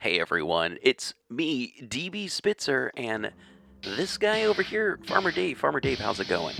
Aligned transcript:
Hey 0.00 0.18
everyone, 0.18 0.78
it's 0.80 1.12
me, 1.28 1.74
DB 1.82 2.30
Spitzer, 2.30 2.90
and 2.96 3.32
this 3.82 4.16
guy 4.16 4.44
over 4.44 4.62
here, 4.62 4.98
Farmer 5.04 5.30
Dave. 5.30 5.58
Farmer 5.58 5.78
Dave, 5.78 5.98
how's 5.98 6.18
it 6.20 6.26
going? 6.26 6.56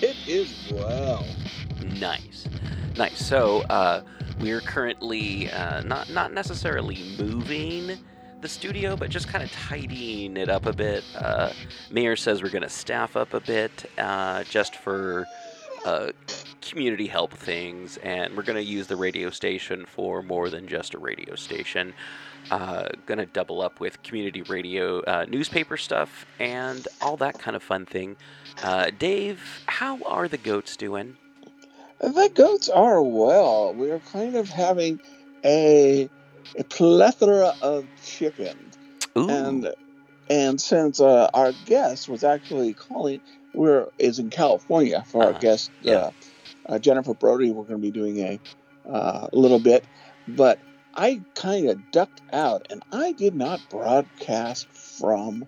It 0.00 0.14
is 0.28 0.70
well. 0.70 1.26
Nice, 1.98 2.46
nice. 2.96 3.18
So 3.18 3.62
uh, 3.62 4.04
we're 4.38 4.60
currently 4.60 5.50
uh, 5.50 5.80
not 5.80 6.08
not 6.10 6.32
necessarily 6.32 7.16
moving 7.18 7.98
the 8.42 8.48
studio, 8.48 8.94
but 8.94 9.10
just 9.10 9.26
kind 9.26 9.42
of 9.42 9.50
tidying 9.50 10.36
it 10.36 10.48
up 10.48 10.66
a 10.66 10.72
bit. 10.72 11.02
Uh, 11.16 11.50
Mayor 11.90 12.14
says 12.14 12.44
we're 12.44 12.50
going 12.50 12.62
to 12.62 12.68
staff 12.68 13.16
up 13.16 13.34
a 13.34 13.40
bit 13.40 13.90
uh, 13.98 14.44
just 14.44 14.76
for 14.76 15.26
uh, 15.84 16.12
community 16.62 17.06
help 17.06 17.32
things, 17.34 17.96
and 17.98 18.36
we're 18.36 18.42
going 18.42 18.56
to 18.56 18.64
use 18.64 18.86
the 18.86 18.96
radio 18.96 19.30
station 19.30 19.84
for 19.86 20.22
more 20.22 20.48
than 20.50 20.66
just 20.68 20.94
a 20.94 20.98
radio 20.98 21.34
station. 21.34 21.92
Uh, 22.50 22.88
going 23.06 23.18
to 23.18 23.26
double 23.26 23.60
up 23.62 23.78
with 23.80 24.02
community 24.02 24.42
radio, 24.42 25.00
uh, 25.02 25.24
newspaper 25.28 25.76
stuff, 25.76 26.26
and 26.40 26.88
all 27.00 27.16
that 27.16 27.38
kind 27.38 27.54
of 27.56 27.62
fun 27.62 27.86
thing. 27.86 28.16
Uh, 28.62 28.90
Dave, 28.98 29.62
how 29.66 30.00
are 30.02 30.26
the 30.28 30.38
goats 30.38 30.76
doing? 30.76 31.16
The 32.00 32.30
goats 32.34 32.68
are 32.68 33.00
well. 33.02 33.72
We're 33.74 34.00
kind 34.00 34.34
of 34.34 34.48
having 34.48 35.00
a, 35.44 36.08
a 36.58 36.64
plethora 36.64 37.54
of 37.62 37.86
chickens. 38.04 38.76
And 39.14 39.68
and 40.30 40.60
since 40.60 41.00
uh, 41.00 41.28
our 41.34 41.52
guest 41.66 42.08
was 42.08 42.24
actually 42.24 42.72
calling, 42.74 43.20
we're 43.54 43.86
is 43.98 44.18
in 44.18 44.30
California 44.30 45.04
for 45.06 45.22
our 45.22 45.30
Uh-huh. 45.30 45.38
guest 45.38 45.70
Yeah. 45.82 46.10
Uh, 46.68 46.78
Jennifer 46.78 47.14
Brody. 47.14 47.50
We're 47.50 47.64
going 47.64 47.80
to 47.80 47.82
be 47.82 47.90
doing 47.90 48.18
a 48.18 48.40
uh, 48.88 49.28
little 49.32 49.58
bit, 49.60 49.84
but 50.28 50.60
I 50.94 51.22
kind 51.34 51.68
of 51.70 51.90
ducked 51.92 52.22
out 52.32 52.66
and 52.70 52.82
I 52.92 53.12
did 53.12 53.34
not 53.34 53.60
broadcast 53.70 54.66
from 54.98 55.44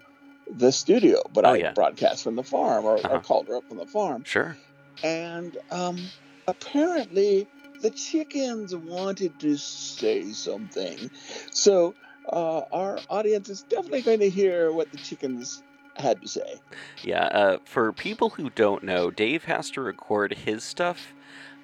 the 0.57 0.71
studio, 0.73 1.23
but 1.33 1.45
Oh, 1.45 1.51
I 1.53 1.57
yeah. 1.57 1.73
broadcast 1.73 2.23
from 2.25 2.37
the 2.37 2.43
farm 2.45 2.85
or, 2.85 2.97
Uh-huh. 2.99 3.09
or 3.17 3.21
called 3.21 3.49
her 3.49 3.57
up 3.57 3.65
from 3.69 3.79
the 3.79 3.87
farm. 3.87 4.25
sure. 4.25 4.57
and 5.03 5.57
um, 5.71 5.99
apparently 6.47 7.47
the 7.83 7.91
chickens 7.91 8.75
wanted 8.75 9.39
to 9.41 9.57
say 9.57 10.31
something. 10.33 11.11
So 11.51 11.95
uh, 12.33 12.63
our 12.73 12.99
audience 13.11 13.49
is 13.51 13.63
definitely 13.65 14.03
going 14.03 14.21
to 14.21 14.31
hear 14.31 14.73
what 14.73 14.91
the 14.93 14.99
chickens 14.99 15.63
had 15.97 16.23
to 16.23 16.29
say. 16.29 16.61
Yeah, 17.03 17.25
uh, 17.25 17.59
for 17.65 17.93
people 17.93 18.31
who 18.31 18.51
don't 18.51 18.83
know, 18.83 19.11
Dave 19.11 19.45
has 19.45 19.71
to 19.73 19.81
record 19.81 20.35
his 20.35 20.65
stuff, 20.65 21.13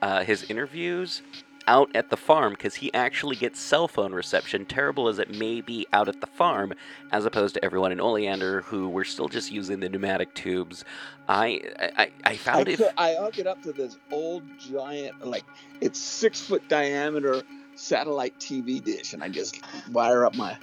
uh, 0.03 0.25
his 0.25 0.45
interviews, 0.51 1.23
out 1.67 1.95
at 1.95 2.11
the 2.11 2.17
farm 2.17 2.53
because 2.53 2.75
he 2.75 2.93
actually 2.95 3.37
gets 3.37 3.61
cell 3.61 3.87
phone 3.87 4.13
reception, 4.13 4.65
terrible 4.67 5.09
as 5.09 5.19
it 5.19 5.31
may 5.31 5.61
be 5.61 5.87
out 5.93 6.09
at 6.09 6.21
the 6.21 6.27
farm, 6.27 6.73
as 7.13 7.25
opposed 7.25 7.55
to 7.55 7.65
everyone 7.65 7.93
in 7.93 8.01
Oleander 8.01 8.63
who 8.63 8.89
we're 8.89 9.05
still 9.05 9.29
just 9.29 9.53
using 9.53 9.81
the 9.81 9.89
pneumatic 9.89 10.35
tubes. 10.35 10.85
I 11.29 11.61
I, 11.79 11.89
I 11.97 12.11
I, 12.25 12.37
found 12.37 12.67
could, 12.67 12.89
I 12.97 13.15
hook 13.15 13.39
it 13.39 13.47
up 13.47 13.63
to 13.63 13.73
this 13.73 13.97
old 14.11 14.43
giant, 14.59 15.25
like 15.27 15.45
it's 15.81 16.01
six 16.01 16.41
foot 16.41 16.69
diameter 16.69 17.43
satellite 17.77 18.39
TV 18.39 18.83
dish, 18.83 19.13
and 19.13 19.23
I 19.23 19.29
just 19.29 19.61
wire 19.93 20.25
up 20.27 20.35
my 20.35 20.57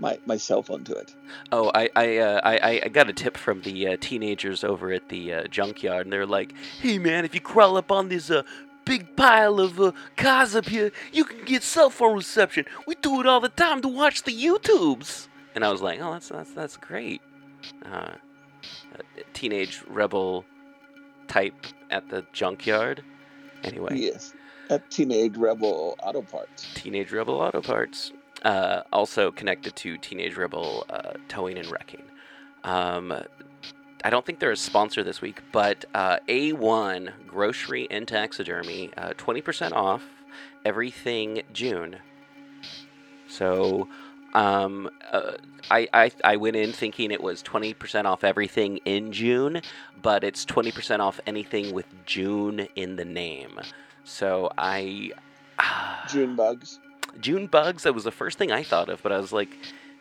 my 0.00 0.18
my 0.26 0.36
cell 0.36 0.62
phone 0.62 0.84
to 0.84 0.94
it. 0.94 1.14
Oh, 1.52 1.70
I 1.74 1.88
I, 1.94 2.16
uh, 2.18 2.40
I 2.42 2.80
I 2.84 2.88
got 2.88 3.08
a 3.08 3.12
tip 3.12 3.36
from 3.36 3.62
the 3.62 3.88
uh, 3.88 3.96
teenagers 4.00 4.64
over 4.64 4.90
at 4.92 5.08
the 5.08 5.32
uh, 5.32 5.44
junkyard, 5.44 6.06
and 6.06 6.12
they're 6.12 6.26
like, 6.26 6.54
"Hey 6.80 6.98
man, 6.98 7.24
if 7.24 7.34
you 7.34 7.40
crawl 7.40 7.76
up 7.76 7.92
on 7.92 8.08
this 8.08 8.30
uh, 8.30 8.42
big 8.84 9.14
pile 9.16 9.60
of 9.60 9.78
uh, 9.80 9.92
cars 10.16 10.56
up 10.56 10.66
here, 10.66 10.90
you 11.12 11.24
can 11.24 11.44
get 11.44 11.62
cell 11.62 11.90
phone 11.90 12.16
reception. 12.16 12.64
We 12.86 12.94
do 12.96 13.20
it 13.20 13.26
all 13.26 13.40
the 13.40 13.48
time 13.50 13.82
to 13.82 13.88
watch 13.88 14.22
the 14.24 14.32
YouTubes." 14.32 15.28
And 15.54 15.64
I 15.64 15.70
was 15.70 15.82
like, 15.82 16.00
"Oh, 16.00 16.12
that's 16.12 16.28
that's 16.28 16.52
that's 16.52 16.76
great." 16.76 17.20
Uh, 17.84 18.12
teenage 19.34 19.82
rebel 19.86 20.44
type 21.28 21.54
at 21.90 22.08
the 22.08 22.24
junkyard. 22.32 23.02
Anyway, 23.62 23.96
Yes, 23.98 24.32
at 24.70 24.90
Teenage 24.90 25.36
Rebel 25.36 25.96
Auto 26.02 26.22
Parts. 26.22 26.66
Teenage 26.74 27.12
Rebel 27.12 27.34
Auto 27.34 27.60
Parts, 27.60 28.12
uh, 28.42 28.82
also 28.92 29.30
connected 29.30 29.76
to 29.76 29.96
Teenage 29.98 30.36
Rebel 30.36 30.86
uh, 30.90 31.12
Towing 31.28 31.58
and 31.58 31.70
Wrecking. 31.70 32.02
Um, 32.64 33.14
I 34.02 34.10
don't 34.10 34.24
think 34.24 34.38
they're 34.38 34.50
a 34.50 34.56
sponsor 34.56 35.02
this 35.02 35.20
week, 35.20 35.42
but 35.52 35.84
uh, 35.94 36.18
A1 36.28 37.12
Grocery 37.26 37.86
and 37.90 38.08
Taxidermy, 38.08 38.90
uh, 38.96 39.10
20% 39.10 39.72
off 39.72 40.02
everything 40.64 41.42
June. 41.52 41.98
So 43.28 43.88
um, 44.34 44.90
uh, 45.12 45.32
I, 45.70 45.88
I, 45.92 46.10
I 46.24 46.36
went 46.36 46.56
in 46.56 46.72
thinking 46.72 47.10
it 47.10 47.22
was 47.22 47.42
20% 47.42 48.04
off 48.04 48.24
everything 48.24 48.78
in 48.78 49.12
June, 49.12 49.60
but 50.02 50.24
it's 50.24 50.44
20% 50.46 51.00
off 51.00 51.20
anything 51.26 51.74
with 51.74 51.86
June 52.06 52.68
in 52.76 52.96
the 52.96 53.04
name. 53.04 53.60
So 54.04 54.50
I. 54.56 55.12
June 56.08 56.36
bugs. 56.36 56.80
June 57.18 57.46
bugs, 57.46 57.82
that 57.84 57.94
was 57.94 58.04
the 58.04 58.10
first 58.10 58.38
thing 58.38 58.52
I 58.52 58.62
thought 58.62 58.88
of, 58.88 59.02
but 59.02 59.12
I 59.12 59.18
was 59.18 59.32
like, 59.32 59.50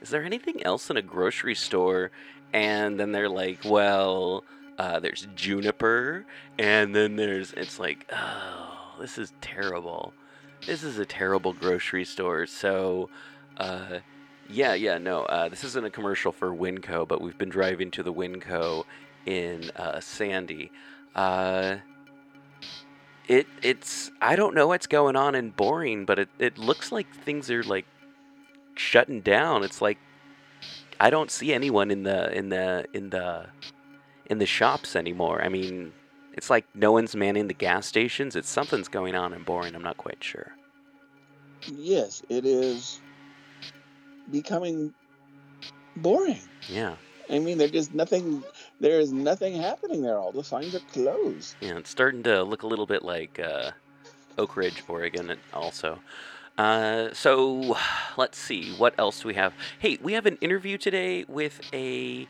is 0.01 0.09
there 0.09 0.23
anything 0.23 0.63
else 0.63 0.89
in 0.89 0.97
a 0.97 1.01
grocery 1.01 1.55
store? 1.55 2.11
And 2.53 2.99
then 2.99 3.11
they're 3.11 3.29
like, 3.29 3.59
well, 3.65 4.43
uh, 4.77 4.99
there's 4.99 5.27
juniper, 5.35 6.25
and 6.57 6.95
then 6.95 7.15
there's, 7.15 7.53
it's 7.53 7.79
like, 7.79 8.09
oh, 8.13 8.95
this 8.99 9.17
is 9.17 9.33
terrible. 9.41 10.13
This 10.65 10.83
is 10.83 10.97
a 10.99 11.05
terrible 11.05 11.53
grocery 11.53 12.05
store. 12.05 12.45
So, 12.45 13.09
uh, 13.57 13.99
yeah, 14.49 14.73
yeah, 14.73 14.97
no, 14.97 15.23
uh, 15.23 15.49
this 15.49 15.63
isn't 15.63 15.85
a 15.85 15.89
commercial 15.89 16.31
for 16.31 16.51
Winco, 16.51 17.07
but 17.07 17.21
we've 17.21 17.37
been 17.37 17.49
driving 17.49 17.91
to 17.91 18.03
the 18.03 18.13
Winco 18.13 18.85
in 19.25 19.69
uh, 19.75 19.99
Sandy. 19.99 20.71
It 23.29 23.47
it's 23.61 24.11
I 24.21 24.35
don't 24.35 24.55
know 24.55 24.67
what's 24.67 24.87
going 24.87 25.15
on 25.15 25.35
in 25.35 25.51
Boring, 25.51 26.05
but 26.05 26.19
it, 26.19 26.29
it 26.39 26.57
looks 26.57 26.91
like 26.91 27.07
things 27.23 27.49
are 27.51 27.63
like 27.63 27.85
shutting 28.75 29.21
down. 29.21 29.63
It's 29.63 29.81
like 29.81 29.99
I 30.99 31.11
don't 31.11 31.31
see 31.31 31.53
anyone 31.53 31.91
in 31.91 32.03
the 32.03 32.35
in 32.35 32.49
the 32.49 32.85
in 32.91 33.11
the 33.11 33.45
in 34.25 34.39
the 34.39 34.47
shops 34.47 34.95
anymore. 34.95 35.43
I 35.43 35.49
mean, 35.49 35.93
it's 36.33 36.49
like 36.49 36.65
no 36.73 36.91
one's 36.91 37.15
manning 37.15 37.47
the 37.47 37.53
gas 37.53 37.85
stations. 37.85 38.35
It's 38.35 38.49
something's 38.49 38.87
going 38.87 39.13
on 39.15 39.33
in 39.33 39.43
Boring. 39.43 39.75
I'm 39.75 39.83
not 39.83 39.97
quite 39.97 40.23
sure. 40.23 40.51
Yes, 41.67 42.23
it 42.29 42.45
is 42.45 42.99
becoming 44.31 44.93
boring. 45.97 46.39
Yeah, 46.67 46.95
I 47.29 47.39
mean, 47.39 47.57
there's 47.57 47.71
just 47.71 47.93
nothing. 47.93 48.43
There 48.79 48.99
is 48.99 49.11
nothing 49.11 49.61
happening 49.61 50.01
there. 50.01 50.17
All 50.17 50.31
the 50.31 50.43
signs 50.43 50.73
are 50.75 50.79
closed. 50.93 51.55
yeah, 51.61 51.77
it's 51.77 51.89
starting 51.89 52.23
to 52.23 52.43
look 52.43 52.63
a 52.63 52.67
little 52.67 52.85
bit 52.85 53.03
like 53.03 53.39
uh, 53.39 53.71
Oakridge, 54.37 54.81
Oregon, 54.87 55.35
also. 55.53 55.99
Uh, 56.57 57.09
so 57.13 57.77
let's 58.17 58.37
see, 58.37 58.71
what 58.73 58.93
else 58.97 59.21
do 59.21 59.27
we 59.27 59.33
have? 59.35 59.53
Hey, 59.79 59.97
we 60.01 60.13
have 60.13 60.25
an 60.25 60.37
interview 60.41 60.77
today 60.77 61.25
with 61.27 61.59
a 61.73 62.27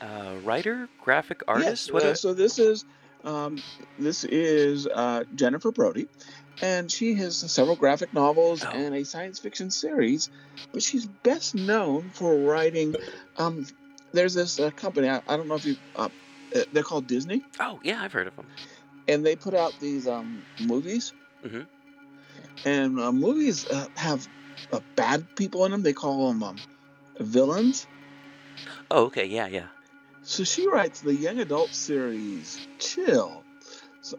uh, 0.00 0.34
writer, 0.44 0.88
graphic 1.02 1.42
artist. 1.48 1.86
Yes. 1.86 1.92
what 1.92 2.04
uh, 2.04 2.08
a- 2.08 2.16
so 2.16 2.34
this 2.34 2.58
is 2.58 2.84
um, 3.24 3.62
this 3.98 4.24
is 4.24 4.86
uh, 4.86 5.24
Jennifer 5.34 5.72
Brody, 5.72 6.06
and 6.62 6.90
she 6.90 7.14
has 7.14 7.36
several 7.36 7.74
graphic 7.76 8.12
novels 8.12 8.62
Oh. 8.64 8.68
and 8.70 8.94
a 8.94 9.04
science 9.04 9.38
fiction 9.38 9.70
series, 9.70 10.30
but 10.72 10.82
she's 10.82 11.06
best 11.06 11.54
known 11.54 12.10
for 12.12 12.36
writing. 12.36 12.94
Um, 13.38 13.66
there's 14.14 14.34
this 14.34 14.58
uh, 14.58 14.70
company. 14.70 15.08
I, 15.08 15.22
I 15.26 15.36
don't 15.36 15.48
know 15.48 15.56
if 15.56 15.66
you. 15.66 15.76
Uh, 15.94 16.10
uh, 16.56 16.60
they're 16.72 16.84
called 16.84 17.08
Disney, 17.08 17.42
oh, 17.60 17.80
yeah, 17.82 18.00
I've 18.00 18.12
heard 18.12 18.28
of 18.28 18.36
them. 18.36 18.46
and 19.08 19.26
they 19.26 19.36
put 19.36 19.54
out 19.54 19.80
these 19.80 20.06
um, 20.06 20.44
movies. 20.60 21.12
Mhm. 21.44 21.66
And 22.64 23.00
uh, 23.00 23.12
movies 23.12 23.66
uh, 23.66 23.88
have 23.96 24.26
uh, 24.72 24.80
bad 24.96 25.34
people 25.36 25.64
in 25.64 25.72
them. 25.72 25.82
They 25.82 25.92
call 25.92 26.28
them 26.28 26.42
um, 26.42 26.56
villains. 27.20 27.86
Oh, 28.90 29.06
okay, 29.06 29.26
yeah, 29.26 29.48
yeah. 29.48 29.68
So 30.22 30.44
she 30.44 30.66
writes 30.68 31.00
the 31.00 31.14
young 31.14 31.38
adult 31.40 31.74
series 31.74 32.58
Chill 32.78 33.46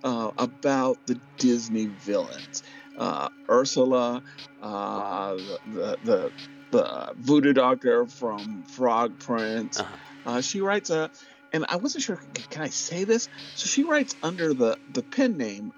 uh, 0.03 0.31
about 0.37 0.97
the 1.07 1.19
Disney 1.37 1.87
villains. 1.87 2.63
Uh, 2.97 3.29
Ursula, 3.49 4.23
uh, 4.61 5.35
the, 5.73 5.97
the, 6.03 6.31
the 6.71 7.13
voodoo 7.17 7.53
doctor 7.53 8.05
from 8.05 8.63
Frog 8.63 9.19
Prince. 9.19 9.79
Uh-huh. 9.79 9.95
Uh, 10.25 10.41
she 10.41 10.61
writes 10.61 10.89
a, 10.89 11.11
and 11.53 11.65
I 11.69 11.75
wasn't 11.77 12.03
sure, 12.03 12.21
can 12.49 12.61
I 12.63 12.69
say 12.69 13.03
this? 13.03 13.27
So 13.55 13.67
she 13.67 13.83
writes 13.83 14.15
under 14.23 14.53
the, 14.53 14.77
the 14.93 15.03
pen 15.03 15.37
name 15.37 15.73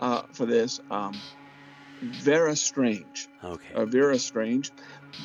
uh, 0.00 0.22
for 0.32 0.46
this, 0.46 0.80
um, 0.90 1.14
Vera 2.02 2.56
Strange 2.56 3.28
Okay. 3.44 3.74
uh, 3.74 3.84
Vera 3.84 4.18
Strange. 4.18 4.70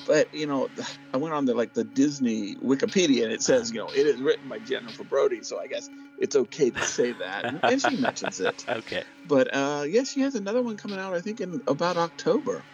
But 0.06 0.34
you 0.34 0.48
know, 0.48 0.70
I 1.14 1.18
went 1.18 1.34
on 1.34 1.46
the 1.46 1.54
like 1.54 1.74
the 1.74 1.84
Disney 1.84 2.56
Wikipedia, 2.58 3.24
and 3.24 3.32
it 3.32 3.42
says 3.42 3.72
you 3.72 3.80
know 3.80 3.92
it 3.92 4.06
is 4.08 4.22
written 4.22 4.48
by 4.50 4.60
Jennifer 4.60 5.04
Brody, 5.04 5.42
so 5.44 5.60
I 5.60 5.68
guess 5.68 5.90
it's 6.18 6.36
okay 6.36 6.70
to 6.72 6.82
say 6.82 7.14
that, 7.14 7.46
and, 7.46 7.60
and 7.64 7.82
she 7.82 7.96
mentions 7.96 8.40
it. 8.40 8.64
okay. 8.68 9.04
But 9.26 9.54
uh, 9.56 9.86
yes, 9.88 10.10
she 10.12 10.22
has 10.22 10.36
another 10.36 10.62
one 10.62 10.78
coming 10.78 11.00
out, 11.00 11.14
I 11.14 11.22
think, 11.22 11.42
in 11.42 11.62
about 11.68 11.98
October. 11.98 12.66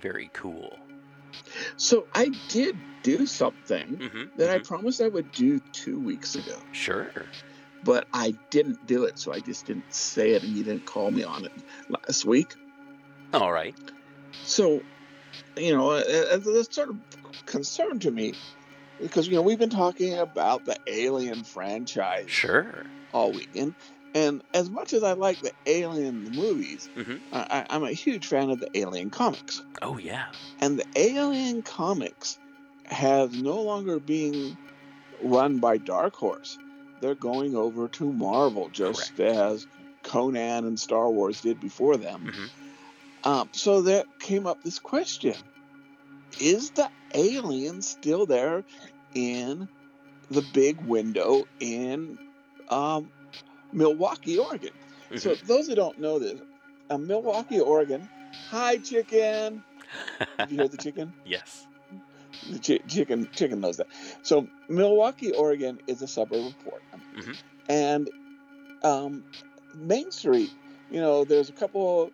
Very 0.00 0.30
cool. 0.32 0.78
So 1.76 2.06
I 2.14 2.32
did 2.48 2.80
do 3.02 3.26
something 3.26 3.96
hmm 3.98 4.24
that 4.36 4.50
I 4.50 4.58
promised 4.58 5.00
I 5.00 5.08
would 5.08 5.32
do 5.32 5.58
two 5.72 6.00
weeks 6.00 6.34
ago, 6.34 6.56
Sure. 6.72 7.12
but 7.82 8.06
I 8.12 8.34
didn't 8.50 8.86
do 8.86 9.04
it. 9.04 9.18
So 9.18 9.32
I 9.32 9.40
just 9.40 9.66
didn't 9.66 9.92
say 9.92 10.30
it, 10.32 10.42
and 10.42 10.56
you 10.56 10.64
didn't 10.64 10.86
call 10.86 11.10
me 11.10 11.24
on 11.24 11.44
it 11.44 11.52
last 11.88 12.24
week. 12.24 12.54
All 13.32 13.52
right. 13.52 13.74
So, 14.42 14.80
you 15.56 15.76
know, 15.76 16.00
that's 16.00 16.74
sort 16.74 16.90
of 16.90 16.96
concern 17.46 17.98
to 18.00 18.10
me 18.10 18.34
because 18.98 19.28
you 19.28 19.34
know 19.34 19.42
we've 19.42 19.58
been 19.58 19.70
talking 19.70 20.18
about 20.18 20.64
the 20.64 20.76
Alien 20.86 21.44
franchise 21.44 22.30
Sure. 22.30 22.84
all 23.12 23.32
weekend, 23.32 23.74
and 24.14 24.42
as 24.54 24.70
much 24.70 24.92
as 24.92 25.02
I 25.02 25.12
like 25.12 25.40
the 25.40 25.52
Alien 25.66 26.24
movies, 26.24 26.90
Mhm. 26.96 27.20
I, 27.32 27.66
I'm 27.70 27.84
a 27.84 27.92
huge 27.92 28.26
fan 28.26 28.50
of 28.50 28.60
the 28.60 28.68
Alien 28.76 29.10
comics, 29.10 29.62
Oh 29.82 29.98
yeah. 29.98 30.26
and 30.58 30.78
the 30.78 30.86
Alien 30.96 31.62
comics 31.62 32.38
have 32.86 33.32
no 33.32 33.62
longer 33.62 34.00
being 34.00 34.58
run 35.20 35.58
by 35.60 35.78
Dark 35.78 36.14
Horse. 36.16 36.58
They're 37.00 37.14
going 37.14 37.54
over 37.54 37.88
to 37.88 38.12
Marvel, 38.12 38.68
just 38.70 39.18
as 39.20 39.66
Conan 40.02 40.66
and 40.66 40.78
Star 40.78 41.10
Wars 41.10 41.40
did 41.40 41.60
before 41.60 41.96
them. 41.96 42.32
hmm 42.32 42.46
Um, 43.24 43.48
so 43.52 43.82
there 43.82 44.04
came 44.18 44.46
up 44.46 44.62
this 44.62 44.78
question: 44.78 45.34
Is 46.40 46.70
the 46.70 46.88
alien 47.14 47.82
still 47.82 48.26
there 48.26 48.64
in 49.14 49.68
the 50.30 50.42
big 50.42 50.80
window 50.80 51.46
in 51.58 52.18
um, 52.68 53.10
Milwaukie, 53.74 54.38
Oregon? 54.38 54.70
So 55.16 55.34
those 55.34 55.66
who 55.66 55.74
don't 55.74 55.98
know 55.98 56.18
this, 56.18 56.40
uh, 56.88 56.96
Milwaukie, 56.96 57.60
Oregon. 57.60 58.08
Hi, 58.50 58.78
chicken. 58.78 59.62
Have 60.38 60.50
you 60.52 60.58
heard 60.58 60.70
the 60.70 60.76
chicken? 60.76 61.12
yes. 61.24 61.66
The 62.48 62.58
chi- 62.58 62.86
chicken 62.88 63.28
chicken 63.34 63.60
knows 63.60 63.76
that. 63.78 63.88
So 64.22 64.46
Milwaukie, 64.70 65.36
Oregon 65.36 65.78
is 65.86 66.00
a 66.00 66.06
suburb 66.06 66.46
of 66.46 66.54
Portland, 66.60 67.02
Mhm. 67.16 67.36
and 67.68 68.10
um, 68.82 69.24
Main 69.74 70.10
Street. 70.10 70.50
You 70.90 71.00
know, 71.00 71.24
there's 71.24 71.50
a 71.50 71.52
couple. 71.52 72.12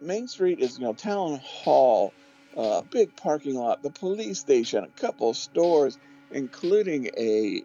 Main 0.00 0.28
Street 0.28 0.60
is 0.60 0.78
you 0.78 0.84
know 0.84 0.92
town 0.92 1.40
hall, 1.44 2.12
uh, 2.56 2.82
big 2.82 3.14
parking 3.16 3.54
lot, 3.54 3.82
the 3.82 3.90
police 3.90 4.38
station, 4.38 4.84
a 4.84 5.00
couple 5.00 5.34
stores, 5.34 5.98
including 6.30 7.10
a 7.16 7.62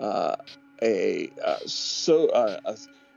uh, 0.00 0.36
a 0.82 1.30
uh, 1.44 1.56
so 1.66 2.28
uh, 2.28 2.60
a, 2.64 2.76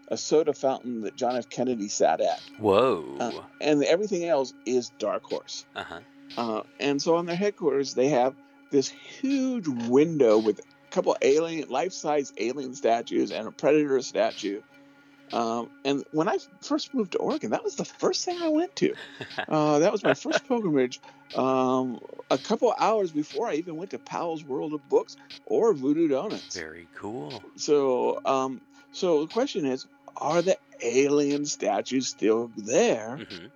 a 0.09 0.17
soda 0.17 0.53
fountain 0.53 1.01
that 1.01 1.15
John 1.15 1.35
F. 1.35 1.49
Kennedy 1.49 1.87
sat 1.87 2.21
at, 2.21 2.41
Whoa. 2.59 3.17
uh, 3.19 3.31
and 3.61 3.83
everything 3.83 4.25
else 4.25 4.53
is 4.65 4.91
Dark 4.99 5.23
Horse. 5.23 5.65
Uh 5.75 5.83
huh. 5.83 5.99
Uh, 6.37 6.63
and 6.79 7.01
so 7.01 7.15
on 7.15 7.25
their 7.25 7.35
headquarters, 7.35 7.93
they 7.93 8.09
have 8.09 8.35
this 8.69 8.89
huge 8.89 9.67
window 9.67 10.37
with 10.37 10.59
a 10.59 10.91
couple 10.91 11.15
alien, 11.21 11.69
life-size 11.69 12.33
alien 12.37 12.73
statues 12.73 13.31
and 13.31 13.47
a 13.47 13.51
predator 13.51 14.01
statue. 14.01 14.61
Um, 15.33 15.69
and 15.83 16.03
when 16.11 16.27
I 16.27 16.37
first 16.61 16.93
moved 16.93 17.13
to 17.13 17.17
Oregon, 17.19 17.51
that 17.51 17.63
was 17.63 17.75
the 17.75 17.85
first 17.85 18.25
thing 18.25 18.41
I 18.41 18.49
went 18.49 18.75
to. 18.77 18.93
Uh, 19.49 19.79
that 19.79 19.93
was 19.93 20.03
my 20.03 20.13
first 20.13 20.45
pilgrimage. 20.45 20.99
Um, 21.33 22.01
a 22.29 22.37
couple 22.37 22.73
hours 22.77 23.11
before 23.11 23.47
I 23.47 23.53
even 23.53 23.77
went 23.77 23.91
to 23.91 23.99
Powell's 23.99 24.43
World 24.43 24.73
of 24.73 24.89
Books 24.89 25.15
or 25.45 25.73
Voodoo 25.73 26.09
Donuts. 26.09 26.57
Very 26.57 26.89
cool. 26.93 27.41
So, 27.55 28.19
um, 28.25 28.59
so 28.91 29.21
the 29.21 29.31
question 29.31 29.65
is, 29.65 29.87
are 30.17 30.41
the 30.41 30.57
alien 30.81 31.45
statues 31.45 32.07
still 32.07 32.51
there? 32.57 33.21
hmm 33.29 33.47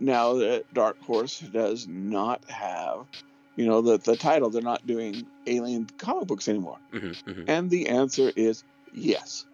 now 0.00 0.34
that 0.34 0.72
Dark 0.72 0.98
Horse 1.02 1.38
does 1.38 1.86
not 1.86 2.42
have, 2.48 3.06
you 3.54 3.66
know, 3.66 3.82
the, 3.82 3.98
the 3.98 4.16
title, 4.16 4.50
they're 4.50 4.62
not 4.62 4.86
doing 4.86 5.26
alien 5.46 5.86
comic 5.98 6.26
books 6.26 6.48
anymore. 6.48 6.78
hmm 6.90 7.12
hmm 7.26 7.42
And 7.46 7.70
the 7.70 7.88
answer 7.88 8.32
is 8.34 8.64
yes. 8.92 9.44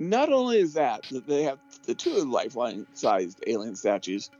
Not 0.00 0.32
only 0.32 0.58
is 0.58 0.72
that, 0.72 1.02
that 1.10 1.26
they 1.26 1.42
have 1.42 1.58
the 1.84 1.94
two 1.94 2.24
lifeline 2.24 2.86
sized 2.94 3.44
alien 3.46 3.76
statues, 3.76 4.30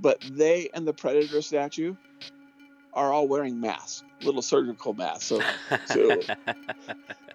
but 0.00 0.20
they 0.30 0.70
and 0.72 0.86
the 0.86 0.92
Predator 0.92 1.42
statue 1.42 1.96
are 2.94 3.12
all 3.12 3.26
wearing 3.26 3.60
masks, 3.60 4.04
little 4.22 4.42
surgical 4.42 4.94
masks. 4.94 5.24
So, 5.24 5.42
so, 5.86 6.20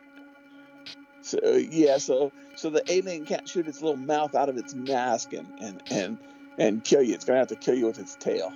so 1.22 1.40
yeah, 1.56 1.98
so 1.98 2.32
so 2.56 2.70
the 2.70 2.90
alien 2.90 3.26
can't 3.26 3.48
shoot 3.48 3.68
its 3.68 3.82
little 3.82 3.98
mouth 3.98 4.34
out 4.34 4.48
of 4.48 4.58
its 4.58 4.74
mask 4.74 5.34
and 5.34 5.48
and 5.60 5.84
and 5.92 6.18
and 6.58 6.84
kill 6.86 7.04
you. 7.04 7.14
It's 7.14 7.26
gonna 7.26 7.40
have 7.40 7.50
to 7.50 7.58
kill 7.58 7.76
you 7.76 7.88
with 7.88 8.00
its 8.00 8.16
tail. 8.16 8.54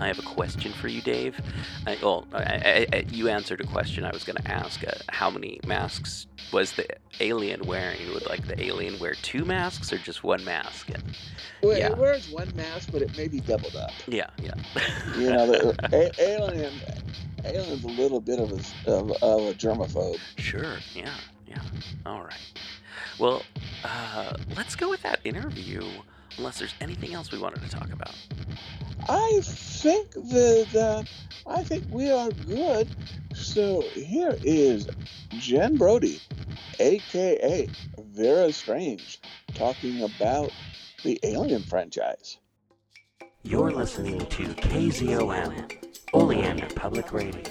I 0.00 0.06
have 0.06 0.18
a 0.18 0.22
question 0.22 0.72
for 0.72 0.88
you, 0.88 1.00
Dave. 1.02 1.38
I, 1.86 1.98
well, 2.02 2.26
I, 2.32 2.86
I, 2.92 3.04
you 3.10 3.28
answered 3.28 3.60
a 3.60 3.66
question 3.66 4.04
I 4.04 4.10
was 4.10 4.24
going 4.24 4.36
to 4.36 4.50
ask. 4.50 4.82
Uh, 4.86 4.92
how 5.10 5.30
many 5.30 5.60
masks 5.66 6.26
was 6.52 6.72
the 6.72 6.86
alien 7.20 7.60
wearing? 7.66 7.98
Would 8.14 8.26
like 8.26 8.46
the 8.46 8.60
alien 8.62 8.98
wear 8.98 9.14
two 9.14 9.44
masks 9.44 9.92
or 9.92 9.98
just 9.98 10.24
one 10.24 10.42
mask? 10.44 10.88
And, 10.88 11.02
Well, 11.62 11.76
Yeah. 11.78 11.88
it 11.90 11.98
wears 11.98 12.30
one 12.30 12.50
mask, 12.56 12.90
but 12.92 13.02
it 13.02 13.14
may 13.16 13.28
be 13.28 13.40
doubled 13.40 13.76
up. 13.76 13.90
yeah, 14.08 14.30
yeah. 14.42 14.54
You 15.18 15.30
know, 15.32 15.46
the 15.46 15.90
a- 16.18 16.22
alien, 16.22 16.72
alien's 17.44 17.84
a 17.84 17.88
little 17.88 18.20
bit 18.20 18.40
of 18.40 18.52
a 18.52 18.90
of, 18.90 19.10
of 19.22 19.40
a 19.48 19.54
germaphobe. 19.54 20.18
Sure. 20.38 20.78
Yeah. 20.94 21.12
Yeah. 21.46 21.60
All 22.06 22.22
right. 22.22 22.40
Well, 23.18 23.42
uh, 23.84 24.32
let's 24.56 24.74
go 24.76 24.88
with 24.88 25.02
that 25.02 25.20
interview. 25.24 25.82
Unless 26.38 26.58
there's 26.58 26.74
anything 26.80 27.14
else 27.14 27.32
we 27.32 27.38
wanted 27.38 27.62
to 27.62 27.68
talk 27.68 27.92
about. 27.92 28.14
I 29.08 29.40
think 29.42 30.12
that 30.12 30.74
uh, 30.74 31.02
I 31.46 31.62
think 31.62 31.84
we 31.90 32.10
are 32.10 32.30
good. 32.30 32.88
So 33.34 33.82
here 33.92 34.36
is 34.42 34.88
Jen 35.30 35.76
Brody, 35.76 36.20
aka 36.78 37.68
Vera 37.98 38.52
Strange, 38.52 39.20
talking 39.54 40.02
about 40.02 40.52
the 41.02 41.18
Alien 41.22 41.62
franchise. 41.62 42.38
You're 43.42 43.70
listening 43.70 44.18
to 44.18 44.42
KZOM, 44.44 45.72
Oleander 46.12 46.66
Public 46.74 47.12
Radio. 47.12 47.42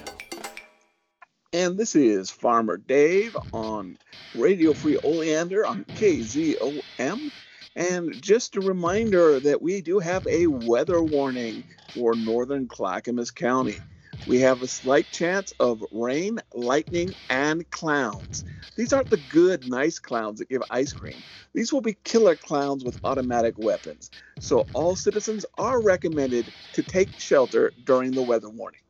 And 1.52 1.78
this 1.80 1.96
is 1.96 2.30
Farmer 2.30 2.78
Dave 2.78 3.36
on 3.52 3.98
Radio 4.36 4.74
Free 4.74 5.00
Oleander 5.00 5.66
on 5.66 5.84
KZOM. 5.86 7.31
And 7.75 8.21
just 8.21 8.56
a 8.56 8.62
reminder 8.62 9.39
that 9.39 9.62
we 9.62 9.81
do 9.81 10.00
have 10.00 10.25
a 10.27 10.48
weather 10.48 11.01
warning 11.01 11.63
for 11.94 12.16
northern 12.16 12.68
Clackamas 12.68 13.31
County. 13.31 13.80
We 14.25 14.39
have 14.42 14.62
a 14.62 14.68
slight 14.68 15.12
chance 15.12 15.52
of 15.59 15.83
rain, 15.92 16.40
lightning, 16.54 17.16
and 17.30 17.69
clowns. 17.71 18.44
These 18.76 18.94
aren't 18.94 19.09
the 19.09 19.18
good, 19.18 19.68
nice 19.68 19.99
clowns 19.99 20.40
that 20.40 20.49
give 20.49 20.64
ice 20.69 20.94
cream. 20.94 21.23
These 21.54 21.73
will 21.73 21.81
be 21.81 21.97
killer 22.04 22.35
clowns 22.35 22.83
with 22.85 22.99
automatic 23.04 23.57
weapons. 23.57 24.11
So 24.40 24.68
all 24.73 24.95
citizens 24.95 25.45
are 25.57 25.81
recommended 25.81 26.54
to 26.73 26.83
take 26.83 27.19
shelter 27.19 27.73
during 27.83 28.14
the 28.14 28.23
weather 28.23 28.49
warning. 28.49 28.81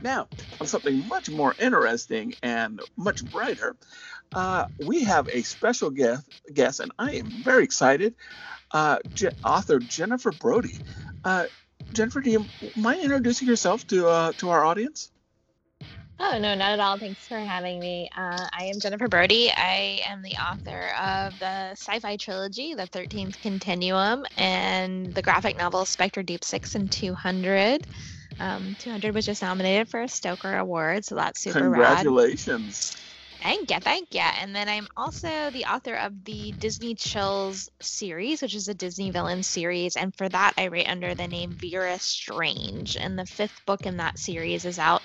Now, 0.00 0.28
on 0.60 0.66
something 0.66 1.06
much 1.08 1.28
more 1.28 1.54
interesting 1.58 2.34
and 2.42 2.80
much 2.96 3.24
brighter, 3.24 3.76
uh, 4.34 4.66
we 4.78 5.04
have 5.04 5.28
a 5.28 5.42
special 5.42 5.90
guest, 5.90 6.28
guest, 6.52 6.80
and 6.80 6.92
I 6.98 7.12
am 7.12 7.26
very 7.26 7.64
excited. 7.64 8.14
Uh, 8.72 8.98
Je- 9.14 9.30
author 9.44 9.78
Jennifer 9.78 10.32
Brody. 10.32 10.78
Uh, 11.24 11.46
Jennifer, 11.92 12.20
do 12.20 12.30
you 12.30 12.46
mind 12.76 13.00
introducing 13.02 13.48
yourself 13.48 13.86
to 13.88 14.08
uh, 14.08 14.32
to 14.32 14.50
our 14.50 14.64
audience? 14.64 15.10
Oh, 16.20 16.36
no, 16.36 16.54
not 16.56 16.72
at 16.72 16.80
all. 16.80 16.98
Thanks 16.98 17.28
for 17.28 17.38
having 17.38 17.78
me. 17.78 18.10
Uh, 18.16 18.48
I 18.52 18.64
am 18.64 18.80
Jennifer 18.80 19.06
Brody. 19.06 19.52
I 19.56 20.00
am 20.04 20.20
the 20.20 20.34
author 20.34 20.90
of 21.00 21.38
the 21.38 21.70
sci 21.70 22.00
fi 22.00 22.16
trilogy, 22.16 22.74
The 22.74 22.88
13th 22.88 23.40
Continuum, 23.40 24.26
and 24.36 25.14
the 25.14 25.22
graphic 25.22 25.56
novel 25.56 25.84
Spectre 25.84 26.24
Deep 26.24 26.42
6 26.42 26.74
and 26.74 26.90
200. 26.90 27.86
Um, 28.40 28.74
200 28.80 29.14
was 29.14 29.26
just 29.26 29.42
nominated 29.42 29.88
for 29.88 30.02
a 30.02 30.08
Stoker 30.08 30.56
Award, 30.56 31.04
so 31.04 31.14
that's 31.14 31.40
super 31.40 31.70
rad. 31.70 32.04
Congratulations. 32.04 32.96
Thank 33.40 33.70
you, 33.70 33.78
thank 33.80 34.14
you. 34.14 34.20
And 34.20 34.54
then 34.54 34.68
I'm 34.68 34.88
also 34.96 35.50
the 35.50 35.64
author 35.64 35.94
of 35.94 36.24
the 36.24 36.52
Disney 36.52 36.94
Chills 36.94 37.70
series, 37.80 38.42
which 38.42 38.54
is 38.54 38.68
a 38.68 38.74
Disney 38.74 39.10
villain 39.10 39.42
series. 39.42 39.96
And 39.96 40.14
for 40.14 40.28
that, 40.28 40.54
I 40.58 40.68
write 40.68 40.88
under 40.88 41.14
the 41.14 41.28
name 41.28 41.52
Vera 41.52 41.98
Strange. 41.98 42.96
And 42.96 43.18
the 43.18 43.26
fifth 43.26 43.64
book 43.64 43.86
in 43.86 43.96
that 43.98 44.18
series 44.18 44.64
is 44.64 44.78
out 44.78 45.02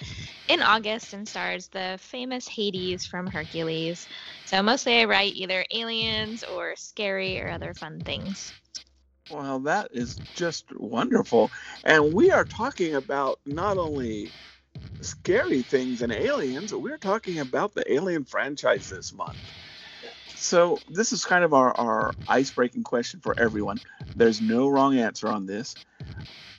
in 0.50 0.62
August 0.62 1.14
and 1.14 1.28
stars 1.28 1.68
the 1.68 1.98
famous 2.02 2.48
Hades 2.48 3.06
from 3.06 3.28
Hercules. 3.28 4.08
So 4.46 4.62
mostly 4.64 5.00
I 5.00 5.06
write 5.06 5.36
either 5.36 5.66
aliens 5.72 6.44
or 6.44 6.76
scary 6.76 7.40
or 7.40 7.50
other 7.50 7.74
fun 7.74 8.00
things. 8.00 8.52
Well, 9.30 9.60
that 9.62 9.90
is 9.94 10.20
just 10.36 10.66
wonderful. 10.78 11.52
And 11.84 12.14
we 12.14 12.32
are 12.32 12.46
talking 12.46 12.96
about 12.96 13.40
not 13.46 13.78
only 13.78 14.32
scary 15.02 15.62
things 15.62 16.02
and 16.02 16.12
aliens, 16.12 16.74
we're 16.74 16.98
talking 16.98 17.40
about 17.40 17.74
the 17.74 17.92
Alien 17.92 18.24
franchise 18.26 18.90
this 18.90 19.14
month. 19.14 19.38
So 20.36 20.82
this 20.90 21.14
is 21.14 21.26
kind 21.26 21.44
of 21.44 21.54
our, 21.54 21.72
our 21.78 22.12
ice-breaking 22.28 22.84
question 22.84 23.20
for 23.20 23.40
everyone. 23.40 23.80
There's 24.16 24.42
no 24.42 24.68
wrong 24.68 24.98
answer 24.98 25.28
on 25.28 25.46
this. 25.46 25.76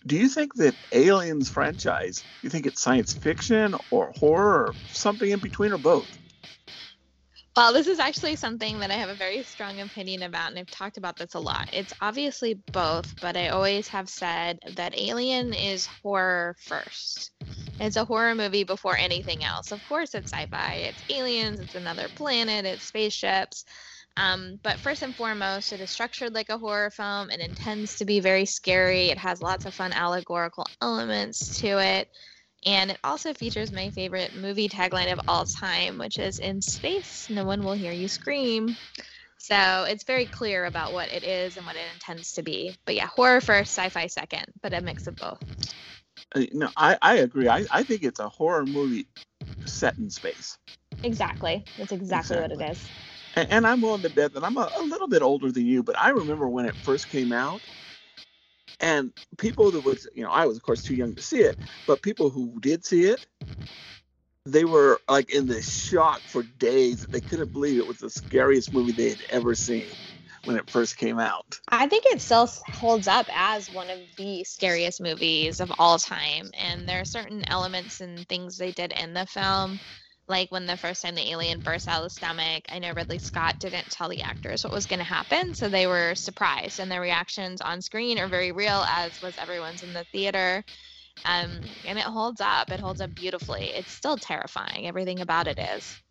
Do 0.06 0.16
you 0.16 0.28
think 0.28 0.54
that 0.56 0.75
Aliens 0.92 1.49
franchise, 1.49 2.25
you 2.42 2.50
think 2.50 2.66
it's 2.66 2.80
science 2.80 3.14
fiction 3.14 3.75
or 3.90 4.12
horror 4.12 4.66
or 4.66 4.75
something 4.88 5.30
in 5.30 5.40
between 5.40 5.73
or 5.73 5.78
both? 5.78 6.18
Well, 7.56 7.73
this 7.73 7.87
is 7.87 8.00
actually 8.00 8.34
something 8.34 8.80
that 8.80 8.90
I 8.90 8.94
have 8.94 9.11
a 9.11 9.14
very 9.14 9.44
strong 9.44 9.80
opinion 9.80 10.25
about, 10.25 10.50
and 10.50 10.58
I've 10.58 10.70
talked 10.70 10.96
about 10.96 11.16
this 11.16 11.34
a 11.34 11.38
lot. 11.38 11.70
It's 11.73 11.92
obviously 12.00 12.54
both, 12.73 13.14
but 13.20 13.37
I 13.37 13.49
always 13.50 13.87
have 13.88 14.08
said 14.08 14.58
that 14.75 14.99
Alien 14.99 15.54
is 15.54 15.87
horror 16.02 16.56
first. 16.58 17.30
It's 17.78 17.94
a 17.96 18.04
horror 18.04 18.34
movie 18.34 18.64
before 18.64 18.96
anything 18.96 19.44
else. 19.44 19.70
Of 19.70 19.84
course, 19.88 20.16
it's 20.16 20.32
sci 20.32 20.46
fi, 20.46 20.75
it's 20.75 21.02
aliens, 21.11 21.61
it's 21.61 21.76
another 21.76 22.08
planet, 22.08 22.64
it's 22.64 22.87
spaceships. 22.87 23.64
Um, 24.16 24.58
but 24.64 24.80
first 24.80 25.02
and 25.02 25.14
foremost, 25.14 25.73
it 25.73 25.80
is 25.80 25.90
structured 25.90 26.34
like 26.34 26.49
a 26.49 26.58
horror 26.58 26.90
film. 26.90 27.30
It 27.30 27.40
intends 27.40 27.96
to 27.96 28.04
be 28.04 28.18
very 28.18 28.46
scary. 28.46 29.11
It 29.11 29.18
has 29.18 29.40
lots 29.40 29.64
of 29.64 29.75
fun 29.75 29.92
allegorical 29.92 30.66
elements 30.80 31.61
to 31.61 31.78
it. 31.78 32.08
And 32.66 32.90
it 32.90 32.99
also 33.04 33.35
features 33.35 33.73
my 33.73 33.90
favorite 33.90 34.35
movie 34.35 34.68
tagline 34.68 35.12
of 35.12 35.21
all 35.28 35.44
time, 35.44 35.99
which 35.99 36.18
is 36.18 36.38
In 36.38 36.62
space, 36.62 37.28
no 37.28 37.44
one 37.44 37.62
will 37.62 37.75
hear 37.75 37.92
you 37.92 38.09
scream. 38.09 38.76
So 39.38 39.85
it's 39.87 40.04
very 40.04 40.25
clear 40.25 40.64
about 40.64 40.94
what 40.94 41.12
it 41.12 41.23
is 41.23 41.59
and 41.59 41.66
what 41.66 41.76
it 41.76 41.85
intends 41.92 42.33
to 42.35 42.42
be. 42.42 42.75
But 42.87 42.94
yeah, 42.94 43.06
horror 43.06 43.42
first, 43.42 43.76
sci 43.76 43.90
fi 43.90 44.06
second, 44.06 44.47
but 44.62 44.73
a 44.73 44.80
mix 44.80 45.06
of 45.06 45.16
both. 45.16 45.38
Uh, 46.35 46.44
no, 46.52 46.71
I, 46.76 46.97
I 47.02 47.16
agree. 47.16 47.49
I, 47.49 47.66
I 47.71 47.83
think 47.83 48.02
it's 48.02 48.21
a 48.21 48.28
horror 48.28 48.64
movie 48.64 49.06
set 49.66 49.99
in 49.99 50.09
space. 50.09 50.56
Exactly. 51.02 51.62
That's 51.76 51.92
exactly, 51.92 52.38
exactly. 52.38 52.56
what 52.56 52.68
it 52.68 52.73
is. 52.73 52.88
And, 53.37 53.50
and, 53.50 53.66
I'm 53.66 53.80
willing 53.83 54.02
to 54.02 54.11
bet 54.11 54.33
that 54.33 54.44
I'm 54.44 54.56
a, 54.56 54.73
a 54.78 54.83
little 54.83 55.09
bit 55.09 55.21
older 55.21 55.52
than 55.52 55.66
you, 55.66 55.83
but 55.83 55.99
I 55.99 56.11
remember 56.11 56.49
when 56.49 56.64
it 56.64 56.75
first 56.76 57.11
came 57.11 57.33
out 57.33 57.61
and 58.81 59.12
people 59.38 59.71
that 59.73 59.85
was, 59.85 60.09
you 60.14 60.23
know, 60.23 60.31
I 60.31 60.47
was 60.47 60.57
of 60.57 60.62
course 60.62 60.83
too 60.83 60.95
young 60.95 61.14
to 61.14 61.23
see 61.23 61.40
it, 61.40 61.59
but 61.87 62.02
people 62.02 62.31
who 62.31 62.59
did 62.61 62.85
see 62.85 63.04
it, 63.04 63.26
they 64.47 64.64
were 64.64 65.00
like 65.09 65.31
in 65.35 65.47
this 65.47 65.85
shock 65.87 66.21
for 66.21 66.43
days 66.43 67.07
they 67.07 67.21
couldn't 67.21 67.52
believe 67.52 67.78
it 67.78 67.87
was 67.87 67.99
the 67.99 68.11
scariest 68.11 68.75
movie 68.75 68.93
they 68.93 69.09
had 69.09 69.23
ever 69.31 69.54
seen 69.54 69.90
when 70.45 70.57
it 70.57 70.69
first 70.69 70.99
came 70.99 71.19
out. 71.19 71.59
I 71.69 71.87
think 71.87 72.04
it 72.07 72.21
still 72.21 72.47
holds 72.47 73.09
up 73.09 73.26
as 73.33 73.71
one 73.73 73.88
of 73.88 73.99
the 74.16 74.45
scariest 74.45 75.00
movies 75.00 75.61
of 75.61 75.73
all 75.78 75.99
time. 75.99 76.50
And 76.59 76.87
there 76.87 77.00
are 77.00 77.07
certain 77.07 77.49
elements 77.49 78.00
and 78.00 78.28
things 78.28 78.59
they 78.59 78.71
did 78.71 78.93
in 78.93 79.14
the 79.14 79.26
film 79.26 79.78
like 80.28 80.50
when 80.52 80.66
the 80.66 80.76
first 80.76 81.02
time 81.02 81.14
the 81.14 81.31
alien 81.31 81.61
burst 81.61 81.88
out 81.88 81.99
of 81.99 82.04
the 82.04 82.11
stomach, 82.11 82.64
I 82.71 82.78
know 82.78 82.93
Ridley 82.93 83.19
Scott 83.19 83.59
didn't 83.61 83.90
tell 83.90 84.09
the 84.09 84.23
actors 84.23 84.64
what 84.64 84.73
was 84.73 84.87
going 84.87 85.00
to 85.00 85.04
happen, 85.04 85.54
so 85.54 85.69
they 85.69 85.87
were 85.87 86.14
surprised, 86.14 86.81
and 86.81 86.90
their 86.90 87.00
reactions 87.00 87.61
on 87.61 87.83
screen 87.83 88.19
are 88.19 88.28
very 88.28 88.52
real, 88.52 88.85
as 88.88 89.21
was 89.21 89.37
everyone's 89.38 89.83
in 89.83 89.93
the 89.93 90.07
theater. 90.12 90.64
Um, 91.25 91.75
and 91.85 91.99
it 91.99 92.04
holds 92.04 92.40
up. 92.40 92.73
It 92.73 92.81
holds 92.81 93.00
up 93.00 93.14
beautifully. 93.14 93.73
It's 93.75 93.93
still 93.93 94.19
terrifying. 94.19 94.87
Everything 94.87 95.21
about 95.21 95.49
it 95.49 95.59
is. 95.59 96.03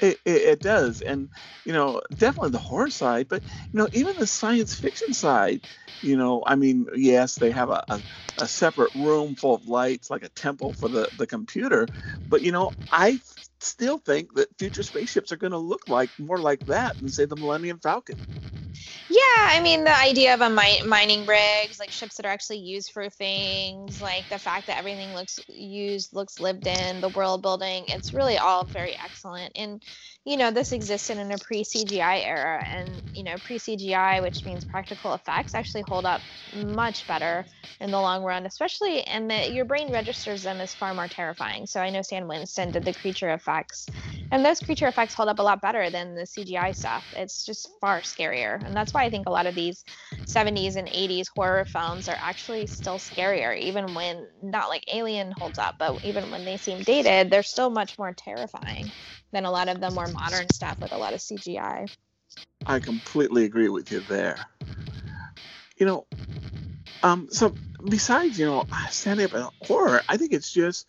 It, 0.00 0.18
it, 0.24 0.42
it, 0.42 0.60
does, 0.60 1.02
and 1.02 1.28
you 1.64 1.72
know, 1.72 2.02
definitely 2.16 2.50
the 2.50 2.58
horror 2.58 2.90
side, 2.90 3.28
but 3.28 3.42
you 3.42 3.78
know, 3.78 3.88
even 3.92 4.16
the 4.16 4.26
science 4.26 4.74
fiction 4.74 5.12
side. 5.12 5.66
You 6.02 6.16
know, 6.16 6.42
I 6.46 6.56
mean, 6.56 6.88
yes, 6.94 7.36
they 7.36 7.50
have 7.52 7.70
a, 7.70 7.84
a, 7.88 8.02
a 8.38 8.48
separate 8.48 8.94
room 8.94 9.36
full 9.36 9.54
of 9.54 9.68
lights, 9.68 10.10
like 10.10 10.24
a 10.24 10.28
temple 10.28 10.72
for 10.72 10.88
the 10.88 11.08
the 11.16 11.26
computer, 11.26 11.86
but 12.28 12.42
you 12.42 12.52
know, 12.52 12.72
I 12.90 13.20
still 13.64 13.98
think 13.98 14.34
that 14.34 14.56
future 14.58 14.82
spaceships 14.82 15.32
are 15.32 15.36
going 15.36 15.52
to 15.52 15.58
look 15.58 15.88
like 15.88 16.10
more 16.18 16.38
like 16.38 16.64
that 16.66 16.96
than 17.00 17.10
say 17.10 17.24
the 17.26 17.36
Millennium 17.36 17.80
Falcon. 17.80 18.20
Yeah, 19.08 19.20
I 19.50 19.60
mean 19.62 19.84
the 19.84 19.96
idea 19.96 20.34
of 20.34 20.40
a 20.40 20.50
mi- 20.50 20.82
mining 20.82 21.26
rigs, 21.26 21.78
like 21.78 21.92
ships 21.92 22.16
that 22.16 22.26
are 22.26 22.30
actually 22.32 22.58
used 22.58 22.90
for 22.92 23.08
things, 23.08 24.00
like 24.00 24.28
the 24.28 24.38
fact 24.38 24.66
that 24.66 24.78
everything 24.78 25.12
looks 25.12 25.38
used, 25.48 26.14
looks 26.14 26.40
lived 26.40 26.66
in, 26.66 27.00
the 27.00 27.10
world 27.10 27.42
building, 27.42 27.84
it's 27.88 28.12
really 28.12 28.38
all 28.38 28.66
very 28.72 28.96
excellent. 28.98 29.52
And 29.56 29.82
you 30.24 30.36
know, 30.38 30.50
this 30.50 30.72
existed 30.72 31.18
in 31.18 31.30
a 31.32 31.38
pre-CGI 31.38 32.24
era, 32.24 32.64
and 32.72 32.90
you 33.14 33.24
know, 33.24 33.36
pre-CGI, 33.44 34.22
which 34.22 34.44
means 34.46 34.64
practical 34.64 35.12
effects, 35.14 35.54
actually 35.54 35.82
hold 35.82 36.06
up 36.06 36.20
much 36.54 37.06
better 37.06 37.44
in 37.80 37.90
the 37.90 38.00
long 38.00 38.22
run, 38.22 38.46
especially 38.46 39.02
and 39.02 39.30
that 39.30 39.52
your 39.52 39.64
brain 39.64 39.90
registers 39.92 40.42
them 40.42 40.60
as 40.60 40.74
far 40.74 40.94
more 40.94 41.08
terrifying. 41.08 41.66
So 41.66 41.80
I 41.80 41.90
know 41.90 42.00
Stan 42.02 42.26
Winston 42.26 42.70
did 42.70 42.84
the 42.84 42.92
creature 42.92 43.30
effects, 43.30 43.86
and 44.30 44.44
those 44.44 44.60
creature 44.60 44.86
effects 44.86 45.14
hold 45.14 45.28
up 45.28 45.40
a 45.40 45.42
lot 45.42 45.60
better 45.60 45.90
than 45.90 46.14
the 46.14 46.22
CGI 46.22 46.74
stuff. 46.74 47.04
It's 47.16 47.44
just 47.44 47.68
far 47.80 48.00
scarier, 48.00 48.64
and 48.64 48.74
that's 48.74 48.94
why 48.94 49.04
I 49.04 49.10
think 49.10 49.26
a 49.26 49.30
lot 49.30 49.46
of 49.46 49.54
these 49.54 49.84
70s 50.26 50.76
and 50.76 50.88
80s 50.88 51.26
horror 51.34 51.66
films 51.66 52.08
are 52.08 52.18
actually 52.18 52.66
still 52.66 52.98
scarier, 52.98 53.58
even 53.58 53.92
when 53.94 54.26
not 54.42 54.68
like 54.68 54.84
Alien 54.94 55.32
holds 55.32 55.58
up, 55.58 55.74
but 55.78 56.02
even 56.04 56.30
when 56.30 56.44
they 56.44 56.56
seem 56.56 56.78
dated, 56.78 57.30
they're 57.30 57.42
still 57.42 57.70
much 57.70 57.98
more 57.98 58.12
terrifying 58.12 58.90
than 59.32 59.44
a 59.44 59.50
lot 59.50 59.68
of 59.68 59.80
the 59.80 59.90
more 59.90 60.08
modern 60.14 60.48
stuff 60.50 60.78
with 60.80 60.92
a 60.92 60.98
lot 60.98 61.12
of 61.12 61.20
CGI. 61.20 61.94
I 62.66 62.80
completely 62.80 63.44
agree 63.44 63.68
with 63.68 63.92
you 63.92 64.00
there. 64.00 64.46
You 65.76 65.86
know, 65.86 66.06
um, 67.02 67.28
so 67.30 67.54
besides, 67.88 68.38
you 68.38 68.46
know, 68.46 68.64
standing 68.90 69.26
up 69.26 69.34
in 69.34 69.46
horror, 69.66 70.00
I 70.08 70.16
think 70.16 70.32
it's 70.32 70.52
just 70.52 70.86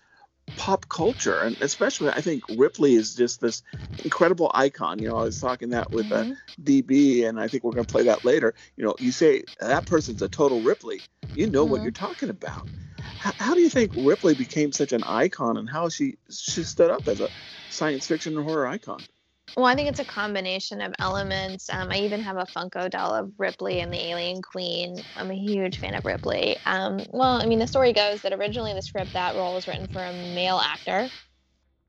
pop 0.58 0.88
culture 0.90 1.40
and 1.40 1.60
especially 1.62 2.10
i 2.10 2.22
think 2.22 2.44
ripley 2.56 2.94
is 2.94 3.16
just 3.16 3.42
this 3.42 3.64
incredible 4.04 4.52
icon 4.54 5.00
you 5.00 5.10
know 5.10 5.18
i 5.18 5.24
was 5.24 5.42
talking 5.42 5.70
that 5.70 5.90
with 5.90 6.12
uh, 6.12 6.24
mm-hmm. 6.24 6.64
db 6.64 7.28
and 7.28 7.40
i 7.40 7.48
think 7.48 7.64
we're 7.64 7.72
going 7.72 7.86
to 7.86 7.92
play 7.92 8.04
that 8.04 8.24
later 8.24 8.54
you 8.78 8.86
know 8.86 8.96
you 9.00 9.12
say 9.12 9.44
that 9.60 9.88
person's 9.88 10.22
a 10.22 10.30
total 10.30 10.62
ripley 10.62 11.02
you 11.34 11.50
know 11.50 11.64
mm-hmm. 11.64 11.72
what 11.72 11.82
you're 11.82 11.92
talking 11.92 12.30
about 12.30 12.68
how, 13.20 13.32
how, 13.38 13.54
do 13.56 13.60
you 13.60 13.70
think 13.70 13.92
ripley 13.98 14.36
became 14.36 14.72
such 14.72 14.94
an 14.94 15.04
icon 15.04 15.58
and 15.58 15.68
how 15.68 15.90
she 15.90 16.16
she 16.30 16.64
stood 16.64 16.92
up 16.92 17.08
as 17.08 17.20
a 17.22 17.30
science 17.72 18.06
fiction 18.06 18.38
and 18.38 18.48
horror 18.48 18.68
icon 18.68 19.00
well, 19.56 19.66
I 19.66 19.76
think 19.76 19.90
it's 19.90 20.00
a 20.00 20.06
combination 20.06 20.82
of 20.82 20.94
elements. 21.00 21.70
Um, 21.72 21.90
I 21.92 21.98
even 22.00 22.22
have 22.22 22.38
a 22.38 22.46
Funko 22.46 22.90
doll 22.90 23.14
of 23.14 23.32
Ripley 23.38 23.80
and 23.80 23.94
the 23.94 24.02
Alien 24.08 24.42
Queen. 24.42 25.02
I'm 25.16 25.32
a 25.32 25.36
huge 25.36 25.80
fan 25.80 25.96
of 25.96 26.04
Ripley. 26.04 26.58
Um, 26.66 27.00
well, 27.12 27.42
I 27.42 27.46
mean, 27.46 27.60
the 27.60 27.68
story 27.68 27.94
goes 27.94 28.22
that 28.24 28.34
originally 28.34 28.74
the 28.74 28.82
script 28.82 29.14
that 29.14 29.36
role 29.36 29.54
was 29.54 29.68
written 29.68 29.88
for 29.88 30.04
a 30.04 30.12
male 30.12 30.58
actor, 30.58 31.10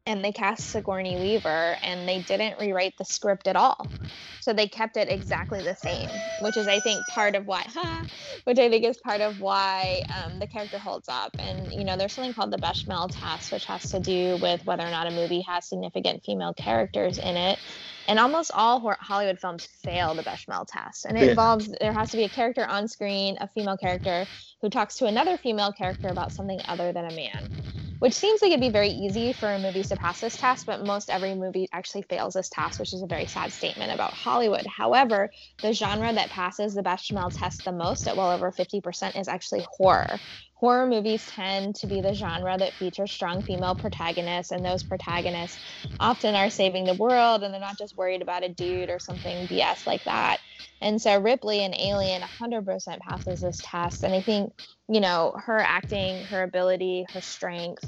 and 0.06 0.24
they 0.24 0.32
cast 0.32 0.70
Sigourney 0.70 1.16
Weaver 1.16 1.76
and 1.82 2.08
they 2.08 2.20
didn't 2.22 2.58
rewrite 2.60 2.96
the 2.96 3.04
script 3.04 3.48
at 3.48 3.56
all. 3.56 3.86
So 4.40 4.52
they 4.52 4.68
kept 4.68 4.96
it 4.96 5.08
exactly 5.08 5.60
the 5.60 5.74
same, 5.74 6.08
which 6.40 6.56
is 6.56 6.68
I 6.68 6.78
think 6.78 7.04
part 7.08 7.34
of 7.34 7.46
why, 7.46 7.66
which 8.44 8.60
I 8.60 8.70
think 8.70 8.84
is 8.84 8.96
part 8.96 9.20
of 9.20 9.40
why 9.40 10.04
um, 10.24 10.38
the 10.38 10.46
character 10.46 10.78
holds 10.78 11.08
up. 11.08 11.34
And 11.40 11.72
you 11.72 11.82
know, 11.84 11.96
there's 11.96 12.12
something 12.12 12.32
called 12.32 12.52
the 12.52 12.58
Bechdel 12.58 13.10
test, 13.10 13.50
which 13.50 13.64
has 13.64 13.90
to 13.90 13.98
do 13.98 14.38
with 14.40 14.64
whether 14.64 14.84
or 14.84 14.90
not 14.90 15.08
a 15.08 15.10
movie 15.10 15.40
has 15.40 15.68
significant 15.68 16.22
female 16.24 16.54
characters 16.54 17.18
in 17.18 17.36
it. 17.36 17.58
And 18.08 18.20
almost 18.20 18.52
all 18.54 18.94
Hollywood 19.00 19.40
films 19.40 19.66
fail 19.82 20.14
the 20.14 20.22
Bechdel 20.22 20.64
test, 20.68 21.06
and 21.06 21.18
it 21.18 21.24
yeah. 21.24 21.30
involves 21.30 21.68
there 21.80 21.92
has 21.92 22.12
to 22.12 22.16
be 22.16 22.22
a 22.22 22.28
character 22.28 22.64
on 22.64 22.86
screen, 22.86 23.36
a 23.40 23.48
female 23.48 23.76
character 23.76 24.26
who 24.62 24.70
talks 24.70 24.98
to 24.98 25.06
another 25.06 25.36
female 25.36 25.72
character 25.72 26.06
about 26.06 26.30
something 26.30 26.60
other 26.68 26.92
than 26.92 27.06
a 27.06 27.14
man 27.16 27.65
which 27.98 28.14
seems 28.14 28.42
like 28.42 28.50
it'd 28.50 28.60
be 28.60 28.70
very 28.70 28.90
easy 28.90 29.32
for 29.32 29.58
movies 29.58 29.88
to 29.88 29.96
pass 29.96 30.20
this 30.20 30.36
test, 30.36 30.66
but 30.66 30.84
most 30.84 31.10
every 31.10 31.34
movie 31.34 31.68
actually 31.72 32.02
fails 32.02 32.34
this 32.34 32.48
test, 32.48 32.78
which 32.78 32.92
is 32.92 33.02
a 33.02 33.06
very 33.06 33.26
sad 33.26 33.52
statement 33.52 33.92
about 33.92 34.14
Hollywood. 34.14 34.66
However, 34.66 35.30
the 35.62 35.72
genre 35.72 36.12
that 36.12 36.30
passes 36.30 36.74
the 36.74 36.82
Bechdel 36.82 37.30
test 37.34 37.64
the 37.64 37.72
most, 37.72 38.06
at 38.06 38.16
well 38.16 38.30
over 38.30 38.52
50%, 38.52 39.18
is 39.18 39.28
actually 39.28 39.64
horror. 39.78 40.22
Horror 40.58 40.86
movies 40.86 41.26
tend 41.26 41.74
to 41.76 41.86
be 41.86 42.00
the 42.00 42.14
genre 42.14 42.56
that 42.58 42.78
features 42.78 43.12
strong 43.12 43.42
female 43.42 43.74
protagonists, 43.74 44.52
and 44.52 44.64
those 44.64 44.82
protagonists 44.82 45.60
often 46.00 46.34
are 46.34 46.50
saving 46.50 46.86
the 46.86 46.94
world 46.94 47.42
and 47.42 47.52
they're 47.52 47.60
not 47.60 47.78
just 47.78 47.96
worried 47.96 48.22
about 48.22 48.44
a 48.44 48.48
dude 48.48 48.90
or 48.90 48.98
something 48.98 49.46
BS 49.46 49.86
like 49.86 50.04
that. 50.04 50.38
And 50.80 51.00
so 51.00 51.20
Ripley 51.20 51.60
and 51.60 51.74
Alien 51.78 52.22
100% 52.22 53.00
passes 53.00 53.40
this 53.40 53.60
test. 53.62 54.02
And 54.02 54.14
I 54.14 54.22
think, 54.22 54.52
you 54.88 55.00
know, 55.00 55.34
her 55.44 55.58
acting, 55.58 56.26
her 56.30 56.42
ability, 56.42 57.06
her 57.12 57.20
strength 57.20 57.84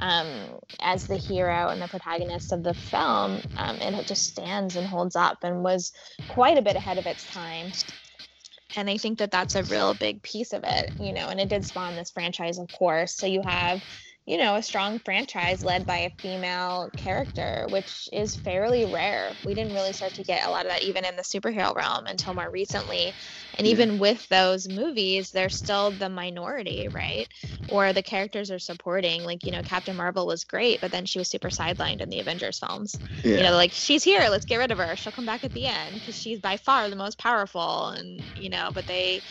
um, 0.00 0.58
as 0.80 1.06
the 1.06 1.16
hero 1.16 1.68
and 1.68 1.80
the 1.80 1.88
protagonist 1.88 2.52
of 2.52 2.62
the 2.62 2.74
film, 2.74 3.40
um, 3.56 3.76
it 3.80 4.06
just 4.06 4.26
stands 4.26 4.76
and 4.76 4.86
holds 4.86 5.16
up 5.16 5.38
and 5.42 5.62
was 5.62 5.92
quite 6.28 6.58
a 6.58 6.62
bit 6.62 6.76
ahead 6.76 6.98
of 6.98 7.06
its 7.06 7.24
time. 7.24 7.72
And 8.74 8.90
I 8.90 8.98
think 8.98 9.18
that 9.18 9.30
that's 9.30 9.54
a 9.54 9.64
real 9.64 9.94
big 9.94 10.22
piece 10.22 10.52
of 10.52 10.64
it, 10.64 10.92
you 10.98 11.12
know, 11.12 11.28
and 11.28 11.40
it 11.40 11.48
did 11.48 11.64
spawn 11.64 11.94
this 11.94 12.10
franchise, 12.10 12.58
of 12.58 12.70
course. 12.70 13.14
So 13.14 13.26
you 13.26 13.42
have 13.42 13.82
you 14.26 14.38
know, 14.38 14.56
a 14.56 14.62
strong 14.62 14.98
franchise 14.98 15.62
led 15.62 15.86
by 15.86 15.98
a 15.98 16.10
female 16.20 16.90
character, 16.96 17.66
which 17.68 18.08
is 18.12 18.36
fairly 18.36 18.84
rare. 18.84 19.38
We 19.44 19.54
didn't 19.54 19.72
really 19.72 19.92
start 19.92 20.14
to 20.14 20.24
get 20.24 20.46
a 20.46 20.50
lot 20.50 20.66
of 20.66 20.72
that 20.72 20.82
even 20.82 21.04
in 21.04 21.16
the 21.16 21.22
superhero 21.22 21.74
realm 21.76 22.06
until 22.06 22.34
more 22.34 22.50
recently. 22.50 23.14
And 23.54 23.66
Yeah. 23.66 23.78
even 23.78 23.98
with 23.98 24.28
those 24.28 24.68
movies, 24.68 25.30
they're 25.30 25.48
still 25.48 25.92
the 25.92 26.08
minority, 26.08 26.88
right? 26.88 27.28
Or 27.68 27.92
the 27.92 28.02
characters 28.02 28.50
are 28.50 28.58
supporting. 28.58 29.24
Like, 29.24 29.44
you 29.46 29.52
know, 29.52 29.62
Captain 29.62 29.96
Marvel 29.96 30.26
was 30.26 30.44
great, 30.44 30.80
but 30.80 30.90
then 30.92 31.04
she 31.06 31.18
was 31.18 31.28
super 31.30 31.48
sidelined 31.50 32.00
in 32.00 32.08
the 32.08 32.20
Avengers 32.20 32.58
films. 32.58 33.00
Yeah. 33.24 33.32
You 33.32 33.44
know, 33.44 33.52
like 33.54 33.72
she's 33.72 34.04
here, 34.04 34.28
let's 34.28 34.44
get 34.44 34.56
rid 34.58 34.72
of 34.72 34.78
her. 34.78 34.96
She'll 34.96 35.12
come 35.12 35.26
back 35.26 35.44
at 35.44 35.52
the 35.52 35.66
end 35.66 35.94
because 35.94 36.16
she's 36.16 36.40
by 36.40 36.56
far 36.56 36.90
the 36.90 36.96
most 36.96 37.18
powerful. 37.18 37.88
And, 37.88 38.28
you 38.34 38.50
know, 38.50 38.70
but 38.74 38.86
they 38.86 39.22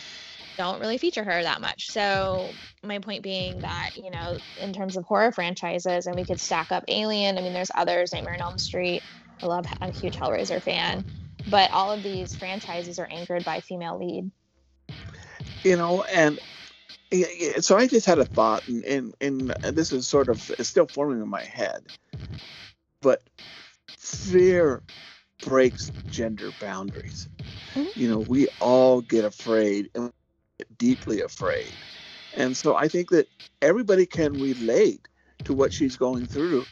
don't 0.56 0.80
really 0.80 0.98
feature 0.98 1.24
her 1.24 1.42
that 1.42 1.60
much. 1.60 1.90
So 1.90 2.54
my 2.82 2.98
point 2.98 3.22
being 3.22 3.60
that 3.60 3.90
you 3.96 4.10
know, 4.10 4.38
in 4.56 4.72
terms 4.72 4.96
of 4.96 5.04
horror 5.04 5.32
franchises, 5.32 6.06
and 6.06 6.16
we 6.16 6.24
could 6.24 6.40
stack 6.40 6.72
up 6.72 6.84
Alien. 6.88 7.38
I 7.38 7.42
mean, 7.42 7.52
there's 7.52 7.70
others, 7.74 8.12
Nightmare 8.12 8.34
on 8.34 8.40
Elm 8.40 8.58
Street. 8.58 9.02
I 9.42 9.46
love. 9.46 9.66
I'm 9.80 9.90
a 9.90 9.92
huge 9.92 10.16
Hellraiser 10.16 10.62
fan, 10.62 11.04
but 11.46 11.70
all 11.72 11.92
of 11.92 12.02
these 12.02 12.34
franchises 12.36 12.98
are 12.98 13.08
anchored 13.10 13.44
by 13.44 13.60
female 13.60 13.98
lead. 13.98 14.30
you 15.64 15.76
know 15.76 16.02
and 16.04 16.38
so 17.60 17.76
i 17.76 17.86
just 17.86 18.06
had 18.06 18.18
a 18.18 18.24
thought 18.24 18.66
and, 18.68 19.14
and 19.20 19.54
and 19.64 19.76
this 19.76 19.92
is 19.92 20.06
sort 20.06 20.28
of 20.28 20.40
still 20.60 20.86
forming 20.86 21.20
in 21.20 21.28
my 21.28 21.42
head 21.42 21.82
but 23.02 23.22
fear 23.96 24.82
breaks 25.44 25.90
gender 26.10 26.50
boundaries 26.60 27.28
Mhm. 27.74 27.96
you 27.96 28.08
know 28.08 28.18
we 28.28 28.48
all 28.60 29.00
get 29.00 29.24
afraid 29.24 29.90
and 29.94 30.12
deeply 30.78 31.20
afraid 31.22 31.72
and 32.36 32.56
so 32.56 32.76
i 32.76 32.88
think 32.88 33.10
that 33.10 33.28
everybody 33.62 34.06
can 34.06 34.32
relate 34.40 35.08
to 35.44 35.52
what 35.52 35.72
she's 35.72 35.96
going 35.96 36.26
through 36.26 36.64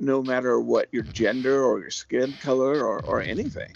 no 0.00 0.22
matter 0.22 0.60
what 0.60 0.88
your 0.92 1.02
gender 1.04 1.64
or 1.64 1.80
your 1.80 1.90
skin 1.90 2.32
color 2.40 2.84
or, 2.84 3.00
or 3.04 3.20
anything 3.20 3.72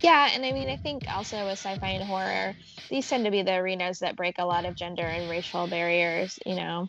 Yeah, 0.00 0.30
and 0.32 0.44
I 0.46 0.52
mean, 0.52 0.68
I 0.68 0.76
think 0.76 1.06
also 1.12 1.44
with 1.44 1.58
sci-fi 1.58 1.88
and 1.88 2.04
horror, 2.04 2.54
these 2.88 3.08
tend 3.08 3.24
to 3.24 3.30
be 3.30 3.42
the 3.42 3.56
arenas 3.56 3.98
that 3.98 4.16
break 4.16 4.36
a 4.38 4.44
lot 4.44 4.64
of 4.64 4.76
gender 4.76 5.02
and 5.02 5.28
racial 5.28 5.66
barriers. 5.66 6.38
You 6.46 6.54
know, 6.54 6.88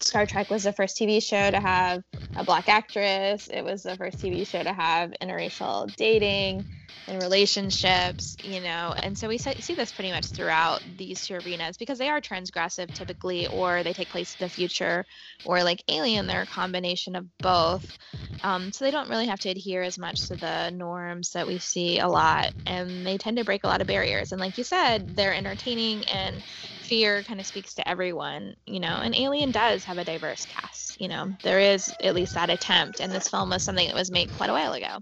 Star 0.00 0.26
Trek 0.26 0.50
was 0.50 0.64
the 0.64 0.72
first 0.72 0.96
TV 0.96 1.22
show 1.22 1.50
to 1.50 1.60
have 1.60 2.02
a 2.36 2.44
black 2.44 2.68
actress. 2.68 3.48
It 3.48 3.62
was 3.62 3.82
the 3.82 3.96
first 3.96 4.18
TV 4.18 4.46
show 4.46 4.62
to 4.62 4.72
have 4.72 5.12
interracial 5.22 5.94
dating 5.96 6.64
and 7.08 7.22
relationships. 7.22 8.36
You 8.42 8.60
know, 8.60 8.94
and 8.96 9.16
so 9.16 9.28
we 9.28 9.38
see 9.38 9.74
this 9.74 9.92
pretty 9.92 10.10
much 10.10 10.26
throughout 10.26 10.82
these 10.96 11.26
two 11.26 11.34
arenas 11.34 11.76
because 11.76 11.98
they 11.98 12.08
are 12.08 12.20
transgressive 12.20 12.92
typically, 12.94 13.46
or 13.48 13.82
they 13.82 13.92
take 13.92 14.08
place 14.10 14.36
in 14.38 14.46
the 14.46 14.50
future, 14.50 15.04
or 15.44 15.62
like 15.62 15.82
Alien, 15.88 16.26
they're 16.26 16.42
a 16.42 16.46
combination 16.46 17.16
of 17.16 17.26
both. 17.38 17.98
Um, 18.42 18.70
so 18.72 18.84
they 18.84 18.90
don't 18.90 19.08
really 19.08 19.26
have 19.26 19.40
to 19.40 19.48
adhere 19.48 19.82
as 19.82 19.98
much 19.98 20.28
to 20.28 20.36
the 20.36 20.70
norms 20.70 21.32
that 21.32 21.46
we 21.46 21.58
see 21.58 21.98
a 21.98 22.08
lot, 22.08 22.52
and 22.66 23.06
they 23.06 23.18
tend 23.18 23.38
to 23.38 23.44
break 23.44 23.64
a 23.64 23.66
lot 23.66 23.80
of 23.80 23.86
barriers. 23.86 24.32
And 24.32 24.40
like 24.40 24.58
you 24.58 24.64
said, 24.64 25.16
they're 25.16 25.34
entertaining, 25.34 26.04
and 26.08 26.42
fear 26.86 27.22
kind 27.22 27.40
of 27.40 27.46
speaks 27.46 27.74
to 27.74 27.88
everyone, 27.88 28.56
you 28.66 28.80
know. 28.80 28.98
And 29.02 29.14
Alien 29.14 29.50
does 29.50 29.84
have 29.84 29.98
a 29.98 30.04
diverse 30.04 30.46
cast, 30.46 31.00
you 31.00 31.08
know. 31.08 31.32
There 31.42 31.58
is 31.58 31.92
at 32.02 32.14
least 32.14 32.34
that 32.34 32.50
attempt, 32.50 33.00
and 33.00 33.12
this 33.12 33.28
film 33.28 33.50
was 33.50 33.62
something 33.62 33.86
that 33.86 33.94
was 33.96 34.10
made 34.10 34.30
quite 34.32 34.50
a 34.50 34.52
while 34.52 34.72
ago. 34.72 34.98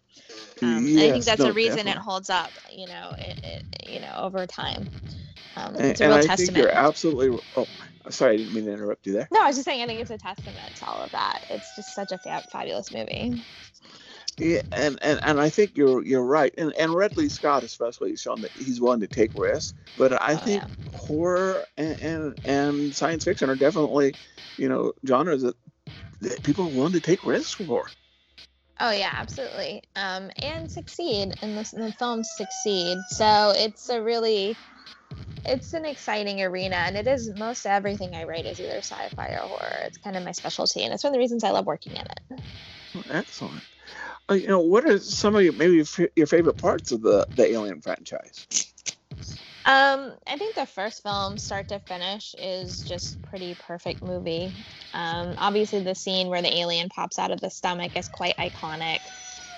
Um, 0.63 0.87
and 0.87 1.01
I 1.01 1.11
think 1.11 1.25
that's 1.25 1.41
no, 1.41 1.51
a 1.51 1.53
reason 1.53 1.87
it 1.87 1.97
holds 1.97 2.31
up, 2.31 2.51
you 2.73 2.87
know, 2.87 3.15
it, 3.19 3.41
it, 3.43 3.89
you 3.89 4.01
know, 4.01 4.15
over 4.17 4.47
time. 4.47 4.89
Um, 5.57 5.77
and, 5.77 5.85
it's 5.87 6.01
a 6.01 6.05
and 6.05 6.13
real 6.13 6.19
i 6.19 6.21
think 6.23 6.31
testament. 6.31 6.57
you're 6.65 6.73
absolutely 6.73 7.39
oh 7.57 7.67
sorry 8.11 8.35
i 8.35 8.37
didn't 8.39 8.55
mean 8.55 8.65
to 8.65 8.73
interrupt 8.73 9.07
you 9.07 9.13
there 9.13 9.29
no, 9.35 9.43
I 9.43 9.47
was 9.49 9.57
just 9.57 9.65
saying, 9.65 9.83
I 9.83 9.87
think 9.87 10.01
it's 10.01 10.11
a 10.11 10.19
testament 10.19 10.77
to 10.77 10.87
all 10.87 11.01
of 11.03 11.11
that. 11.11 11.45
It's 11.51 11.75
just 11.75 11.93
such 11.95 12.13
a 12.13 12.19
fa- 12.19 12.43
fabulous 12.51 12.93
movie. 12.93 13.43
Yeah, 14.39 14.63
and, 14.73 14.99
and, 15.03 15.21
and 15.23 15.41
I 15.41 15.49
think 15.49 15.77
you're 15.77 16.05
you're 16.05 16.25
right, 16.25 16.53
and 16.59 16.73
and 16.75 16.95
Ridley 16.95 17.29
Scott 17.29 17.63
especially 17.63 18.11
has 18.11 18.21
shown 18.21 18.41
that 18.41 18.51
he's 18.57 18.81
willing 18.81 19.01
to 19.01 19.07
take 19.07 19.31
risks. 19.35 19.75
But 19.97 20.21
I 20.21 20.33
Oh, 20.33 20.37
think 20.37 20.63
yeah. 20.63 20.67
horror 20.93 21.67
and, 21.77 22.01
and 22.01 22.35
and 22.45 22.95
science 22.95 23.25
fiction 23.25 23.49
are 23.49 23.55
definitely, 23.55 24.17
you 24.57 24.69
know, 24.69 24.93
genres 25.07 25.43
that, 25.43 25.57
that 26.21 26.43
people 26.43 26.65
are 26.65 26.69
willing 26.69 26.95
to 26.95 27.01
take 27.01 27.25
risks 27.25 27.55
for. 27.55 27.87
Oh 28.81 28.91
yeah, 28.91 29.13
absolutely. 29.15 29.83
Um, 29.95 30.33
and 30.43 30.69
succeed, 30.69 31.33
and 31.43 31.57
the, 31.57 31.63
the 31.77 31.93
films 31.93 32.29
succeed. 32.31 32.99
So 33.07 33.53
it's 33.55 33.89
a 33.89 34.03
really, 34.03 34.57
it's 35.45 35.75
an 35.75 35.85
exciting 35.85 36.43
arena, 36.43 36.77
and 36.77 36.97
it 36.97 37.07
is 37.07 37.31
most 37.37 37.67
everything 37.67 38.17
I 38.17 38.25
write 38.25 38.47
is 38.47 38.59
either 38.61 38.79
sci-fi 38.79 39.29
or 39.29 39.47
horror. 39.47 39.83
It's 39.85 39.99
kind 39.99 40.17
of 40.17 40.25
my 40.25 40.33
specialty, 40.33 40.83
and 40.83 40.93
it's 40.93 41.05
one 41.05 41.13
of 41.13 41.15
the 41.15 41.21
reasons 41.21 41.45
I 41.45 41.51
love 41.51 41.67
working 41.67 41.93
in 41.93 42.03
it. 42.03 42.41
Excellent. 43.11 43.63
You 44.31 44.49
know, 44.49 44.61
what 44.61 44.87
are 44.87 44.99
some 44.99 45.37
of 45.37 45.43
your 45.43 45.53
maybe 45.53 45.75
your, 45.75 46.09
your 46.17 46.27
favorite 46.27 46.57
parts 46.57 46.93
of 46.93 47.03
the 47.03 47.27
the 47.37 47.47
Alien 47.53 47.81
franchise? 47.81 48.47
Um, 49.67 50.13
I 50.27 50.37
think 50.37 50.55
the 50.55 50.67
first 50.67 51.03
film, 51.03 51.39
start 51.39 51.69
to 51.69 51.79
finish, 51.79 52.35
is 52.39 52.83
just 52.83 53.21
pretty 53.23 53.55
perfect 53.55 54.03
movie. 54.03 54.53
Um, 54.93 55.35
obviously, 55.39 55.83
the 55.83 55.95
scene 55.95 56.29
where 56.29 56.43
the 56.43 56.55
alien 56.55 56.91
pops 56.91 57.19
out 57.19 57.31
of 57.31 57.41
the 57.41 57.49
stomach 57.49 57.97
is 57.97 58.09
quite 58.09 58.37
iconic. 58.37 59.01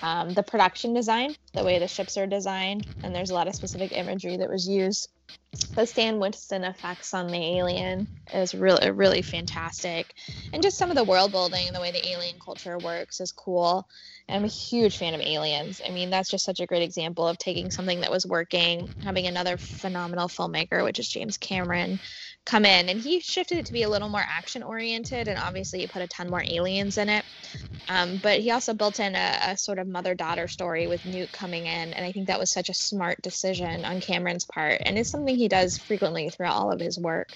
Um, 0.03 0.33
the 0.33 0.45
production 0.45 0.95
design, 0.95 1.35
the 1.55 1.65
way 1.65 1.81
the 1.81 1.89
ships 1.89 2.17
are 2.17 2.27
designed, 2.27 2.87
and 3.03 3.15
there's 3.15 3.31
a 3.31 3.35
lot 3.35 3.49
of 3.49 3.57
specific 3.57 3.93
imagery 3.93 4.37
that 4.37 4.49
was 4.49 4.69
used. 4.69 5.09
The 5.75 5.87
Stan 5.87 6.21
Winston 6.21 6.65
effects 6.65 7.13
on 7.13 7.27
the 7.27 7.59
alien 7.59 8.07
is 8.33 8.55
really, 8.55 8.91
really 8.91 9.23
fantastic, 9.23 10.15
and 10.53 10.63
just 10.63 10.79
some 10.79 10.91
of 10.91 10.97
the 10.97 11.05
world 11.05 11.33
building 11.33 11.67
and 11.67 11.75
the 11.75 11.81
way 11.81 11.91
the 11.91 12.07
alien 12.09 12.37
culture 12.39 12.79
works 12.79 13.21
is 13.21 13.33
cool. 13.33 13.89
I'm 14.29 14.45
a 14.45 14.49
huge 14.49 14.97
fan 14.97 15.15
of 15.15 15.21
aliens. 15.21 15.81
I 15.87 15.91
mean, 15.91 16.11
that's 16.11 16.31
just 16.31 16.45
such 16.45 16.59
a 16.59 16.67
great 16.67 16.83
example 16.83 17.29
of 17.29 17.39
taking 17.39 17.71
something 17.71 18.01
that 18.01 18.11
was 18.11 18.27
working, 18.27 18.89
having 19.03 19.27
another 19.27 19.57
phenomenal 19.57 20.27
filmmaker, 20.27 20.83
which 20.83 20.99
is 20.99 21.09
James 21.09 21.37
Cameron, 21.37 22.01
come 22.45 22.65
in. 22.65 22.89
And 22.89 23.01
he 23.01 23.21
shifted 23.21 23.59
it 23.59 23.67
to 23.67 23.73
be 23.73 23.85
a 23.85 23.89
little 23.89 24.09
more 24.09 24.25
action 24.27 24.65
oriented. 24.65 25.29
And 25.29 25.39
obviously, 25.39 25.81
he 25.81 25.87
put 25.87 26.03
a 26.03 26.09
ton 26.09 26.29
more 26.29 26.43
aliens 26.45 26.99
in 26.99 27.09
it. 27.09 27.25
Um, 27.89 28.17
but 28.17 28.41
he 28.41 28.51
also 28.51 28.75
built 28.75 28.99
in 28.99 29.15
a, 29.15 29.39
a 29.51 29.57
sort 29.57 29.79
of 29.79 29.87
mother 29.87 30.17
daughter 30.17 30.49
story 30.49 30.89
with 30.89 31.05
Newt 31.05 31.31
coming 31.31 31.67
in. 31.67 31.93
And 31.93 32.05
I 32.05 32.11
think 32.11 32.27
that 32.27 32.41
was 32.41 32.51
such 32.51 32.69
a 32.69 32.75
smart 32.75 33.23
decision 33.23 33.85
on 33.85 34.01
Cameron's 34.01 34.45
part. 34.45 34.83
And 34.85 34.99
it's 34.99 35.11
something 35.11 35.37
he 35.37 35.47
does 35.47 35.79
frequently 35.79 36.31
throughout 36.31 36.57
all 36.57 36.73
of 36.73 36.81
his 36.81 36.99
work. 36.99 37.29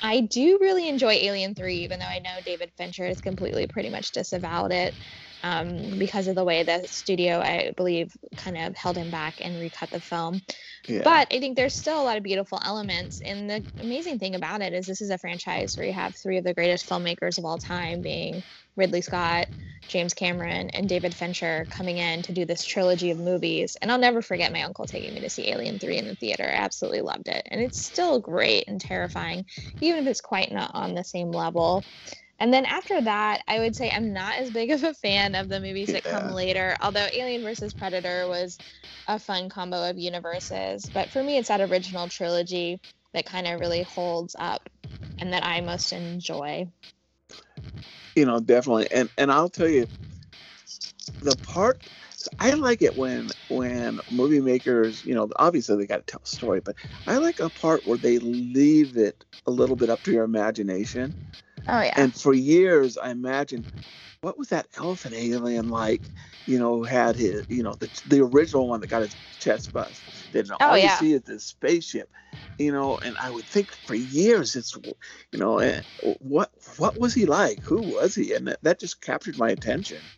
I 0.00 0.20
do 0.20 0.58
really 0.60 0.88
enjoy 0.88 1.14
Alien 1.14 1.56
3, 1.56 1.74
even 1.78 1.98
though 1.98 2.06
I 2.06 2.20
know 2.20 2.38
David 2.44 2.70
Fincher 2.76 3.06
has 3.06 3.20
completely 3.20 3.66
pretty 3.66 3.90
much 3.90 4.12
disavowed 4.12 4.70
it 4.70 4.94
um, 5.42 5.98
because 5.98 6.28
of 6.28 6.34
the 6.34 6.44
way 6.44 6.62
the 6.62 6.86
studio, 6.86 7.40
I 7.40 7.72
believe, 7.76 8.12
kind 8.36 8.56
of 8.56 8.76
held 8.76 8.96
him 8.96 9.10
back 9.10 9.34
and 9.40 9.60
recut 9.60 9.90
the 9.90 10.00
film. 10.00 10.40
Yeah. 10.86 11.02
But 11.02 11.28
I 11.32 11.40
think 11.40 11.56
there's 11.56 11.74
still 11.74 12.00
a 12.00 12.04
lot 12.04 12.16
of 12.16 12.22
beautiful 12.22 12.60
elements. 12.64 13.20
And 13.20 13.48
the 13.48 13.64
amazing 13.80 14.18
thing 14.18 14.34
about 14.34 14.60
it 14.60 14.72
is 14.72 14.86
this 14.86 15.00
is 15.00 15.10
a 15.10 15.18
franchise 15.18 15.76
where 15.76 15.86
you 15.86 15.92
have 15.92 16.14
three 16.14 16.38
of 16.38 16.44
the 16.44 16.54
greatest 16.54 16.88
filmmakers 16.88 17.38
of 17.38 17.44
all 17.44 17.58
time 17.58 18.02
being 18.02 18.42
Ridley 18.76 19.00
Scott, 19.00 19.48
James 19.88 20.14
Cameron, 20.14 20.70
and 20.70 20.88
David 20.88 21.14
Fincher 21.14 21.66
coming 21.70 21.98
in 21.98 22.22
to 22.22 22.32
do 22.32 22.44
this 22.44 22.64
trilogy 22.64 23.10
of 23.10 23.18
movies. 23.18 23.76
And 23.80 23.90
I'll 23.90 23.98
never 23.98 24.22
forget 24.22 24.52
my 24.52 24.62
uncle 24.62 24.86
taking 24.86 25.14
me 25.14 25.20
to 25.20 25.30
see 25.30 25.50
Alien 25.50 25.78
3 25.78 25.96
in 25.96 26.06
the 26.06 26.14
theater. 26.14 26.44
I 26.44 26.56
absolutely 26.56 27.00
loved 27.00 27.28
it. 27.28 27.42
And 27.50 27.60
it's 27.60 27.80
still 27.80 28.20
great 28.20 28.64
and 28.68 28.80
terrifying, 28.80 29.46
even 29.80 30.02
if 30.02 30.08
it's 30.08 30.20
quite 30.20 30.52
not 30.52 30.70
on 30.74 30.94
the 30.94 31.04
same 31.04 31.32
level. 31.32 31.82
And 32.40 32.52
then 32.52 32.66
after 32.66 33.00
that, 33.02 33.42
I 33.48 33.60
would 33.60 33.76
say 33.76 33.90
I'm 33.90 34.12
not 34.14 34.36
as 34.38 34.50
big 34.50 34.70
of 34.70 34.82
a 34.84 34.94
fan 34.94 35.34
of 35.36 35.48
the 35.48 35.60
movies 35.60 35.92
that 35.92 36.04
Yeah. 36.04 36.20
come 36.20 36.32
later. 36.32 36.76
Although 36.80 37.08
Alien 37.12 37.42
versus 37.42 37.74
Predator 37.74 38.26
was 38.28 38.60
a 39.06 39.18
fun 39.18 39.50
combo 39.50 39.90
of 39.90 39.98
universes, 39.98 40.90
but 40.94 41.12
for 41.12 41.22
me, 41.22 41.38
it's 41.38 41.48
that 41.48 41.60
original 41.60 42.08
trilogy 42.08 42.80
that 43.14 43.26
kind 43.26 43.46
of 43.46 43.60
really 43.60 43.82
holds 43.82 44.36
up 44.38 44.68
and 45.20 45.32
that 45.34 45.44
I 45.44 45.60
most 45.60 45.92
enjoy. 45.92 46.70
you 48.16 48.26
know 48.26 48.40
definitely 48.40 48.90
and 48.90 49.10
and 49.18 49.32
i'll 49.32 49.48
tell 49.48 49.68
you 49.68 49.88
the 51.22 51.36
part 51.36 51.80
i 52.38 52.52
like 52.54 52.82
it 52.82 52.96
when 52.96 53.28
when 53.48 54.00
movie 54.10 54.40
makers 54.40 55.04
you 55.04 55.14
know 55.14 55.28
obviously 55.36 55.76
they 55.76 55.86
got 55.86 56.06
to 56.06 56.12
tell 56.12 56.20
a 56.24 56.28
story 56.28 56.60
but 56.60 56.76
i 57.06 57.18
like 57.18 57.40
a 57.40 57.50
part 57.50 57.86
where 57.86 57.98
they 57.98 58.18
leave 58.18 58.96
it 58.96 59.24
a 59.46 59.50
little 59.50 59.76
bit 59.76 59.90
up 59.90 60.02
to 60.02 60.12
your 60.12 60.24
imagination 60.24 61.14
Oh 61.68 61.80
yeah. 61.82 61.92
and 61.96 62.14
for 62.16 62.34
years 62.34 62.98
i 62.98 63.10
imagined 63.10 63.66
what 64.22 64.38
was 64.38 64.48
that 64.48 64.68
elephant 64.76 65.14
alien 65.14 65.68
like 65.70 66.10
you 66.46 66.58
know 66.58 66.82
had 66.84 67.16
his 67.16 67.44
you 67.48 67.62
know 67.62 67.74
the, 67.80 67.90
the 68.06 68.20
original 68.20 68.68
one 68.68 68.80
that 68.80 68.88
got 68.88 69.02
his 69.02 69.16
chest 69.38 69.72
bust 69.72 70.04
all 70.60 70.72
Oh, 70.72 70.74
you 70.76 70.82
yeah. 70.82 70.90
see 70.90 71.12
is 71.14 71.22
this 71.22 71.44
spaceship 71.44 72.10
you 72.58 72.72
know 72.72 72.98
and 73.02 73.16
i 73.18 73.30
would 73.30 73.48
think 73.48 73.72
for 73.86 73.94
years 73.94 74.56
it's 74.56 74.76
you 75.32 75.38
know 75.38 75.58
eh, 75.58 75.80
what 76.00 76.50
what 76.78 76.98
was 76.98 77.14
he 77.14 77.26
like 77.26 77.60
who 77.64 77.82
was 77.82 78.14
he 78.14 78.34
and 78.34 78.48
that, 78.48 78.58
that 78.62 78.80
just 78.80 79.00
captured 79.00 79.38
my 79.38 79.50
attention 79.50 80.10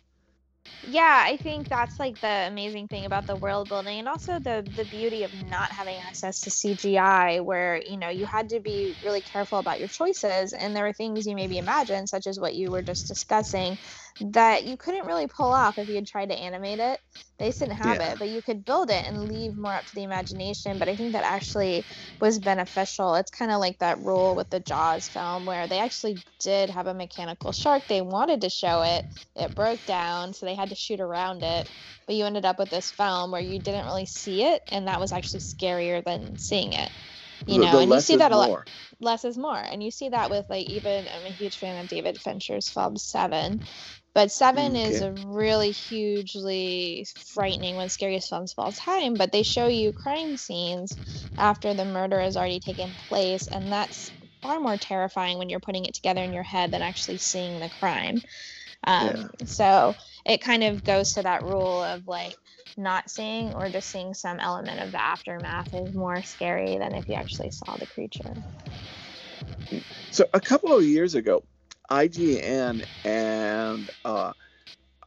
yeah 0.85 1.23
i 1.25 1.37
think 1.37 1.69
that's 1.69 1.97
like 1.97 2.19
the 2.19 2.27
amazing 2.47 2.89
thing 2.89 3.05
about 3.05 3.25
the 3.25 3.37
world 3.37 3.69
building 3.69 3.99
and 3.99 4.07
also 4.09 4.37
the 4.39 4.67
the 4.75 4.83
beauty 4.83 5.23
of 5.23 5.33
not 5.33 5.71
having 5.71 5.99
access 6.01 6.41
to 6.41 6.49
cgi 6.49 7.43
where 7.43 7.81
you 7.87 7.97
know 7.97 8.09
you 8.09 8.25
had 8.25 8.49
to 8.49 8.59
be 8.59 8.93
really 9.01 9.21
careful 9.21 9.59
about 9.59 9.79
your 9.79 9.87
choices 9.87 10.51
and 10.51 10.75
there 10.75 10.83
were 10.83 10.91
things 10.93 11.25
you 11.25 11.35
maybe 11.35 11.57
imagined 11.57 12.09
such 12.09 12.27
as 12.27 12.37
what 12.37 12.53
you 12.53 12.69
were 12.69 12.81
just 12.81 13.07
discussing 13.07 13.77
that 14.19 14.63
you 14.65 14.77
couldn't 14.77 15.05
really 15.05 15.27
pull 15.27 15.53
off 15.53 15.77
if 15.77 15.87
you 15.89 15.95
had 15.95 16.07
tried 16.07 16.29
to 16.29 16.35
animate 16.37 16.79
it. 16.79 16.99
They 17.39 17.51
didn't 17.51 17.71
have 17.77 17.99
Yeah. 17.99 17.99
it, 17.99 18.19
but 18.19 18.29
you 18.29 18.41
could 18.41 18.63
build 18.65 18.89
it 18.89 19.05
and 19.05 19.27
leave 19.27 19.57
more 19.57 19.73
up 19.75 19.85
to 19.87 19.95
the 19.95 20.03
imagination. 20.03 20.79
But 20.79 20.89
I 20.89 20.95
think 20.95 21.13
that 21.13 21.23
actually 21.25 21.85
was 22.21 22.39
beneficial. 22.39 23.15
It's 23.15 23.31
kind 23.31 23.51
of 23.51 23.59
like 23.59 23.79
that 23.79 23.99
rule 23.99 24.35
with 24.35 24.49
the 24.49 24.59
Jaws 24.59 25.09
film 25.09 25.45
where 25.45 25.67
they 25.67 25.79
actually 25.79 26.21
did 26.39 26.69
have 26.69 26.87
a 26.87 26.93
mechanical 26.93 27.51
shark. 27.51 27.87
They 27.87 28.01
wanted 28.01 28.41
to 28.41 28.49
show 28.49 28.81
it, 28.83 29.05
it 29.35 29.55
broke 29.55 29.85
down, 29.85 30.33
so 30.33 30.45
they 30.45 30.55
had 30.55 30.69
to 30.69 30.75
shoot 30.75 30.99
around 31.01 31.43
it. 31.43 31.67
But 32.05 32.15
you 32.15 32.25
ended 32.25 32.45
up 32.45 32.59
with 32.59 32.69
this 32.69 32.91
film 32.91 33.31
where 33.31 33.41
you 33.41 33.59
didn't 33.59 33.85
really 33.85 34.05
see 34.05 34.43
it, 34.43 34.61
and 34.69 34.87
that 34.87 34.99
was 34.99 35.11
actually 35.11 35.41
scarier 35.41 36.03
than 36.03 36.37
seeing 36.37 36.73
it. 36.73 36.91
You 37.45 37.59
know, 37.59 37.79
and 37.79 37.91
you 37.93 37.99
see 37.99 38.17
that 38.17 38.31
a 38.31 38.37
lot 38.37 38.51
more. 38.51 38.67
less 38.99 39.25
is 39.25 39.37
more 39.37 39.57
and 39.57 39.83
you 39.83 39.91
see 39.91 40.09
that 40.09 40.29
with 40.29 40.45
like 40.49 40.65
even 40.67 41.07
i'm 41.09 41.25
a 41.25 41.31
huge 41.31 41.57
fan 41.57 41.77
of 41.77 41.87
david 41.87 42.21
fincher's 42.21 42.69
film 42.69 42.95
seven 42.95 43.59
but 44.13 44.31
seven 44.31 44.75
is 44.75 45.01
a 45.01 45.11
really 45.11 45.71
hugely 45.71 47.05
frightening 47.33 47.77
the 47.77 47.89
scariest 47.89 48.29
films 48.29 48.53
of 48.57 48.63
all 48.63 48.71
time 48.71 49.17
but 49.17 49.31
they 49.31 49.43
show 49.43 49.67
you 49.67 49.91
crime 49.91 50.37
scenes 50.37 50.97
after 51.37 51.73
the 51.73 51.85
murder 51.85 52.19
has 52.19 52.37
already 52.37 52.59
taken 52.59 52.95
place 53.09 53.47
and 53.47 53.71
that's 53.71 54.11
far 54.43 54.59
more 54.59 54.77
terrifying 54.77 55.37
when 55.39 55.49
you're 55.49 55.59
putting 55.59 55.85
it 55.85 55.95
together 55.95 56.21
in 56.21 56.33
your 56.33 56.43
head 56.43 56.71
than 56.71 56.81
actually 56.81 57.17
seeing 57.17 57.59
the 57.59 57.69
crime. 57.69 58.21
Um, 58.85 59.29
so 59.45 59.95
it 60.25 60.41
kind 60.41 60.63
of 60.63 60.83
goes 60.83 61.13
to 61.13 61.23
that 61.23 61.43
rule 61.43 61.81
of 61.81 62.05
like 62.05 62.35
not 62.75 63.09
seeing 63.09 63.53
or 63.53 63.69
just 63.69 63.89
seeing 63.89 64.13
some 64.13 64.39
element 64.39 64.81
of 64.81 64.91
the 64.91 65.01
aftermath 65.01 65.73
is 65.73 65.95
more 65.95 66.21
scary 66.23 66.77
than 66.77 66.93
if 66.93 67.07
you 67.07 67.15
actually 67.15 67.51
saw 67.51 67.77
the 67.77 67.87
creature. 67.87 68.35
So 70.11 70.25
a 70.33 70.41
couple 70.41 70.77
of 70.77 70.83
years 70.83 71.15
ago, 71.15 71.43
IGN 71.91 72.85
and 73.03 73.89
uh, 74.05 74.33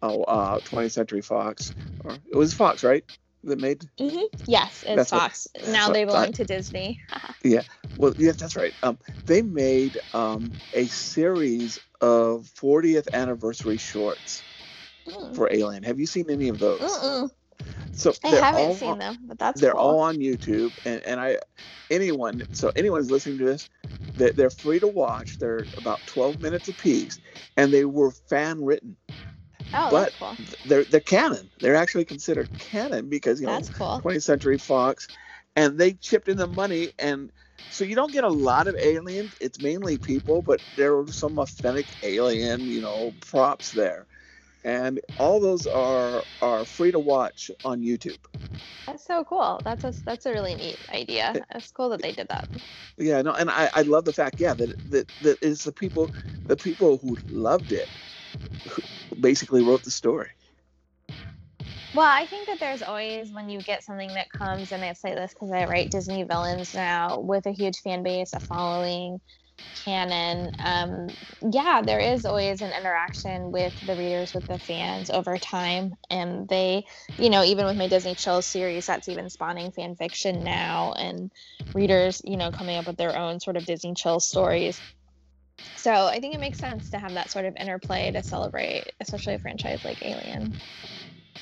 oh, 0.03 0.23
uh, 0.25 0.61
20th 0.61 0.93
Century 0.93 1.23
Fox, 1.23 1.73
or 2.05 2.19
it 2.31 2.37
was 2.37 2.55
Fox, 2.55 2.85
right? 2.85 3.05
That 3.45 3.59
made 3.61 3.85
hmm 3.99 4.23
Yes, 4.47 4.83
it's 4.87 4.97
That's 4.97 5.13
what- 5.13 5.21
Fox. 5.23 5.49
now 5.69 5.87
what 5.87 5.95
they 5.95 6.03
I- 6.03 6.07
belong 6.07 6.33
to 6.35 6.45
Disney. 6.45 6.99
Yeah. 7.45 7.63
Well, 7.97 8.13
yes, 8.19 8.37
that's 8.37 8.57
right. 8.57 8.75
Um, 8.83 8.99
they 9.27 9.41
made 9.43 9.99
um, 10.13 10.53
a 10.73 10.87
series 10.87 11.79
of 12.01 12.43
40th 12.61 13.09
anniversary 13.13 13.79
shorts 13.79 14.43
Mm. 15.09 15.37
for 15.37 15.49
Alien. 15.53 15.85
Have 15.85 16.01
you 16.01 16.07
seen 16.07 16.29
any 16.31 16.49
of 16.49 16.59
those? 16.59 16.81
Mm-mm. 16.81 17.31
So 17.93 18.13
I 18.25 18.29
haven't 18.29 18.61
all 18.61 18.75
seen 18.75 18.91
on- 18.91 18.99
them, 18.99 19.19
but 19.29 19.39
that's 19.39 19.61
they're 19.61 19.71
cool. 19.73 19.81
all 19.81 20.01
on 20.01 20.19
YouTube, 20.19 20.73
and, 20.85 21.01
and 21.07 21.21
I, 21.21 21.39
anyone, 21.91 22.43
so 22.53 22.73
anyone's 22.75 23.09
listening 23.09 23.39
to 23.39 23.45
this, 23.45 23.69
they're 24.17 24.51
free 24.51 24.81
to 24.81 24.87
watch. 24.89 25.39
They're 25.39 25.67
about 25.77 26.01
12 26.07 26.41
minutes 26.41 26.69
apiece, 26.69 27.19
and 27.57 27.73
they 27.73 27.85
were 27.85 28.11
fan 28.11 28.65
written. 28.65 28.97
oh, 29.75 29.91
but- 29.91 30.13
that's 30.19 30.19
cool. 30.19 30.37
They're 30.67 30.85
they're 30.85 31.01
canon. 31.01 31.51
They're 31.61 31.77
actually 31.77 32.05
considered 32.05 32.49
canon 32.59 33.09
because 33.09 33.41
you 33.41 33.47
know 33.47 33.61
cool. 33.77 34.01
20th 34.03 34.23
Century 34.23 34.59
Fox, 34.59 35.09
and 35.55 35.79
they 35.79 35.93
chipped 35.93 36.29
in 36.29 36.37
the 36.37 36.47
money, 36.47 36.93
and 36.99 37.31
so 37.71 37.85
you 37.85 37.95
don't 37.95 38.13
get 38.13 38.25
a 38.25 38.29
lot 38.29 38.69
of 38.69 38.77
aliens. 38.77 39.33
It's 39.41 39.61
mainly 39.61 39.99
people, 39.99 40.43
but 40.43 40.61
there 40.77 40.97
are 40.99 41.07
some 41.09 41.39
authentic 41.39 41.87
alien, 42.03 42.61
you 42.63 42.81
know, 42.81 43.13
props 43.21 43.73
there, 43.73 44.07
and 44.67 45.01
all 45.21 45.41
those 45.41 45.67
are 45.67 46.23
are 46.43 46.65
free 46.65 46.93
to 46.93 46.99
watch 46.99 47.51
on 47.65 47.81
YouTube. 47.81 48.19
That's 48.87 49.05
so 49.05 49.25
cool. 49.25 49.61
That's 49.65 49.85
a 49.85 49.95
that's 50.05 50.27
a 50.27 50.33
really 50.33 50.57
neat 50.57 50.79
idea. 50.93 51.33
Eh. 51.35 51.41
It's 51.55 51.71
cool 51.71 51.89
that 51.91 52.03
they 52.03 52.13
did 52.13 52.29
that. 52.29 52.49
Yeah, 52.99 53.23
no, 53.23 53.33
and 53.33 53.49
I, 53.49 53.71
I 53.75 53.83
love 53.83 54.05
the 54.05 54.13
fact, 54.13 54.41
yeah, 54.41 54.55
that 54.55 54.91
that 54.91 55.07
that 55.23 55.39
it's 55.41 55.65
the 55.65 55.73
people 55.73 56.11
the 56.47 56.57
people 56.57 56.99
who 56.99 57.17
loved 57.31 57.73
it 57.73 57.89
who 58.69 58.83
basically 59.21 59.63
wrote 59.63 59.85
the 59.85 59.91
story. 59.91 60.31
Well, 61.95 62.07
I 62.07 62.27
think 62.27 62.47
that 62.49 62.61
there's 62.61 62.83
always 62.83 63.31
when 63.31 63.49
you 63.49 63.61
get 63.61 63.83
something 63.83 64.09
that 64.09 64.31
comes, 64.31 64.73
and 64.73 64.85
I 64.85 64.93
say 64.93 65.15
this 65.15 65.33
because 65.33 65.51
I 65.51 65.65
write 65.65 65.91
Disney 65.91 66.25
villains 66.25 66.75
now 66.75 67.21
with 67.21 67.47
a 67.47 67.53
huge 67.53 67.79
fan 67.79 68.03
base, 68.03 68.33
a 68.35 68.41
following, 68.41 69.21
canon. 69.85 70.53
Um, 70.59 71.09
yeah, 71.53 71.83
there 71.83 72.01
is 72.01 72.25
always 72.27 72.61
an 72.63 72.73
interaction 72.73 73.53
with 73.53 73.75
the 73.87 73.95
readers, 73.95 74.35
with 74.35 74.47
the 74.47 74.59
fans 74.59 75.11
over 75.11 75.37
time, 75.39 75.95
and 76.11 76.49
they, 76.49 76.87
you 77.19 77.31
know, 77.31 77.45
even 77.45 77.67
with 77.67 77.77
my 77.77 77.89
Disney 77.89 78.15
Chill 78.15 78.43
series, 78.43 78.87
that's 78.87 79.09
even 79.09 79.31
spawning 79.31 79.71
fan 79.73 79.97
fiction 79.97 80.43
now, 80.45 80.93
and 80.93 81.31
readers, 81.75 82.23
you 82.25 82.37
know, 82.37 82.51
coming 82.51 82.77
up 82.77 82.87
with 82.87 82.97
their 82.97 83.17
own 83.17 83.41
sort 83.41 83.57
of 83.57 83.65
Disney 83.67 83.95
Chill 83.95 84.21
stories. 84.21 84.81
So 85.77 85.93
I 85.93 86.21
think 86.21 86.35
it 86.35 86.41
makes 86.41 86.59
sense 86.59 86.91
to 86.91 86.99
have 86.99 87.15
that 87.15 87.31
sort 87.31 87.45
of 87.45 87.57
interplay 87.57 88.11
to 88.11 88.23
celebrate, 88.23 88.93
especially 89.01 89.35
a 89.35 89.39
franchise 89.39 89.85
like 89.85 90.03
Alien. 90.05 90.53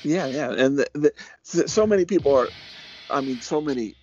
Yeah, 0.03 0.27
yeah, 0.27 0.51
and 0.51 0.77
the, 0.77 0.87
the, 0.93 1.13
so- 1.43 1.65
so 1.65 1.87
many 1.87 2.05
people 2.05 2.35
are, 2.35 2.49
I 3.09 3.21
mean, 3.21 3.41
so 3.41 3.59
many 3.61 3.95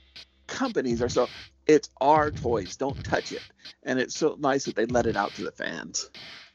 companies 0.49 1.01
are 1.03 1.09
so. 1.09 1.29
It's 1.67 1.91
our 2.01 2.31
toys, 2.31 2.77
don't 2.77 3.03
touch 3.05 3.33
it, 3.33 3.43
and 3.85 3.99
it's 3.99 4.17
so 4.17 4.37
nice 4.39 4.65
that 4.65 4.75
they 4.75 4.87
let 4.87 5.07
it 5.07 5.17
out 5.17 5.35
to 5.35 5.45
the 5.45 5.53
fans. 5.53 6.11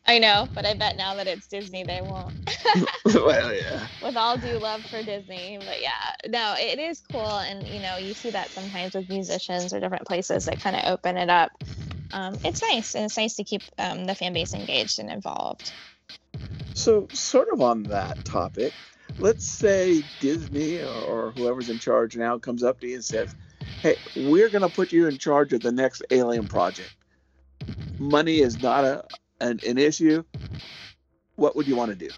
I 0.05 0.19
know, 0.19 0.47
but 0.55 0.65
I 0.65 0.73
bet 0.73 0.97
now 0.97 1.15
that 1.15 1.27
it's 1.27 1.47
Disney, 1.47 1.83
they 1.83 2.01
won't. 2.01 2.33
well, 3.05 3.53
yeah, 3.53 3.87
with 4.03 4.15
all 4.15 4.37
due 4.37 4.57
love 4.57 4.83
for 4.85 5.03
Disney, 5.03 5.57
but 5.59 5.81
yeah, 5.81 6.29
no, 6.29 6.55
it 6.57 6.79
is 6.79 7.01
cool, 7.11 7.39
and 7.39 7.65
you 7.67 7.81
know, 7.81 7.97
you 7.97 8.13
see 8.13 8.31
that 8.31 8.51
sometimes 8.51 8.95
with 8.95 9.09
musicians 9.09 9.73
or 9.73 9.79
different 9.79 10.07
places 10.07 10.45
that 10.45 10.59
kind 10.59 10.75
of 10.75 10.83
open 10.85 11.17
it 11.17 11.29
up. 11.29 11.51
Um, 12.13 12.37
it's 12.45 12.61
nice, 12.61 12.95
and 12.95 13.05
it's 13.05 13.17
nice 13.17 13.35
to 13.35 13.43
keep 13.43 13.61
um, 13.77 14.05
the 14.05 14.15
fan 14.15 14.33
base 14.33 14.53
engaged 14.53 14.99
and 14.99 15.09
involved. 15.09 15.71
So, 16.73 17.07
sort 17.11 17.49
of 17.51 17.61
on 17.61 17.83
that 17.83 18.23
topic, 18.23 18.71
let's 19.19 19.45
say 19.45 20.03
Disney 20.21 20.79
or, 20.79 20.87
or 20.87 21.31
whoever's 21.31 21.69
in 21.69 21.79
charge 21.79 22.15
now 22.15 22.37
comes 22.37 22.63
up 22.63 22.79
to 22.79 22.87
you 22.87 22.95
and 22.95 23.03
says, 23.03 23.35
"Hey, 23.83 23.97
we're 24.15 24.49
going 24.49 24.61
to 24.63 24.69
put 24.69 24.91
you 24.91 25.07
in 25.07 25.17
charge 25.17 25.53
of 25.53 25.61
the 25.61 25.71
next 25.71 26.03
Alien 26.11 26.47
project. 26.47 26.91
Money 27.99 28.39
is 28.39 28.59
not 28.59 28.83
a 28.85 29.05
an, 29.39 29.59
an 29.67 29.77
issue. 29.77 30.23
What 31.35 31.55
would 31.55 31.67
you 31.67 31.75
want 31.75 31.91
to 31.91 31.95
do?" 31.95 32.09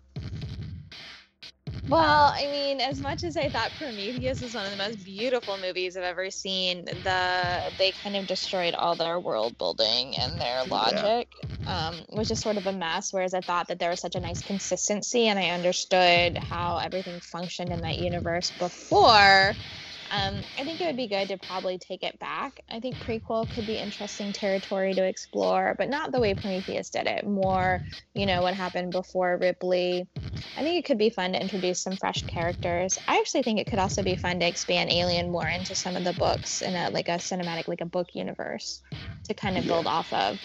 Well, 1.89 2.31
I 2.35 2.47
mean, 2.51 2.81
as 2.81 2.99
much 2.99 3.23
as 3.23 3.35
I 3.35 3.49
thought 3.49 3.75
Prometheus 3.75 4.43
is 4.43 4.53
one 4.53 4.65
of 4.65 4.71
the 4.71 4.77
most 4.77 5.03
beautiful 5.03 5.57
movies 5.57 5.97
I've 5.97 6.03
ever 6.03 6.29
seen, 6.29 6.85
the 6.85 7.73
they 7.79 7.91
kind 7.91 8.15
of 8.15 8.27
destroyed 8.27 8.75
all 8.75 8.95
their 8.95 9.19
world 9.19 9.57
building 9.57 10.15
and 10.17 10.39
their 10.39 10.63
logic, 10.65 11.29
um, 11.65 12.05
which 12.09 12.29
is 12.29 12.39
sort 12.39 12.57
of 12.57 12.67
a 12.67 12.71
mess. 12.73 13.11
Whereas 13.11 13.33
I 13.33 13.41
thought 13.41 13.69
that 13.69 13.79
there 13.79 13.89
was 13.89 14.01
such 14.01 14.13
a 14.13 14.19
nice 14.19 14.43
consistency, 14.43 15.27
and 15.27 15.39
I 15.39 15.49
understood 15.49 16.37
how 16.37 16.77
everything 16.77 17.19
functioned 17.21 17.71
in 17.71 17.81
that 17.81 17.97
universe 17.97 18.51
before. 18.51 19.55
Um, 20.11 20.43
I 20.57 20.63
think 20.63 20.81
it 20.81 20.85
would 20.87 20.97
be 20.97 21.07
good 21.07 21.29
to 21.29 21.37
probably 21.37 21.77
take 21.77 22.01
it 22.03 22.17
back. 22.19 22.61
I 22.69 22.79
think 22.79 22.99
prequel 22.99 23.47
could 23.49 23.65
be 23.65 23.77
interesting 23.77 24.33
territory 24.33 24.95
to 24.95 25.03
explore, 25.05 25.75
but 25.77 25.89
not 25.89 26.11
the 26.11 26.19
way 26.19 26.33
Prometheus 26.33 26.89
did 26.89 27.05
it. 27.07 27.25
More, 27.27 27.83
you 28.15 28.25
know, 28.25 28.41
what 28.41 28.55
happened 28.55 28.91
before 28.91 29.37
Ripley. 29.37 30.07
I 30.57 30.63
think 30.63 30.79
it 30.79 30.85
could 30.87 30.97
be 30.97 31.11
fun 31.11 31.33
to 31.33 31.41
introduce 31.41 31.81
some 31.83 31.95
fresh 31.95 32.25
characters. 32.25 32.97
I 33.07 33.19
actually 33.19 33.43
think 33.43 33.59
it 33.59 33.67
could 33.67 33.77
also 33.79 34.01
be 34.03 34.15
fun 34.15 34.39
to 34.39 34.47
expand 34.47 34.91
Alien 34.91 35.31
more 35.31 35.47
into 35.47 35.75
some 35.75 35.95
of 35.95 36.03
the 36.03 36.13
books 36.13 36.61
in 36.61 36.75
a 36.75 36.89
like 36.89 37.07
a 37.07 37.13
cinematic, 37.17 37.67
like 37.67 37.81
a 37.81 37.85
book 37.85 38.09
universe, 38.15 38.81
to 39.25 39.35
kind 39.35 39.57
of 39.59 39.65
Yeah. 39.65 39.67
build 39.67 39.87
off 39.87 40.11
of. 40.11 40.39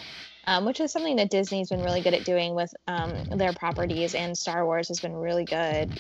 Um, 0.47 0.67
which 0.67 0.79
is 0.81 0.93
something 0.93 1.17
that 1.17 1.31
Disney's 1.31 1.71
been 1.71 1.81
really 1.81 2.03
good 2.03 2.13
at 2.15 2.25
doing 2.25 2.55
with 2.55 2.73
um, 2.87 3.25
their 3.31 3.55
properties, 3.55 4.15
and 4.15 4.37
Star 4.37 4.65
Wars 4.67 4.89
has 4.89 5.01
been 5.01 5.15
really 5.15 5.47
good. 5.47 5.91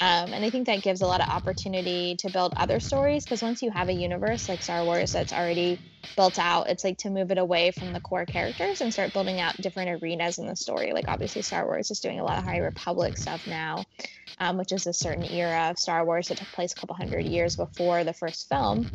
Um, 0.00 0.32
and 0.32 0.44
I 0.44 0.50
think 0.50 0.66
that 0.66 0.82
gives 0.82 1.02
a 1.02 1.06
lot 1.06 1.20
of 1.20 1.28
opportunity 1.28 2.16
to 2.20 2.30
build 2.30 2.52
other 2.56 2.80
stories 2.80 3.24
because 3.24 3.42
once 3.42 3.62
you 3.62 3.70
have 3.70 3.88
a 3.88 3.92
universe 3.92 4.48
like 4.48 4.62
Star 4.62 4.84
Wars 4.84 5.12
that's 5.12 5.32
already 5.32 5.78
built 6.16 6.38
out, 6.38 6.68
it's 6.68 6.82
like 6.84 6.98
to 6.98 7.10
move 7.10 7.30
it 7.30 7.38
away 7.38 7.70
from 7.70 7.92
the 7.92 8.00
core 8.00 8.26
characters 8.26 8.80
and 8.80 8.92
start 8.92 9.12
building 9.12 9.40
out 9.40 9.60
different 9.60 10.02
arenas 10.02 10.38
in 10.38 10.46
the 10.46 10.56
story. 10.56 10.92
Like 10.92 11.06
obviously, 11.08 11.42
Star 11.42 11.64
Wars 11.64 11.90
is 11.90 12.00
doing 12.00 12.18
a 12.18 12.24
lot 12.24 12.38
of 12.38 12.44
High 12.44 12.58
Republic 12.58 13.16
stuff 13.16 13.46
now, 13.46 13.84
um, 14.38 14.58
which 14.58 14.72
is 14.72 14.86
a 14.86 14.92
certain 14.92 15.30
era 15.32 15.70
of 15.70 15.78
Star 15.78 16.04
Wars 16.04 16.28
that 16.28 16.38
took 16.38 16.50
place 16.52 16.72
a 16.72 16.76
couple 16.76 16.96
hundred 16.96 17.26
years 17.26 17.54
before 17.54 18.02
the 18.02 18.12
first 18.12 18.48
film. 18.48 18.88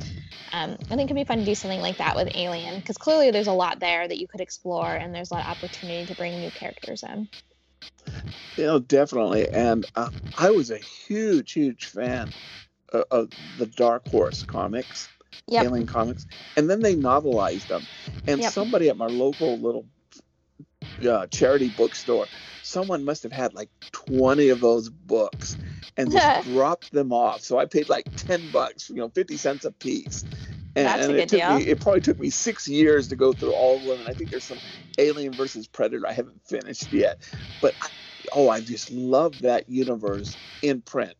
Um, 0.52 0.78
I 0.90 0.96
think 0.96 1.10
it'd 1.10 1.16
be 1.16 1.24
fun 1.24 1.40
to 1.40 1.46
do 1.46 1.56
something 1.56 1.80
like 1.82 1.98
that 1.98 2.16
with 2.16 2.30
Alien 2.36 2.76
because 2.76 2.98
clearly 2.98 3.32
there's 3.32 3.48
a 3.48 3.54
lot 3.54 3.80
there 3.80 4.08
that 4.08 4.18
you 4.18 4.28
could 4.28 4.42
explore 4.42 4.94
and 4.94 5.14
there's 5.14 5.32
a 5.32 5.36
lot 5.36 5.46
of 5.46 5.52
opportunity 5.52 6.08
to 6.08 6.16
bring 6.16 6.40
new 6.40 6.52
characters 6.52 7.04
in. 7.04 7.30
You 8.58 8.66
know, 8.66 8.80
definitely. 8.80 9.48
And 9.50 9.86
uh, 9.96 10.10
I 10.38 10.52
was 10.52 10.72
a 10.72 10.78
huge, 10.78 11.54
huge 11.54 11.86
fan 11.86 12.30
of, 12.92 13.04
of 13.12 13.30
the 13.58 13.68
Dark 13.68 14.08
Horse 14.10 14.44
comics, 14.44 15.10
Yep. 15.48 15.66
Alien 15.66 15.88
comics, 15.88 16.26
and 16.58 16.70
then 16.70 16.82
they 16.82 16.96
novelized 16.96 17.68
them. 17.68 17.82
And 18.28 18.42
Yep. 18.42 18.52
somebody 18.52 18.90
at 18.90 18.98
my 18.98 19.08
local 19.08 19.60
little 19.60 19.86
uh, 21.08 21.28
charity 21.28 21.70
bookstore. 21.70 22.28
Someone 22.62 23.06
must 23.06 23.24
have 23.24 23.32
had 23.32 23.54
like 23.54 23.70
20 23.92 24.50
of 24.50 24.60
those 24.60 24.90
books 24.90 25.56
and 25.98 26.12
just 26.12 26.44
dropped 26.44 26.92
them 26.92 27.14
off. 27.14 27.42
So 27.42 27.58
I 27.58 27.66
paid 27.66 27.90
like 27.90 28.06
10 28.16 28.50
bucks, 28.50 28.90
you 28.90 28.98
know, 28.98 29.10
50 29.10 29.38
cents 29.38 29.66
a 29.66 29.72
piece. 29.72 30.26
And, 30.80 30.88
That's 30.88 31.08
a 31.08 31.14
good 31.14 31.30
deal. 31.30 31.58
me 31.58 31.68
it 31.68 31.82
probably 31.82 32.02
took 32.02 32.20
me 32.20 32.30
six 32.30 32.68
years 32.68 33.10
to 33.10 33.16
go 33.16 33.34
through 33.34 33.54
all 33.54 33.78
of 33.78 33.84
them. 33.84 34.00
And 34.00 34.08
I 34.08 34.14
think 34.14 34.30
there's 34.30 34.46
some 34.46 34.60
Alien 34.98 35.34
versus 35.34 35.68
Predator 35.68 36.08
I 36.08 36.14
haven't 36.14 36.42
finished 36.48 36.94
yet. 36.94 37.20
But 37.62 37.76
I, 37.82 37.88
oh, 38.32 38.50
I 38.50 38.62
just 38.62 38.90
love 38.90 39.42
that 39.42 39.70
universe 39.70 40.38
in 40.62 40.82
print. 40.82 41.16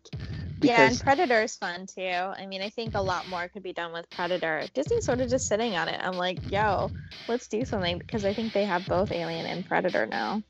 yeah, 0.62 0.88
and 0.88 1.00
Predator 1.00 1.42
is 1.42 1.58
fun 1.58 1.88
too. 1.88 2.02
I 2.02 2.46
mean, 2.46 2.62
I 2.62 2.70
think 2.70 2.96
a 2.96 3.02
lot 3.02 3.28
more 3.28 3.50
could 3.50 3.64
be 3.64 3.74
done 3.74 3.92
with 3.92 4.10
Predator. 4.10 4.64
Disney's 4.74 5.06
sort 5.06 5.20
of 5.20 5.30
just 5.30 5.48
sitting 5.48 5.76
on 5.76 5.90
it. 5.90 6.00
I'm 6.02 6.16
like, 6.16 6.50
yo, 6.50 6.90
let's 7.28 7.48
do 7.48 7.66
something 7.66 7.98
because 7.98 8.24
I 8.24 8.34
think 8.34 8.54
they 8.54 8.66
have 8.66 8.86
both 8.86 9.12
Alien 9.12 9.46
and 9.46 9.66
Predator 9.66 10.06
now. 10.06 10.42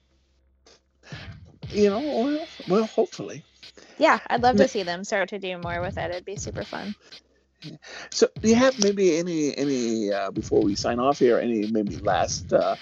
you 1.70 1.90
know, 1.90 2.00
well, 2.00 2.48
well 2.68 2.86
hopefully. 2.86 3.44
Yeah, 3.98 4.20
I'd 4.28 4.44
love 4.44 4.58
to 4.58 4.68
see 4.68 4.84
them 4.84 5.04
start 5.04 5.30
to 5.30 5.40
do 5.40 5.58
more 5.58 5.82
with 5.82 5.98
it. 5.98 6.12
It'd 6.12 6.26
be 6.26 6.38
super 6.38 6.64
fun. 6.64 6.96
So, 8.12 8.28
do 8.42 8.50
you 8.50 8.56
have 8.56 8.80
maybe 8.80 9.18
any 9.18 9.56
any 9.58 10.12
uh, 10.12 10.32
before 10.32 10.62
we 10.62 10.76
sign 10.76 11.00
off 11.00 11.20
here? 11.20 11.40
Any 11.40 11.68
maybe 11.68 11.98
last 11.98 12.54
uh, 12.54 12.76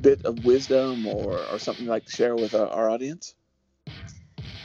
bit 0.00 0.24
of 0.24 0.44
wisdom 0.44 1.06
or 1.06 1.38
or 1.50 1.58
something 1.58 1.84
you'd 1.84 1.90
like 1.90 2.06
to 2.06 2.12
share 2.12 2.34
with 2.36 2.54
our, 2.54 2.68
our 2.68 2.90
audience? 2.90 3.34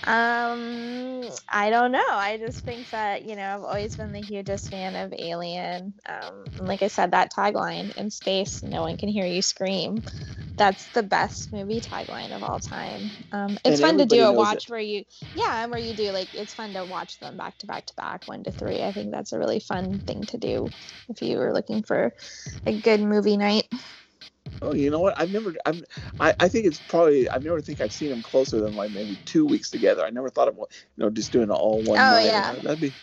Um, 0.04 1.30
I 1.50 1.70
don't 1.70 1.92
know. 1.92 2.04
I 2.10 2.38
just 2.38 2.64
think 2.64 2.90
that, 2.92 3.26
you 3.26 3.36
know, 3.36 3.56
I've 3.56 3.64
always 3.64 3.96
been 3.96 4.12
the 4.14 4.22
hugest 4.22 4.70
fan 4.70 4.96
of 4.96 5.14
Alien. 5.18 5.94
Um, 6.08 6.46
and 6.58 6.68
like 6.68 6.82
I 6.84 6.88
said, 6.88 7.12
that 7.12 7.32
tagline 7.34 7.92
in 7.96 8.10
space, 8.10 8.64
no 8.64 8.82
one 8.82 8.98
can 8.98 9.10
hear 9.10 9.26
you 9.26 9.42
scream. 9.42 10.04
That's 10.58 10.90
the 10.90 11.04
best 11.04 11.54
movie 11.54 11.82
tagline 11.82 12.36
of 12.36 12.44
all 12.44 12.60
time. 12.60 13.12
Um, 13.32 13.58
it's 13.66 13.80
And 13.80 13.82
fun 13.82 13.98
to 13.98 14.06
do 14.06 14.24
a 14.26 14.32
watch 14.34 14.54
it. 14.54 14.70
where 14.70 14.80
you, 14.80 15.04
yeah, 15.34 15.64
and 15.64 15.72
where 15.72 15.80
you 15.80 15.94
do 15.96 16.12
like, 16.12 16.30
it's 16.34 16.54
fun 16.54 16.74
to 16.74 16.86
watch 16.86 17.20
them 17.20 17.38
back 17.38 17.58
to 17.60 17.68
back 17.68 17.86
to 17.88 17.94
back, 17.96 18.28
one 18.28 18.44
to 18.44 18.52
three. 18.52 18.82
I 18.82 18.92
think 18.92 19.12
that's 19.12 19.34
a 19.34 19.40
really 19.40 19.60
fun 19.60 20.02
thing 20.06 20.26
to 20.28 20.38
do 20.38 20.72
if 21.10 21.22
you 21.22 21.38
were 21.38 21.54
looking 21.54 21.84
for 21.84 22.14
a 22.66 22.74
good 22.74 23.02
movie 23.02 23.38
night. 23.38 23.66
Oh, 24.62 24.74
you 24.74 24.90
know 24.90 25.00
what? 25.00 25.20
I've 25.20 25.32
never. 25.32 25.56
I'm. 25.66 25.84
I, 26.20 26.34
I 26.40 26.48
think 26.48 26.66
it's 26.66 26.80
probably. 26.80 27.30
I've 27.30 27.44
never 27.44 27.62
think 27.62 27.82
I've 27.82 27.94
seen 27.94 28.10
them 28.10 28.22
closer 28.22 28.60
than 28.60 28.76
like 28.76 28.92
maybe 28.92 29.18
two 29.26 29.46
weeks 29.46 29.70
together. 29.70 30.04
I 30.04 30.10
never 30.10 30.30
thought 30.30 30.48
of 30.48 30.58
you 30.58 30.66
know 30.98 31.10
just 31.10 31.32
doing 31.32 31.50
it 31.50 31.54
all 31.54 31.82
one 31.84 31.98
Oh, 32.00 32.12
night. 32.12 32.26
yeah. 32.26 32.54
That'd 32.56 32.82
be. 32.82 32.94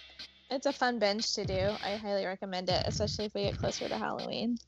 It's 0.50 0.66
a 0.66 0.72
fun 0.72 0.98
binge 0.98 1.34
to 1.34 1.44
do. 1.44 1.70
I 1.84 1.96
highly 1.96 2.24
recommend 2.24 2.68
it, 2.70 2.82
especially 2.86 3.24
if 3.24 3.34
we 3.34 3.42
get 3.42 3.58
closer 3.58 3.88
to 3.88 3.96
Halloween. 3.98 4.58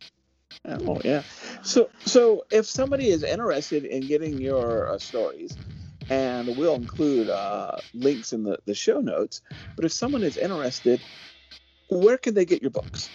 Oh 0.65 1.01
yeah. 1.05 1.23
So 1.63 1.89
so 2.05 2.45
if 2.51 2.67
somebody 2.67 3.09
is 3.09 3.23
interested 3.23 3.85
in 3.85 4.07
getting 4.07 4.39
your 4.41 4.89
uh, 4.89 4.99
stories, 4.99 5.57
and 6.11 6.57
we'll 6.57 6.75
include 6.75 7.29
uh, 7.29 7.77
links 7.95 8.33
in 8.33 8.43
the 8.43 8.59
the 8.65 8.75
show 8.75 9.01
notes. 9.01 9.43
But 9.77 9.85
if 9.85 9.93
someone 9.93 10.23
is 10.23 10.37
interested, 10.37 11.01
where 11.91 12.17
can 12.19 12.35
they 12.35 12.45
get 12.45 12.63
your 12.63 12.71
books? 12.71 13.09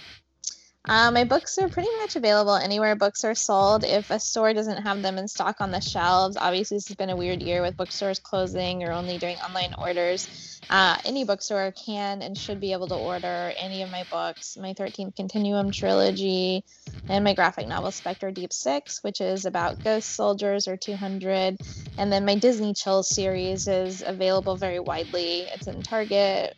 Uh, 0.85 1.09
my 1.11 1.23
books 1.23 1.57
are 1.57 1.69
pretty 1.69 1.89
much 2.01 2.17
available 2.17 2.55
anywhere 2.55 2.93
books 2.95 3.23
are 3.23 3.35
sold. 3.35 3.85
If 3.85 4.11
a 4.11 4.19
store 4.19 4.53
doesn't 4.53 4.83
have 4.83 5.01
them 5.01 5.17
in 5.17 5.29
stock 5.29 5.61
on 5.61 5.71
the 5.71 5.79
shelves, 5.79 6.35
obviously 6.35 6.75
this 6.75 6.89
has 6.89 6.97
been 6.97 7.09
a 7.09 7.15
weird 7.15 7.41
year 7.41 7.61
with 7.61 7.77
bookstores 7.77 8.19
closing 8.19 8.83
or 8.83 8.91
only 8.91 9.17
doing 9.17 9.37
online 9.37 9.73
orders. 9.77 10.59
Uh, 10.69 10.97
any 11.05 11.23
bookstore 11.23 11.71
can 11.71 12.21
and 12.21 12.37
should 12.37 12.59
be 12.59 12.73
able 12.73 12.87
to 12.87 12.95
order 12.95 13.53
any 13.57 13.81
of 13.81 13.91
my 13.91 14.03
books, 14.11 14.57
my 14.57 14.73
13th 14.73 15.15
Continuum 15.15 15.71
trilogy, 15.71 16.65
and 17.07 17.23
my 17.23 17.33
graphic 17.33 17.67
novel 17.67 17.91
Spectre 17.91 18.31
Deep 18.31 18.51
Six, 18.51 19.03
which 19.03 19.21
is 19.21 19.45
about 19.45 19.83
ghost 19.83 20.09
soldiers 20.09 20.67
or 20.67 20.75
200. 20.75 21.59
And 21.97 22.11
then 22.11 22.25
my 22.25 22.35
Disney 22.35 22.73
Chill 22.73 23.03
series 23.03 23.69
is 23.69 24.03
available 24.05 24.57
very 24.57 24.79
widely. 24.79 25.41
It's 25.41 25.67
in 25.67 25.81
Target, 25.81 26.55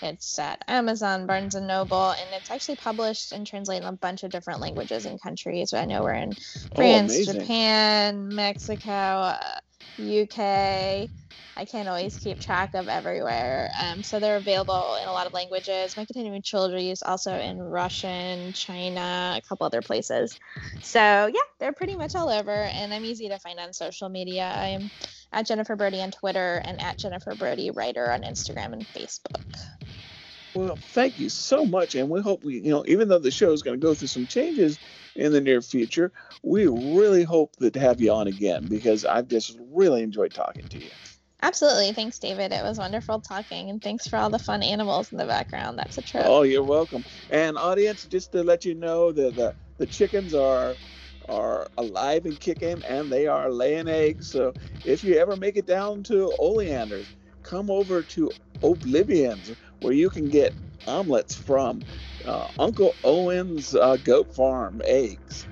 it's 0.00 0.38
at 0.38 0.62
Amazon, 0.68 1.26
Barnes 1.26 1.54
and 1.54 1.66
Noble, 1.66 2.10
and 2.10 2.32
it's 2.32 2.50
actually 2.50 2.76
published 2.76 3.32
and 3.32 3.46
translated 3.46 3.82
in 3.82 3.88
a 3.88 3.96
bunch 3.96 4.22
of 4.22 4.30
different 4.30 4.60
languages 4.60 5.06
and 5.06 5.20
countries. 5.20 5.72
I 5.72 5.84
know 5.86 6.02
we're 6.02 6.12
in 6.12 6.34
France, 6.74 7.14
amazing. 7.14 7.40
Japan, 7.40 8.34
Mexico, 8.34 8.90
uh, 8.90 9.60
UK. 9.98 11.10
I 11.58 11.64
can't 11.64 11.88
always 11.88 12.16
keep 12.16 12.38
track 12.38 12.74
of 12.74 12.88
everywhere. 12.88 13.68
Um, 13.82 14.04
so 14.04 14.20
they're 14.20 14.36
available 14.36 14.96
in 15.02 15.08
a 15.08 15.12
lot 15.12 15.26
of 15.26 15.32
languages. 15.32 15.96
My 15.96 16.04
Continuum 16.04 16.40
trilogy 16.40 16.88
is 16.88 17.02
also 17.02 17.34
in 17.34 17.58
Russian, 17.58 18.52
China, 18.52 19.34
a 19.36 19.40
couple 19.48 19.66
other 19.66 19.82
places. 19.82 20.38
So 20.82 21.00
yeah, 21.00 21.40
they're 21.58 21.72
pretty 21.72 21.96
much 21.96 22.14
all 22.14 22.30
over, 22.30 22.52
and 22.52 22.94
I'm 22.94 23.04
easy 23.04 23.28
to 23.30 23.40
find 23.40 23.58
on 23.58 23.72
social 23.72 24.08
media. 24.08 24.52
I 24.54 24.66
am 24.68 24.88
at 25.32 25.46
Jennifer 25.46 25.74
Brody 25.74 26.00
on 26.00 26.12
Twitter 26.12 26.62
and 26.64 26.80
at 26.80 26.96
Jennifer 26.96 27.34
Brody 27.34 27.72
Writer 27.72 28.08
on 28.08 28.22
Instagram 28.22 28.72
and 28.72 28.86
Facebook. 28.86 29.42
Well, 30.54 30.76
thank 30.76 31.18
you 31.18 31.28
so 31.28 31.64
much, 31.64 31.96
and 31.96 32.08
we 32.08 32.20
hope 32.20 32.44
we, 32.44 32.60
you 32.60 32.70
know, 32.70 32.84
even 32.86 33.08
though 33.08 33.18
the 33.18 33.32
show 33.32 33.50
is 33.50 33.62
going 33.62 33.78
to 33.78 33.84
go 33.84 33.94
through 33.94 34.08
some 34.08 34.28
changes 34.28 34.78
in 35.16 35.32
the 35.32 35.40
near 35.40 35.60
future, 35.60 36.12
we 36.44 36.68
really 36.68 37.24
hope 37.24 37.56
that 37.56 37.72
to 37.72 37.80
have 37.80 38.00
you 38.00 38.12
on 38.12 38.28
again 38.28 38.66
because 38.68 39.04
I've 39.04 39.26
just 39.26 39.58
really 39.72 40.04
enjoyed 40.04 40.32
talking 40.32 40.68
to 40.68 40.78
you. 40.78 40.90
Absolutely. 41.40 41.92
Thanks, 41.92 42.18
David. 42.18 42.52
It 42.52 42.64
was 42.64 42.78
wonderful 42.78 43.20
talking, 43.20 43.70
and 43.70 43.82
thanks 43.82 44.08
for 44.08 44.16
all 44.16 44.28
the 44.28 44.40
fun 44.40 44.62
animals 44.62 45.12
in 45.12 45.18
the 45.18 45.26
background. 45.26 45.78
That's 45.78 45.96
a 45.96 46.02
trip. 46.02 46.24
Oh, 46.26 46.42
you're 46.42 46.64
welcome. 46.64 47.04
And 47.30 47.56
audience, 47.56 48.06
just 48.06 48.32
to 48.32 48.42
let 48.42 48.64
you 48.64 48.74
know 48.74 49.12
that 49.12 49.36
the, 49.36 49.54
the 49.78 49.86
chickens 49.86 50.34
are 50.34 50.76
are 51.28 51.68
alive 51.76 52.24
and 52.24 52.40
kicking, 52.40 52.82
and 52.88 53.12
they 53.12 53.26
are 53.26 53.50
laying 53.50 53.86
eggs. 53.86 54.26
So 54.26 54.54
if 54.84 55.04
you 55.04 55.16
ever 55.18 55.36
make 55.36 55.56
it 55.56 55.66
down 55.66 56.02
to 56.04 56.34
Oleanders, 56.38 57.14
come 57.42 57.70
over 57.70 58.02
to 58.02 58.32
Oblivion's, 58.62 59.54
where 59.80 59.92
you 59.92 60.10
can 60.10 60.30
get 60.30 60.54
omelets 60.86 61.34
from 61.34 61.82
uh, 62.24 62.48
Uncle 62.58 62.96
Owen's 63.04 63.74
uh, 63.74 63.96
goat 63.96 64.34
farm 64.34 64.80
eggs. 64.84 65.46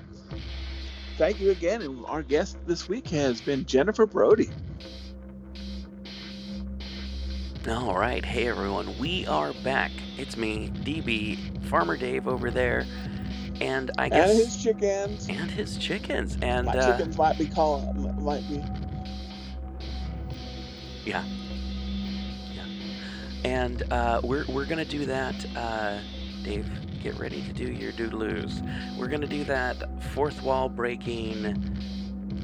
Thank 1.15 1.39
you 1.39 1.51
again, 1.51 1.81
and 1.81 2.05
our 2.07 2.23
guest 2.23 2.57
this 2.65 2.89
week 2.89 3.07
has 3.09 3.41
been 3.41 3.65
Jennifer 3.65 4.05
Brody. 4.05 4.49
All 7.67 7.97
right, 7.97 8.23
hey 8.23 8.47
everyone, 8.47 8.97
we 8.97 9.27
are 9.27 9.51
back. 9.55 9.91
It's 10.17 10.37
me, 10.37 10.69
DB, 10.83 11.37
Farmer 11.65 11.97
Dave 11.97 12.25
over 12.25 12.49
there, 12.49 12.85
and 13.59 13.91
I 13.97 14.07
guess 14.07 14.29
And 14.29 14.39
his 14.39 14.63
chickens. 14.63 15.27
and 15.27 15.51
his 15.51 15.77
chickens, 15.77 16.37
and 16.41 16.67
My 16.67 16.73
uh, 16.73 16.97
chickens 16.97 17.17
might 17.17 17.37
be 17.37 17.45
calling, 17.45 18.23
might 18.23 18.47
be. 18.47 18.63
Yeah 21.05 21.23
yeah 22.53 22.65
and 23.43 23.83
uh, 23.91 24.21
we're 24.23 24.45
we're 24.47 24.65
gonna 24.65 24.85
do 24.85 25.05
that. 25.05 25.35
Uh, 25.55 25.99
Dave, 26.43 26.69
get 27.03 27.17
ready 27.19 27.41
to 27.41 27.51
do 27.53 27.65
your 27.71 27.91
doodaloos. 27.91 28.61
We're 28.97 29.07
gonna 29.07 29.27
do 29.27 29.43
that 29.45 30.03
fourth 30.13 30.41
wall 30.41 30.69
breaking 30.69 31.43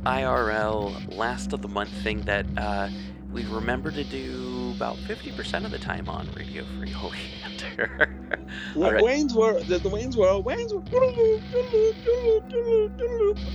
IRL 0.06 1.16
last 1.16 1.54
of 1.54 1.62
the 1.62 1.68
month 1.70 1.92
thing 2.04 2.22
that 2.24 2.46
uh, 2.58 2.90
we 3.32 3.46
remember 3.46 3.90
to 3.92 4.04
do 4.04 4.63
about 4.76 4.98
50% 4.98 5.66
of 5.66 5.72
the 5.72 5.78
time 5.80 6.10
on 6.10 6.30
Radio 6.36 6.64
Free 6.78 6.94
Oleander. 6.94 8.10
Right. 8.76 9.02
Wayne's 9.04 9.34
World, 9.34 9.66
the, 9.66 9.80
the 9.80 9.90
Wayne's 9.90 10.16
World, 10.16 10.46
Wayne's 10.46 10.74
World. 10.74 10.86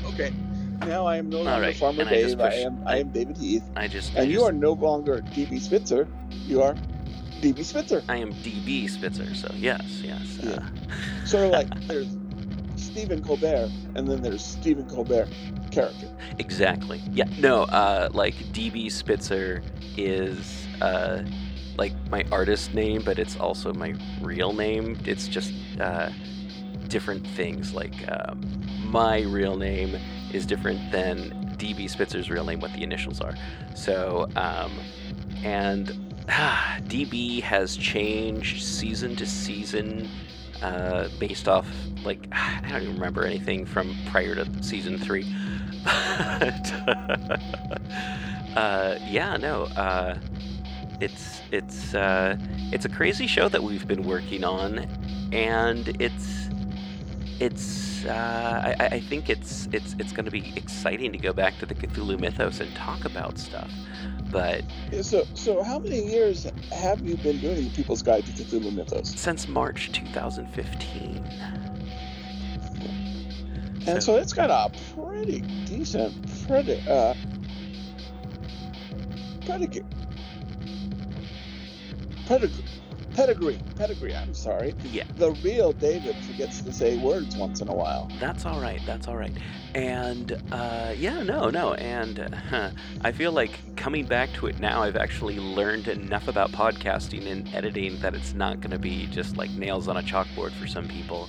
Okay, 0.07 0.33
now 0.87 1.07
I 1.07 1.16
am 1.18 1.28
no 1.28 1.42
longer 1.42 1.61
right, 1.61 1.76
Farmer 1.76 2.00
and 2.02 2.11
Dave. 2.11 2.40
I 2.40 2.50
push- 2.50 2.59
am 2.59 2.83
I 2.87 2.96
am 2.96 3.11
David 3.11 3.37
Heath, 3.37 3.62
I 3.76 3.87
just 3.87 4.16
I 4.16 4.22
and 4.22 4.31
you 4.31 4.42
are 4.42 4.50
no 4.50 4.72
longer 4.72 5.20
DB 5.20 5.61
Spitzer. 5.61 6.09
You 6.46 6.62
are 6.62 6.74
DB 7.40 7.64
Spitzer. 7.64 8.02
I 8.09 8.16
am 8.16 8.33
DB 8.35 8.88
Spitzer, 8.90 9.33
so 9.35 9.52
yes, 9.57 9.85
yes. 10.02 10.40
Uh, 10.40 10.66
Sort 11.24 11.44
of 11.46 11.50
like 11.52 11.68
there's 11.87 12.16
Stephen 12.76 13.22
Colbert, 13.22 13.70
and 13.94 14.09
then 14.09 14.20
there's 14.22 14.44
Stephen 14.44 14.88
Colbert 14.88 15.28
character. 15.70 16.09
Exactly. 16.38 17.00
Yeah. 17.12 17.26
No. 17.38 17.64
Uh, 17.64 18.09
like 18.12 18.35
DB 18.52 18.90
Spitzer 18.90 19.62
is 19.96 20.58
uh, 20.81 21.23
like 21.77 21.93
my 22.11 22.25
artist 22.33 22.75
name, 22.75 23.03
but 23.03 23.19
it's 23.19 23.37
also 23.37 23.73
my 23.73 23.95
real 24.21 24.53
name. 24.53 24.99
It's 25.05 25.29
just 25.29 25.53
uh, 25.81 26.11
different 26.88 27.27
things. 27.29 27.73
Like 27.73 27.95
um, 28.11 28.41
my 28.85 29.23
real 29.23 29.57
name 29.57 29.97
is 30.33 30.45
different 30.45 30.91
than 30.91 31.31
DB 31.57 31.88
Spitzer's 31.88 32.31
real 32.31 32.45
name. 32.45 32.61
What 32.61 32.73
the 32.73 32.83
initials 32.83 33.21
are. 33.21 33.35
So 33.75 34.29
um, 34.37 34.73
and 35.45 36.14
ah, 36.29 36.79
DB 36.83 37.41
has 37.43 37.77
changed 37.77 38.64
season 38.64 39.17
to 39.17 39.27
season. 39.27 40.09
Uh, 40.61 41.09
based 41.21 41.47
off 41.47 41.69
like 42.05 42.27
I 42.33 42.67
don't 42.69 42.83
even 42.83 42.95
remember 42.95 43.25
anything 43.25 43.64
from 43.64 43.95
prior 44.07 44.35
to 44.35 44.45
season 44.61 44.99
three 44.99 45.23
uh, 48.57 48.99
yeah, 49.09 49.37
no, 49.37 49.64
uh, 49.77 50.19
it's 51.00 51.40
it's 51.52 51.94
uh, 51.94 52.37
it's 52.72 52.84
a 52.84 52.88
crazy 52.88 53.26
show 53.26 53.48
that 53.48 53.62
we've 53.62 53.87
been 53.87 54.04
working 54.04 54.44
on, 54.44 54.78
and 55.32 55.88
it's 56.00 56.48
it's 57.40 58.04
uh, 58.04 58.74
I, 58.78 58.87
I 58.96 59.00
think 59.00 59.30
it's 59.30 59.68
it's 59.72 59.94
it's 59.98 60.12
going 60.12 60.24
to 60.24 60.30
be 60.30 60.52
exciting 60.56 61.12
to 61.12 61.18
go 61.18 61.32
back 61.32 61.58
to 61.58 61.66
the 61.66 61.74
Cthulhu 61.74 62.18
mythos 62.18 62.61
and 62.61 62.74
talk 62.74 63.04
about 63.04 63.38
stuff. 63.38 63.70
But 64.30 64.62
So, 65.02 65.24
so 65.34 65.62
how 65.62 65.78
many 65.78 66.04
years 66.04 66.46
have 66.72 67.00
you 67.00 67.16
been 67.16 67.38
doing 67.38 67.64
the 67.64 67.70
People's 67.70 68.02
Guide 68.02 68.26
to 68.26 68.32
Cthulhu 68.32 68.74
Mythos? 68.74 69.18
since 69.18 69.48
March 69.48 69.90
2015, 69.92 71.24
And 73.87 74.02
so 74.02 74.16
it's 74.16 74.34
got 74.34 74.50
a 74.50 74.70
pretty 74.94 75.40
decent 75.64 76.46
pretty 76.46 76.82
uh, 76.88 77.14
predicate. 79.46 79.87
Pedigree. 82.29 82.64
Pedigree. 83.14 83.59
Pedigree, 83.75 84.14
I'm 84.14 84.35
sorry. 84.35 84.75
yeah, 84.85 85.05
The 85.17 85.33
real 85.43 85.73
David 85.73 86.14
forgets 86.27 86.61
to 86.61 86.73
say 86.73 86.99
words 86.99 87.35
once 87.37 87.62
in 87.62 87.69
a 87.69 87.75
while. 87.75 88.09
that's 88.21 88.45
all 88.45 88.61
right. 88.61 88.81
That's 88.87 89.09
all 89.09 89.17
right. 89.17 89.33
And 89.75 90.41
uh, 90.53 90.93
yeah, 90.97 91.23
no, 91.23 91.49
no. 91.49 91.73
And 91.75 92.21
uh, 92.53 92.71
I 93.03 93.12
feel 93.12 93.33
like 93.33 93.77
coming 93.77 94.05
back 94.05 94.31
to 94.35 94.47
it 94.47 94.61
now, 94.61 94.83
I've 94.83 94.97
actually 94.97 95.38
learned 95.38 95.88
enough 95.88 96.29
about 96.29 96.53
podcasting 96.53 97.27
and 97.27 97.53
editing 97.55 97.99
that 98.01 98.14
it's 98.14 98.35
not 98.35 98.61
going 98.61 98.73
to 98.73 98.79
be 98.79 99.07
just 99.07 99.37
like 99.38 99.51
nails 99.53 99.88
on 99.88 99.97
a 99.97 100.03
chalkboard 100.03 100.53
for 100.53 100.67
some 100.67 100.87
people. 100.87 101.29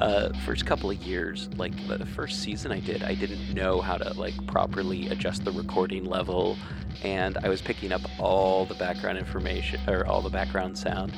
Uh, 0.00 0.32
first 0.46 0.64
couple 0.64 0.88
of 0.90 0.96
years, 1.02 1.48
like 1.56 1.72
the 1.88 2.06
first 2.06 2.40
season 2.40 2.70
I 2.70 2.78
did, 2.78 3.02
I 3.02 3.14
didn't 3.14 3.52
know 3.52 3.80
how 3.80 3.96
to 3.96 4.12
like 4.14 4.34
properly 4.46 5.08
adjust 5.08 5.44
the 5.44 5.50
recording 5.50 6.04
level, 6.04 6.56
and 7.02 7.36
I 7.38 7.48
was 7.48 7.60
picking 7.60 7.92
up 7.92 8.02
all 8.20 8.64
the 8.64 8.74
background 8.74 9.18
information 9.18 9.80
or 9.88 10.06
all 10.06 10.22
the 10.22 10.30
background 10.30 10.78
sound. 10.78 11.12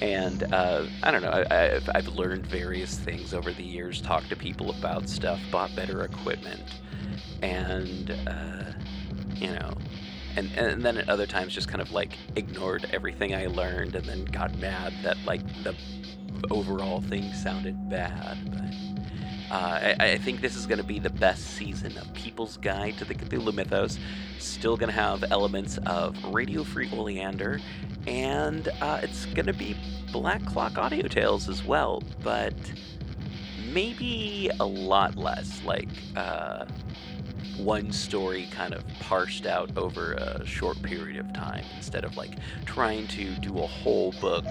And 0.00 0.52
uh, 0.52 0.86
I 1.04 1.12
don't 1.12 1.22
know, 1.22 1.30
I, 1.30 1.74
I've, 1.74 1.88
I've 1.94 2.08
learned 2.08 2.44
various 2.46 2.98
things 2.98 3.34
over 3.34 3.52
the 3.52 3.62
years, 3.62 4.00
talked 4.00 4.30
to 4.30 4.36
people 4.36 4.70
about 4.70 5.08
stuff, 5.08 5.40
bought 5.52 5.74
better 5.76 6.02
equipment, 6.02 6.80
and 7.40 8.10
uh, 8.26 8.72
you 9.36 9.52
know, 9.52 9.74
and 10.34 10.50
and 10.56 10.82
then 10.82 10.96
at 10.96 11.08
other 11.08 11.26
times 11.26 11.54
just 11.54 11.68
kind 11.68 11.80
of 11.80 11.92
like 11.92 12.18
ignored 12.34 12.90
everything 12.92 13.32
I 13.32 13.46
learned, 13.46 13.94
and 13.94 14.04
then 14.04 14.24
got 14.24 14.58
mad 14.58 14.92
that 15.04 15.18
like 15.24 15.46
the 15.62 15.76
overall 16.50 17.00
thing 17.00 17.32
sounded 17.32 17.88
bad. 17.88 18.38
But 18.50 19.54
uh, 19.54 19.94
I, 20.00 20.12
I 20.12 20.18
think 20.18 20.40
this 20.40 20.56
is 20.56 20.66
going 20.66 20.78
to 20.78 20.84
be 20.84 20.98
the 20.98 21.10
best 21.10 21.44
season 21.56 21.96
of 21.98 22.12
People's 22.14 22.56
Guide 22.56 22.96
to 22.98 23.04
the 23.04 23.14
Cthulhu 23.14 23.52
Mythos. 23.52 23.98
Still 24.38 24.76
going 24.76 24.88
to 24.90 24.94
have 24.94 25.24
elements 25.30 25.78
of 25.86 26.16
Radio 26.24 26.64
Free 26.64 26.90
Oleander, 26.92 27.60
and 28.06 28.68
uh, 28.80 29.00
it's 29.02 29.26
going 29.26 29.46
to 29.46 29.52
be 29.52 29.76
Black 30.12 30.44
Clock 30.44 30.78
Audio 30.78 31.08
Tales 31.08 31.48
as 31.48 31.64
well, 31.64 32.02
but 32.22 32.54
maybe 33.72 34.50
a 34.60 34.64
lot 34.64 35.16
less. 35.16 35.62
Like, 35.64 35.88
uh, 36.16 36.66
one 37.56 37.92
story 37.92 38.48
kind 38.50 38.74
of 38.74 38.84
parsed 39.00 39.46
out 39.46 39.76
over 39.76 40.14
a 40.14 40.44
short 40.46 40.80
period 40.82 41.18
of 41.18 41.32
time 41.32 41.64
instead 41.76 42.04
of 42.04 42.16
like 42.16 42.32
trying 42.64 43.06
to 43.08 43.34
do 43.36 43.58
a 43.58 43.66
whole 43.66 44.12
book. 44.20 44.44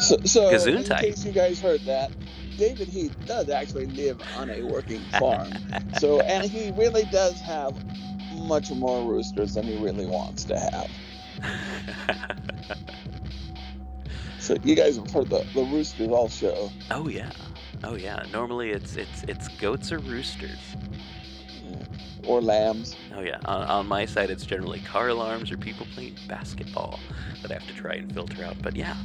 So, 0.00 0.16
so 0.24 0.50
in 0.50 0.82
case 0.84 1.24
you 1.24 1.32
guys 1.32 1.60
heard 1.60 1.80
that, 1.82 2.10
David 2.56 2.88
Heath 2.88 3.14
does 3.26 3.48
actually 3.50 3.86
live 3.86 4.20
on 4.36 4.50
a 4.50 4.62
working 4.62 5.00
farm. 5.18 5.52
so, 5.98 6.20
and 6.20 6.50
he 6.50 6.72
really 6.72 7.04
does 7.12 7.40
have 7.40 7.74
much 8.34 8.70
more 8.70 9.08
roosters 9.10 9.54
than 9.54 9.64
he 9.64 9.76
really 9.76 10.06
wants 10.06 10.44
to 10.44 10.58
have. 10.58 10.90
So, 14.40 14.56
you 14.64 14.74
guys 14.74 14.96
have 14.96 15.10
heard 15.10 15.28
the, 15.28 15.46
the 15.54 15.62
roosters 15.62 16.08
all 16.08 16.28
show. 16.28 16.72
oh 16.90 17.08
yeah. 17.08 17.30
Oh 17.84 17.94
yeah. 17.94 18.24
Normally 18.32 18.70
it's 18.70 18.96
it's 18.96 19.22
it's 19.24 19.48
goats 19.48 19.92
or 19.92 19.98
roosters. 19.98 20.58
Or 22.26 22.40
lambs. 22.40 22.96
Oh 23.14 23.20
yeah. 23.20 23.38
On, 23.44 23.62
on 23.64 23.86
my 23.86 24.06
side 24.06 24.30
it's 24.30 24.44
generally 24.44 24.80
car 24.80 25.08
alarms 25.08 25.52
or 25.52 25.56
people 25.56 25.86
playing 25.94 26.16
basketball 26.26 26.98
that 27.42 27.50
I 27.50 27.54
have 27.54 27.66
to 27.68 27.74
try 27.74 27.94
and 27.94 28.12
filter 28.12 28.42
out. 28.42 28.56
But 28.62 28.74
yeah. 28.76 28.96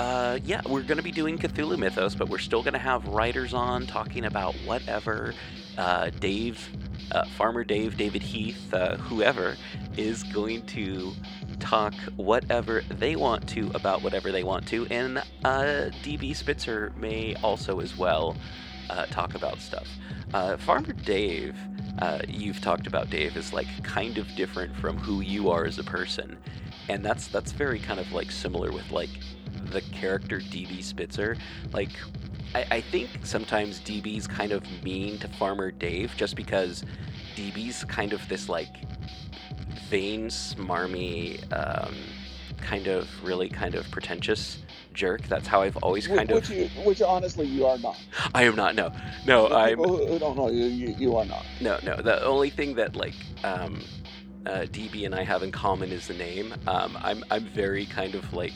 Uh, 0.00 0.38
yeah, 0.44 0.60
we're 0.68 0.82
going 0.82 0.96
to 0.96 1.02
be 1.02 1.10
doing 1.10 1.36
Cthulhu 1.36 1.76
Mythos, 1.76 2.14
but 2.14 2.28
we're 2.28 2.38
still 2.38 2.62
going 2.62 2.74
to 2.74 2.78
have 2.78 3.06
writers 3.08 3.52
on 3.52 3.86
talking 3.86 4.24
about 4.26 4.54
whatever. 4.64 5.34
Uh, 5.76 6.10
Dave, 6.10 6.68
uh, 7.10 7.24
Farmer 7.36 7.64
Dave, 7.64 7.96
David 7.96 8.22
Heath, 8.22 8.72
uh, 8.72 8.96
whoever, 8.96 9.56
is 9.96 10.22
going 10.24 10.64
to 10.66 11.12
talk 11.58 11.94
whatever 12.16 12.82
they 12.90 13.16
want 13.16 13.48
to 13.48 13.72
about 13.74 14.02
whatever 14.02 14.30
they 14.30 14.44
want 14.44 14.68
to. 14.68 14.86
And 14.86 15.18
uh, 15.44 15.90
DB 16.04 16.34
Spitzer 16.34 16.92
may 16.96 17.34
also 17.42 17.80
as 17.80 17.96
well 17.96 18.36
talk 19.10 19.34
about 19.34 19.58
stuff. 19.60 19.88
Farmer 20.60 20.92
Dave, 20.92 21.56
uh, 22.00 22.20
you've 22.28 22.60
talked 22.60 22.86
about 22.86 23.10
Dave 23.10 23.36
is 23.36 23.52
like 23.52 23.66
kind 23.82 24.18
of 24.18 24.32
different 24.36 24.74
from 24.76 24.96
who 24.96 25.20
you 25.20 25.50
are 25.50 25.64
as 25.64 25.78
a 25.78 25.84
person, 25.84 26.38
and 26.88 27.04
that's 27.04 27.26
that's 27.28 27.52
very 27.52 27.80
kind 27.80 27.98
of 27.98 28.12
like 28.12 28.30
similar 28.30 28.70
with 28.70 28.90
like 28.90 29.10
the 29.70 29.80
character 29.80 30.40
DB 30.40 30.82
Spitzer. 30.82 31.36
Like, 31.72 31.90
I, 32.54 32.66
I 32.70 32.80
think 32.80 33.10
sometimes 33.24 33.80
DB's 33.80 34.26
kind 34.26 34.52
of 34.52 34.62
mean 34.82 35.18
to 35.18 35.28
Farmer 35.28 35.70
Dave 35.70 36.12
just 36.16 36.36
because 36.36 36.84
DB's 37.36 37.84
kind 37.84 38.12
of 38.12 38.26
this 38.28 38.48
like 38.48 38.74
vain, 39.88 40.28
smarmy, 40.28 41.40
um, 41.52 41.94
kind 42.60 42.86
of 42.86 43.08
really 43.24 43.48
kind 43.48 43.74
of 43.74 43.90
pretentious 43.90 44.58
jerk. 44.92 45.22
That's 45.28 45.46
how 45.46 45.62
I've 45.62 45.76
always 45.78 46.06
kind 46.06 46.30
which, 46.30 46.50
of. 46.50 46.56
you, 46.56 46.66
which 46.84 47.00
honestly 47.00 47.46
you 47.46 47.66
are 47.66 47.78
not. 47.78 47.96
I 48.34 48.44
am 48.44 48.56
not. 48.56 48.74
No, 48.74 48.92
no. 49.26 49.48
I'm 49.48 49.76
people 49.76 49.96
who 49.96 50.06
who 50.06 50.18
don't 50.18 50.36
know 50.36 50.48
you, 50.48 50.64
you, 50.64 50.94
you 50.98 51.16
are 51.16 51.24
not. 51.24 51.44
no, 51.60 51.78
no. 51.82 51.96
The 51.96 52.24
only 52.24 52.50
thing 52.50 52.74
that 52.74 52.96
like 52.96 53.14
um, 53.44 53.82
uh, 54.46 54.66
DB 54.70 55.06
and 55.06 55.14
I 55.14 55.22
have 55.22 55.42
in 55.42 55.52
common 55.52 55.90
is 55.90 56.08
the 56.08 56.14
name. 56.14 56.54
Um, 56.66 56.98
I'm 57.00 57.24
I'm 57.30 57.44
very 57.44 57.86
kind 57.86 58.14
of 58.14 58.32
like 58.32 58.54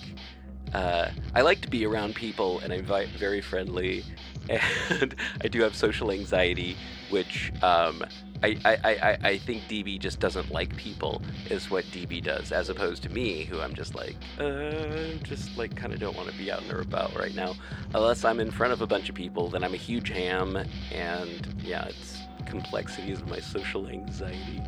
uh, 0.72 1.10
I 1.34 1.40
like 1.42 1.60
to 1.62 1.68
be 1.68 1.86
around 1.86 2.14
people 2.14 2.60
and 2.60 2.72
I'm 2.72 2.84
very 2.84 3.40
friendly, 3.40 4.04
and 4.48 5.14
I 5.42 5.48
do 5.48 5.60
have 5.62 5.74
social 5.74 6.10
anxiety, 6.10 6.76
which 7.10 7.52
um, 7.62 8.04
I, 8.42 8.58
I, 8.64 8.76
I, 8.84 9.18
I 9.28 9.38
think 9.38 9.62
DB 9.68 10.00
just 10.00 10.18
doesn't 10.18 10.50
like 10.50 10.74
people 10.76 11.22
is 11.48 11.70
what 11.70 11.84
DB 11.86 12.22
does, 12.22 12.50
as 12.50 12.70
opposed 12.70 13.02
to 13.04 13.08
me, 13.08 13.44
who 13.44 13.60
I'm 13.60 13.74
just 13.74 13.94
like, 13.94 14.16
uh, 14.38 15.14
just 15.22 15.56
like 15.56 15.76
kind 15.76 15.92
of 15.92 16.00
don't 16.00 16.16
want 16.16 16.28
to 16.28 16.36
be 16.36 16.50
out 16.50 16.62
and 16.62 16.72
about 16.72 17.16
right 17.16 17.34
now, 17.34 17.54
unless 17.94 18.24
I'm 18.24 18.40
in 18.40 18.50
front 18.50 18.72
of 18.72 18.82
a 18.82 18.86
bunch 18.86 19.08
of 19.08 19.14
people. 19.14 19.48
Then 19.48 19.62
I'm 19.62 19.74
a 19.74 19.78
huge 19.78 20.08
ham, 20.08 20.56
and 20.90 21.54
yeah, 21.62 21.84
it's 21.84 22.18
complexities 22.46 23.20
of 23.20 23.28
my 23.28 23.38
social 23.38 23.86
anxiety. 23.86 24.60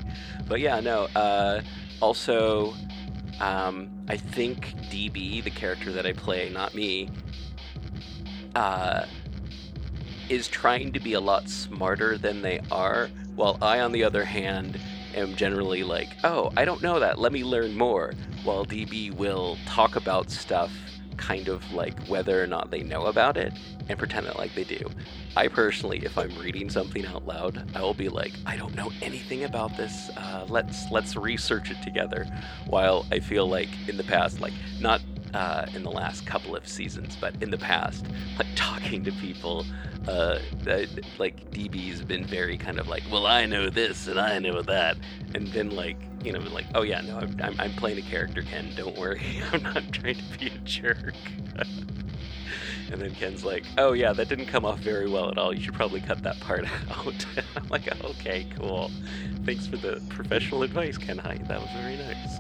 But 0.47 0.61
yeah, 0.61 0.79
no. 0.81 1.09
Uh, 1.17 1.63
also, 2.01 2.75
um, 3.41 3.91
I 4.09 4.17
think 4.17 4.75
DB, 4.91 5.43
the 5.43 5.51
character 5.51 5.93
that 5.93 6.07
I 6.07 6.13
play, 6.13 6.51
not 6.51 6.75
me, 6.75 7.09
uh, 8.55 9.07
is 10.29 10.49
trying 10.49 10.93
to 10.93 11.01
be 11.01 11.15
a 11.15 11.21
lot 11.21 11.49
smarter 11.49 12.17
than 12.17 12.43
they 12.43 12.61
are, 12.71 13.09
while 13.35 13.59
I, 13.61 13.81
on 13.81 13.93
the 13.93 14.05
other 14.05 14.25
hand, 14.25 14.79
am 15.15 15.35
generally 15.37 15.83
like, 15.83 16.09
oh, 16.25 16.53
I 16.57 16.65
don't 16.65 16.83
know 16.83 17.01
that, 17.01 17.19
let 17.19 17.33
me 17.33 17.45
learn 17.45 17.77
more. 17.77 18.15
While 18.43 18.65
DB 18.65 19.13
will 19.13 19.59
talk 19.67 19.97
about 19.97 20.31
stuff 20.31 20.73
kind 21.17 21.49
of 21.49 21.73
like 21.73 21.99
whether 22.07 22.43
or 22.43 22.47
not 22.47 22.71
they 22.71 22.83
know 22.83 23.07
about 23.07 23.37
it 23.37 23.53
and 23.89 23.99
pretend 23.99 24.27
that 24.27 24.39
like 24.39 24.55
they 24.55 24.65
do. 24.65 24.91
I 25.37 25.49
personally, 25.49 26.05
if 26.05 26.17
I'm 26.17 26.37
reading 26.39 26.71
something 26.71 27.05
out 27.07 27.27
loud, 27.27 27.71
I 27.75 27.83
will 27.83 27.95
be 27.95 28.09
like, 28.09 28.33
I 28.47 28.57
don't 28.57 28.75
know 28.75 28.93
anything 29.03 29.45
about 29.45 29.77
this. 29.77 30.11
Uh, 30.17 30.47
let's 30.49 30.91
let's 30.91 31.17
research 31.17 31.71
it 31.71 31.83
together. 31.83 32.27
While 32.67 33.07
I 33.11 33.21
feel 33.21 33.49
like 33.49 33.69
in 33.89 33.97
the 33.97 34.05
past, 34.05 34.41
like 34.41 34.55
not 34.81 35.01
uh, 35.35 35.67
in 35.75 35.83
the 35.83 35.91
last 35.91 36.27
couple 36.27 36.57
of 36.57 36.67
seasons, 36.67 37.17
but 37.21 37.35
in 37.43 37.51
the 37.51 37.59
past, 37.59 38.07
like 38.39 38.47
talking 38.55 39.05
to 39.05 39.13
people, 39.13 39.67
uh, 40.09 40.39
that, 40.63 40.89
like 41.19 41.51
DB's 41.51 42.03
been 42.03 42.25
very 42.25 42.57
kind 42.57 42.79
of 42.79 42.89
like, 42.89 43.03
well, 43.11 43.27
I 43.27 43.47
know 43.47 43.69
this 43.69 44.07
and 44.07 44.19
I 44.19 44.39
know 44.39 44.63
that, 44.63 44.97
and 45.35 45.49
then 45.49 45.71
like 45.71 45.97
you 46.23 46.33
know 46.33 46.41
like, 46.41 46.67
oh 46.75 46.83
yeah, 46.83 47.01
no, 47.01 47.19
I'm, 47.19 47.37
I'm, 47.43 47.57
I'm 47.59 47.73
playing 47.73 47.99
a 47.99 48.03
character, 48.03 48.43
Ken. 48.43 48.71
Don't 48.77 48.97
worry, 48.97 49.23
I'm 49.53 49.63
not 49.63 49.93
trying 49.93 50.17
to 50.17 50.39
be 50.39 50.47
a 50.47 50.59
jerk. 50.59 51.15
And 52.91 53.01
then 53.01 53.15
Ken's 53.15 53.45
like, 53.45 53.65
"Oh 53.79 53.93
yeah, 53.93 54.13
that 54.13 54.29
didn't 54.29 54.47
come 54.47 54.65
off 54.65 54.79
very 54.81 55.09
well 55.09 55.31
at 55.31 55.39
all. 55.39 55.55
You 55.55 55.61
should 55.61 55.75
probably 55.75 56.01
cut 56.01 56.23
that 56.23 56.39
part 56.41 56.65
out." 56.91 57.27
I'm 57.57 57.69
like, 57.69 58.05
"Okay, 58.05 58.47
cool. 58.57 58.91
Thanks 59.45 59.67
for 59.67 59.77
the 59.77 60.03
professional 60.09 60.63
advice, 60.63 60.99
Ken. 60.99 61.19
Hi, 61.19 61.39
that 61.49 61.61
was 61.61 61.71
very 61.73 61.97
nice." 61.97 62.39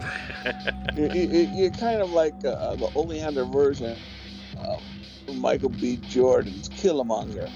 you, 0.96 1.08
you, 1.08 1.50
you're 1.54 1.70
kind 1.70 2.00
of 2.00 2.10
like 2.10 2.34
uh, 2.44 2.76
the 2.76 2.90
Oleander 2.94 3.44
version 3.44 3.96
of 4.58 4.82
Michael 5.36 5.70
B. 5.70 5.96
Jordan's 6.08 6.68
Killmonger, 6.68 7.50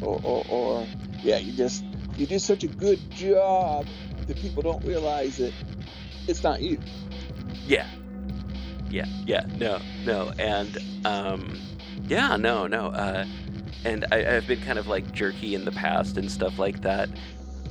or, 0.00 0.20
or, 0.24 0.44
or 0.48 0.86
yeah, 1.22 1.38
you 1.38 1.52
just 1.52 1.84
you 2.16 2.26
do 2.26 2.38
such 2.38 2.64
a 2.64 2.68
good 2.68 2.98
job 3.10 3.86
that 4.26 4.36
people 4.38 4.62
don't 4.62 4.84
realize 4.84 5.38
it. 5.38 5.52
it's 6.26 6.42
not 6.42 6.62
you. 6.62 6.78
yeah, 7.66 7.86
yeah, 8.90 9.06
yeah. 9.26 9.44
No, 9.58 9.80
no, 10.04 10.32
and 10.38 10.78
um, 11.04 11.58
yeah, 12.08 12.36
no, 12.36 12.66
no. 12.66 12.88
Uh, 12.88 13.24
and 13.84 14.04
I, 14.10 14.36
I've 14.36 14.46
been 14.46 14.60
kind 14.60 14.78
of 14.78 14.88
like 14.88 15.12
jerky 15.12 15.54
in 15.54 15.64
the 15.64 15.72
past 15.72 16.16
and 16.16 16.30
stuff 16.30 16.58
like 16.58 16.82
that. 16.82 17.08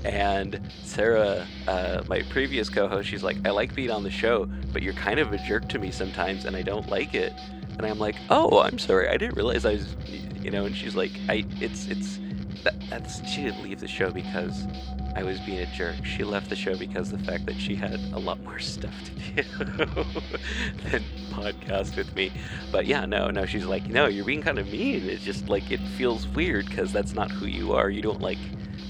And 0.03 0.59
Sarah, 0.83 1.47
uh, 1.67 2.03
my 2.07 2.21
previous 2.23 2.69
co-host, 2.69 3.09
she's 3.09 3.23
like, 3.23 3.37
"I 3.45 3.49
like 3.49 3.73
being 3.73 3.91
on 3.91 4.03
the 4.03 4.11
show, 4.11 4.47
but 4.71 4.83
you're 4.83 4.93
kind 4.93 5.19
of 5.19 5.33
a 5.33 5.37
jerk 5.37 5.67
to 5.69 5.79
me 5.79 5.91
sometimes, 5.91 6.45
and 6.45 6.55
I 6.55 6.61
don't 6.61 6.87
like 6.89 7.15
it." 7.15 7.33
And 7.77 7.85
I'm 7.85 7.97
like, 7.97 8.17
"Oh, 8.29 8.61
I'm 8.61 8.77
sorry. 8.77 9.09
I 9.09 9.17
didn't 9.17 9.35
realize 9.35 9.65
I 9.65 9.73
was, 9.73 9.95
you 10.41 10.51
know." 10.51 10.65
And 10.65 10.75
she's 10.77 10.95
like, 10.95 11.19
"I, 11.27 11.43
it's, 11.59 11.87
it's, 11.87 12.19
that, 12.63 12.75
that's." 12.89 13.27
She 13.29 13.43
didn't 13.43 13.63
leave 13.63 13.79
the 13.79 13.87
show 13.87 14.11
because 14.11 14.67
I 15.15 15.23
was 15.23 15.39
being 15.39 15.59
a 15.59 15.65
jerk. 15.67 15.95
She 16.03 16.23
left 16.23 16.49
the 16.49 16.55
show 16.55 16.75
because 16.77 17.09
the 17.09 17.17
fact 17.19 17.45
that 17.45 17.59
she 17.59 17.75
had 17.75 17.99
a 18.13 18.19
lot 18.19 18.43
more 18.43 18.59
stuff 18.73 18.93
to 19.05 19.43
do 19.43 19.43
than 20.89 21.03
podcast 21.31 21.95
with 21.95 22.13
me. 22.15 22.31
But 22.71 22.85
yeah, 22.85 23.05
no, 23.05 23.29
no, 23.29 23.45
she's 23.45 23.65
like, 23.65 23.87
no, 23.87 24.07
you're 24.07 24.25
being 24.25 24.41
kind 24.41 24.59
of 24.59 24.67
mean. 24.67 25.07
It's 25.09 25.23
just 25.23 25.47
like 25.47 25.71
it 25.71 25.79
feels 25.79 26.27
weird 26.27 26.67
because 26.67 26.91
that's 26.91 27.13
not 27.13 27.31
who 27.31 27.45
you 27.45 27.73
are. 27.73 27.89
You 27.89 28.01
don't 28.01 28.21
like 28.21 28.37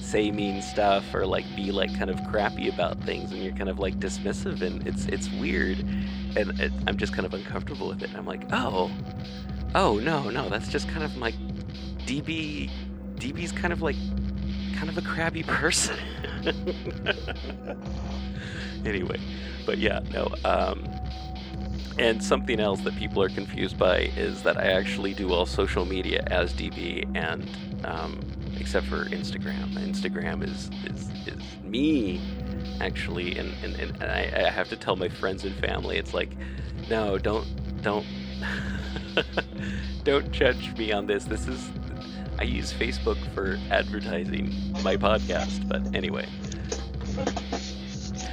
say 0.05 0.31
mean 0.31 0.61
stuff 0.61 1.03
or 1.13 1.25
like 1.25 1.43
be 1.55 1.71
like 1.71 1.95
kind 1.97 2.09
of 2.09 2.23
crappy 2.27 2.69
about 2.69 3.01
things 3.03 3.31
and 3.31 3.41
you're 3.41 3.55
kind 3.55 3.69
of 3.69 3.79
like 3.79 3.99
dismissive 3.99 4.61
and 4.61 4.85
it's 4.87 5.07
it's 5.07 5.29
weird 5.31 5.79
and 6.37 6.59
it, 6.59 6.71
i'm 6.85 6.95
just 6.95 7.11
kind 7.11 7.25
of 7.25 7.33
uncomfortable 7.33 7.87
with 7.87 8.03
it 8.03 8.09
i'm 8.15 8.25
like 8.25 8.43
oh 8.51 8.91
oh 9.73 9.97
no 9.97 10.29
no 10.29 10.47
that's 10.47 10.67
just 10.67 10.87
kind 10.89 11.03
of 11.03 11.17
like 11.17 11.33
db 12.05 12.69
db's 13.15 13.51
kind 13.51 13.73
of 13.73 13.81
like 13.81 13.95
kind 14.75 14.89
of 14.89 14.97
a 14.97 15.01
crabby 15.01 15.43
person 15.43 15.97
anyway 18.85 19.19
but 19.65 19.77
yeah 19.77 19.99
no 20.11 20.27
um 20.43 20.83
and 21.97 22.21
something 22.21 22.59
else 22.59 22.81
that 22.81 22.95
people 22.97 23.21
are 23.21 23.29
confused 23.29 23.77
by 23.77 24.11
is 24.17 24.43
that 24.43 24.57
I 24.57 24.71
actually 24.71 25.13
do 25.13 25.31
all 25.31 25.45
social 25.45 25.85
media 25.85 26.23
as 26.27 26.53
DB, 26.53 27.05
and 27.15 27.49
um, 27.85 28.19
except 28.59 28.85
for 28.87 29.05
Instagram. 29.05 29.73
Instagram 29.75 30.43
is 30.43 30.69
is, 30.85 31.09
is 31.27 31.41
me, 31.63 32.21
actually, 32.81 33.37
and 33.37 33.53
and, 33.63 33.79
and 33.79 34.03
I, 34.03 34.45
I 34.45 34.49
have 34.49 34.69
to 34.69 34.75
tell 34.75 34.95
my 34.95 35.07
friends 35.07 35.45
and 35.45 35.55
family, 35.55 35.97
it's 35.97 36.13
like, 36.13 36.31
no, 36.89 37.17
don't 37.17 37.47
don't 37.81 38.05
don't 40.03 40.31
judge 40.31 40.75
me 40.77 40.91
on 40.91 41.05
this. 41.05 41.25
This 41.25 41.47
is 41.47 41.69
I 42.39 42.43
use 42.43 42.73
Facebook 42.73 43.17
for 43.33 43.57
advertising 43.71 44.53
my 44.83 44.97
podcast, 44.97 45.67
but 45.67 45.95
anyway. 45.95 46.27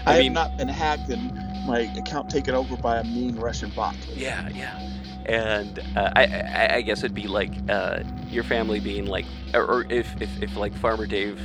I, 0.04 0.16
I 0.16 0.18
mean, 0.18 0.34
have 0.34 0.48
not 0.48 0.58
been 0.58 0.68
hacked 0.68 1.10
and 1.10 1.32
my 1.66 1.80
account 1.96 2.28
taken 2.28 2.54
over 2.54 2.76
by 2.76 2.98
a 2.98 3.04
mean 3.04 3.36
Russian 3.36 3.70
bot. 3.70 3.96
Yeah, 4.14 4.48
yeah. 4.50 4.78
And 5.26 5.78
uh, 5.96 6.12
I, 6.16 6.24
I, 6.24 6.74
I, 6.76 6.80
guess 6.80 6.98
it'd 6.98 7.14
be 7.14 7.28
like 7.28 7.52
uh, 7.68 8.02
your 8.28 8.42
family 8.42 8.80
being 8.80 9.06
like, 9.06 9.24
or, 9.54 9.64
or 9.64 9.86
if, 9.88 10.20
if, 10.20 10.42
if 10.42 10.56
like 10.56 10.74
Farmer 10.74 11.06
Dave 11.06 11.40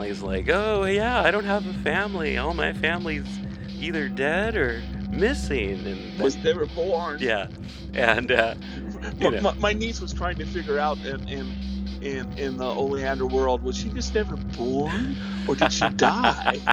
is 0.00 0.22
like, 0.22 0.50
oh 0.50 0.84
yeah, 0.84 1.22
I 1.22 1.30
don't 1.30 1.44
have 1.44 1.66
a 1.66 1.72
family. 1.74 2.36
All 2.36 2.52
my 2.52 2.74
family's 2.74 3.26
either 3.80 4.08
dead 4.08 4.56
or 4.56 4.82
missing, 5.10 5.86
and 5.86 6.20
was 6.20 6.36
never 6.36 6.66
born. 6.66 7.18
Yeah, 7.20 7.48
and 7.94 8.30
uh, 8.30 8.54
know. 9.18 9.40
my, 9.40 9.54
my, 9.54 9.72
niece 9.72 10.00
was 10.00 10.12
trying 10.12 10.36
to 10.36 10.46
figure 10.46 10.78
out 10.78 10.98
and, 10.98 11.28
in 11.28 11.52
in, 12.02 12.30
in 12.36 12.56
the 12.56 12.66
Oleander 12.66 13.26
world, 13.26 13.62
was 13.62 13.76
she 13.76 13.88
just 13.90 14.14
never 14.14 14.36
born, 14.36 15.16
or 15.48 15.54
did 15.54 15.72
she 15.72 15.88
die? 15.90 16.58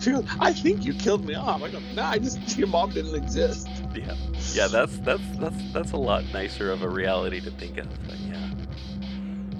She 0.00 0.12
goes, 0.12 0.24
I 0.40 0.54
think 0.54 0.86
you 0.86 0.94
killed 0.94 1.26
me 1.26 1.34
off. 1.34 1.62
I 1.62 1.68
go, 1.68 1.78
no, 1.94 2.02
I 2.02 2.18
just 2.18 2.56
your 2.56 2.68
mom 2.68 2.88
didn't 2.88 3.14
exist. 3.14 3.68
Yeah, 3.94 4.14
yeah, 4.54 4.66
that's 4.66 4.96
that's 5.00 5.22
that's 5.38 5.72
that's 5.74 5.92
a 5.92 5.98
lot 5.98 6.24
nicer 6.32 6.72
of 6.72 6.82
a 6.82 6.88
reality 6.88 7.38
to 7.42 7.50
think 7.50 7.76
of. 7.76 7.86
But 8.08 8.18
yeah, 8.20 8.50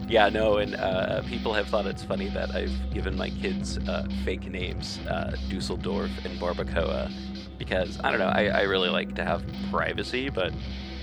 yeah, 0.09 0.29
no, 0.31 0.57
and 0.57 0.77
uh, 0.77 1.21
people 1.27 1.53
have 1.53 1.69
thought 1.69 1.87
it's 1.87 2.03
funny 2.03 2.31
that 2.31 2.55
I've 2.55 2.73
given 2.91 3.19
my 3.19 3.29
kids 3.29 3.77
uh, 3.87 4.09
fake 4.25 4.51
names, 4.51 4.99
uh, 5.11 5.37
Dusseldorf 5.51 6.11
and 6.25 6.41
Barbacoa, 6.41 7.13
because 7.59 8.01
I 8.03 8.11
don't 8.11 8.21
know, 8.21 8.29
I, 8.29 8.47
I 8.47 8.63
really 8.63 8.89
like 8.89 9.15
to 9.17 9.25
have 9.25 9.45
privacy, 9.71 10.31
but 10.31 10.55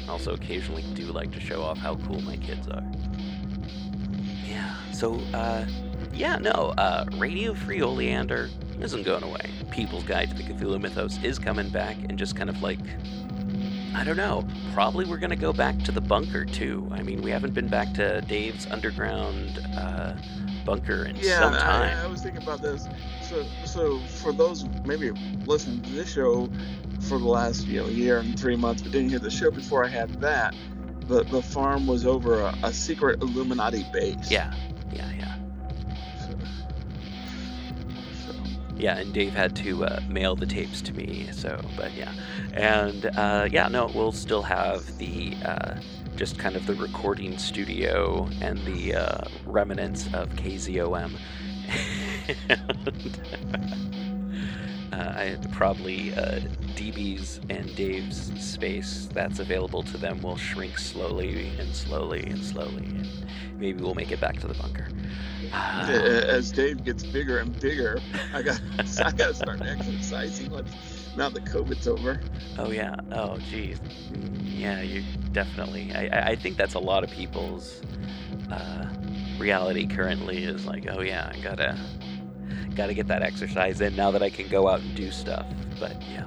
also 0.09 0.33
occasionally 0.33 0.83
do 0.93 1.05
like 1.05 1.31
to 1.31 1.39
show 1.39 1.61
off 1.61 1.77
how 1.77 1.95
cool 1.95 2.21
my 2.21 2.37
kids 2.37 2.67
are. 2.67 2.83
Yeah, 4.45 4.75
so 4.91 5.15
uh, 5.33 5.65
yeah, 6.13 6.37
no, 6.37 6.73
uh, 6.77 7.05
Radio 7.17 7.53
Free 7.53 7.81
Oleander 7.81 8.49
isn't 8.79 9.03
going 9.03 9.23
away. 9.23 9.49
People's 9.71 10.03
Guide 10.03 10.29
to 10.29 10.35
the 10.35 10.43
Cthulhu 10.43 10.79
Mythos 10.79 11.21
is 11.23 11.37
coming 11.37 11.69
back 11.69 11.97
and 12.09 12.17
just 12.17 12.35
kind 12.35 12.49
of 12.49 12.61
like 12.61 12.79
I 13.97 14.03
don't 14.03 14.17
know. 14.17 14.45
Probably 14.73 15.05
we're 15.05 15.17
going 15.17 15.31
to 15.31 15.35
go 15.35 15.51
back 15.51 15.79
to 15.79 15.91
the 15.91 16.01
bunker 16.01 16.45
too. 16.45 16.87
I 16.91 17.01
mean, 17.01 17.21
we 17.21 17.31
haven't 17.31 17.55
been 17.55 17.67
back 17.67 17.93
to 17.95 18.21
Dave's 18.21 18.67
underground 18.67 19.59
uh, 19.75 20.13
bunker 20.65 21.05
in 21.05 21.15
yeah, 21.15 21.39
some 21.39 21.53
time. 21.53 21.97
I, 21.97 22.03
I 22.03 22.07
was 22.07 22.21
thinking 22.21 22.43
about 22.43 22.61
this. 22.61 22.87
So, 23.23 23.43
so 23.65 23.99
for 23.99 24.31
those 24.31 24.65
maybe 24.85 25.11
listening 25.45 25.81
to 25.81 25.89
this 25.91 26.13
show 26.13 26.47
for 27.01 27.19
the 27.19 27.27
last 27.27 27.67
you 27.67 27.81
know 27.81 27.87
year 27.87 28.19
and 28.19 28.39
three 28.39 28.55
months, 28.55 28.81
but 28.81 28.91
didn't 28.91 29.09
hear 29.09 29.19
the 29.19 29.31
show 29.31 29.51
before 29.51 29.85
I 29.85 29.87
had 29.87 30.21
that, 30.21 30.55
the 31.07 31.23
the 31.23 31.41
farm 31.41 31.87
was 31.87 32.05
over 32.05 32.41
a, 32.41 32.55
a 32.63 32.73
secret 32.73 33.21
Illuminati 33.21 33.85
base. 33.93 34.29
Yeah, 34.29 34.53
yeah, 34.93 35.11
yeah. 35.17 35.35
yeah, 38.77 38.97
and 38.97 39.13
Dave 39.13 39.33
had 39.33 39.55
to 39.57 39.85
uh, 39.85 40.01
mail 40.07 40.35
the 40.35 40.45
tapes 40.45 40.81
to 40.83 40.93
me. 40.93 41.29
So, 41.31 41.59
but 41.75 41.93
yeah, 41.93 42.13
and 42.53 43.05
uh, 43.17 43.47
yeah, 43.51 43.67
no, 43.67 43.91
we'll 43.93 44.11
still 44.11 44.43
have 44.43 44.97
the 44.97 45.35
uh, 45.45 45.79
just 46.15 46.37
kind 46.37 46.55
of 46.55 46.65
the 46.65 46.75
recording 46.75 47.37
studio 47.37 48.27
and 48.41 48.59
the 48.65 48.95
uh, 48.95 49.27
remnants 49.45 50.07
of 50.13 50.29
KZOM. 50.29 51.11
and, 52.49 54.06
uh, 54.91 55.13
I 55.15 55.37
probably 55.51 56.13
uh, 56.13 56.39
DB's 56.75 57.39
and 57.49 57.75
Dave's 57.75 58.31
space 58.43 59.09
that's 59.13 59.39
available 59.39 59.83
to 59.83 59.97
them 59.97 60.21
will 60.21 60.37
shrink 60.37 60.77
slowly 60.77 61.49
and 61.59 61.73
slowly 61.75 62.23
and 62.23 62.43
slowly, 62.43 62.85
and 62.85 63.07
maybe 63.57 63.83
we'll 63.83 63.95
make 63.95 64.11
it 64.11 64.19
back 64.19 64.39
to 64.39 64.47
the 64.47 64.53
bunker. 64.53 64.87
As 65.53 66.51
Dave 66.51 66.83
gets 66.83 67.03
bigger 67.03 67.39
and 67.39 67.57
bigger, 67.59 67.99
I 68.33 68.41
got 68.41 68.61
I 68.79 69.11
got 69.11 69.27
to 69.27 69.33
start 69.33 69.61
exercising. 69.61 70.51
Let's, 70.51 70.71
now 71.15 71.29
that 71.29 71.45
COVID's 71.45 71.87
over. 71.87 72.21
Oh 72.57 72.71
yeah. 72.71 72.95
Oh 73.11 73.37
geez. 73.49 73.79
Mm, 74.11 74.59
yeah, 74.59 74.81
you 74.81 75.03
definitely. 75.31 75.93
I 75.93 76.29
I 76.29 76.35
think 76.35 76.57
that's 76.57 76.75
a 76.75 76.79
lot 76.79 77.03
of 77.03 77.11
people's 77.11 77.81
uh, 78.51 78.87
reality 79.37 79.87
currently 79.87 80.43
is 80.43 80.65
like, 80.65 80.87
oh 80.89 81.01
yeah, 81.01 81.31
I 81.33 81.39
gotta 81.39 81.77
gotta 82.77 82.93
get 82.93 83.07
that 83.07 83.23
exercise 83.23 83.81
in 83.81 83.95
now 83.95 84.11
that 84.11 84.23
I 84.23 84.29
can 84.29 84.47
go 84.47 84.67
out 84.69 84.79
and 84.81 84.95
do 84.95 85.11
stuff. 85.11 85.45
But 85.79 86.01
yeah. 86.03 86.25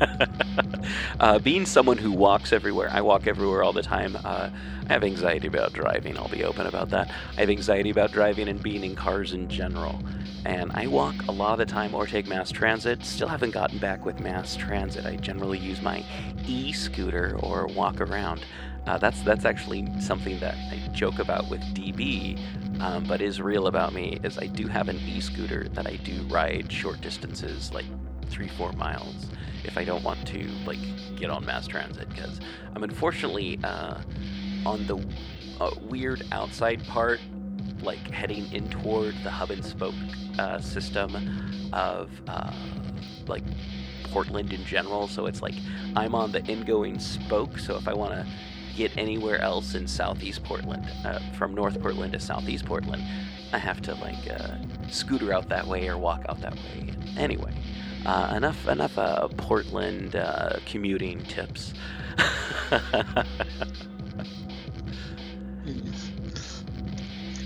uh, 1.20 1.38
being 1.38 1.64
someone 1.64 1.96
who 1.96 2.12
walks 2.12 2.52
everywhere, 2.52 2.90
I 2.92 3.00
walk 3.00 3.26
everywhere 3.26 3.62
all 3.62 3.72
the 3.72 3.82
time. 3.82 4.16
Uh, 4.24 4.50
I 4.88 4.92
have 4.92 5.04
anxiety 5.04 5.46
about 5.46 5.72
driving, 5.72 6.18
I'll 6.18 6.28
be 6.28 6.44
open 6.44 6.66
about 6.66 6.90
that. 6.90 7.10
I 7.36 7.40
have 7.40 7.50
anxiety 7.50 7.90
about 7.90 8.12
driving 8.12 8.48
and 8.48 8.62
being 8.62 8.84
in 8.84 8.94
cars 8.94 9.32
in 9.32 9.48
general. 9.48 10.02
And 10.44 10.72
I 10.72 10.88
walk 10.88 11.14
a 11.28 11.32
lot 11.32 11.52
of 11.52 11.58
the 11.58 11.66
time 11.66 11.94
or 11.94 12.06
take 12.06 12.26
mass 12.26 12.50
transit. 12.50 13.04
Still 13.04 13.28
haven't 13.28 13.52
gotten 13.52 13.78
back 13.78 14.04
with 14.04 14.18
mass 14.20 14.56
transit. 14.56 15.06
I 15.06 15.16
generally 15.16 15.58
use 15.58 15.80
my 15.80 16.04
e 16.46 16.72
scooter 16.72 17.36
or 17.40 17.68
walk 17.68 18.00
around. 18.00 18.44
Uh, 18.86 18.98
that's 18.98 19.22
that's 19.22 19.44
actually 19.44 19.88
something 20.00 20.38
that 20.40 20.56
I 20.70 20.88
joke 20.92 21.20
about 21.20 21.48
with 21.48 21.60
DB, 21.74 22.38
um, 22.80 23.04
but 23.04 23.20
is 23.20 23.40
real 23.40 23.68
about 23.68 23.92
me. 23.92 24.18
Is 24.24 24.38
I 24.38 24.46
do 24.46 24.66
have 24.66 24.88
an 24.88 24.98
e-scooter 25.06 25.68
that 25.74 25.86
I 25.86 25.96
do 25.96 26.22
ride 26.22 26.70
short 26.70 27.00
distances, 27.00 27.72
like 27.72 27.86
three 28.26 28.48
four 28.48 28.72
miles, 28.72 29.28
if 29.64 29.78
I 29.78 29.84
don't 29.84 30.02
want 30.02 30.26
to 30.28 30.48
like 30.66 30.80
get 31.16 31.30
on 31.30 31.44
mass 31.44 31.68
transit, 31.68 32.08
because 32.08 32.40
I'm 32.74 32.82
unfortunately 32.82 33.60
uh, 33.62 34.00
on 34.66 34.84
the 34.86 34.96
uh, 35.60 35.70
weird 35.82 36.24
outside 36.32 36.84
part, 36.88 37.20
like 37.82 38.10
heading 38.10 38.52
in 38.52 38.68
toward 38.68 39.14
the 39.22 39.30
hub 39.30 39.50
and 39.52 39.64
spoke 39.64 39.94
uh, 40.40 40.58
system 40.58 41.70
of 41.72 42.10
uh, 42.26 42.52
like 43.28 43.44
Portland 44.04 44.52
in 44.52 44.64
general. 44.64 45.06
So 45.06 45.26
it's 45.26 45.40
like 45.40 45.54
I'm 45.94 46.16
on 46.16 46.32
the 46.32 46.44
ingoing 46.46 46.98
spoke. 46.98 47.58
So 47.58 47.76
if 47.76 47.86
I 47.86 47.94
want 47.94 48.12
to 48.12 48.26
get 48.76 48.96
anywhere 48.96 49.40
else 49.40 49.74
in 49.74 49.86
Southeast 49.86 50.42
Portland, 50.44 50.86
uh, 51.04 51.18
from 51.36 51.54
North 51.54 51.80
Portland 51.80 52.12
to 52.12 52.20
Southeast 52.20 52.64
Portland, 52.64 53.02
I 53.52 53.58
have 53.58 53.80
to 53.82 53.94
like 53.96 54.30
uh, 54.30 54.56
scooter 54.90 55.32
out 55.32 55.48
that 55.48 55.66
way 55.66 55.88
or 55.88 55.98
walk 55.98 56.24
out 56.28 56.40
that 56.40 56.54
way. 56.54 56.92
Anyway, 57.16 57.52
uh, 58.06 58.32
enough 58.36 58.66
enough 58.68 58.94
Portland 59.36 60.16
commuting 60.66 61.22
tips. 61.24 61.74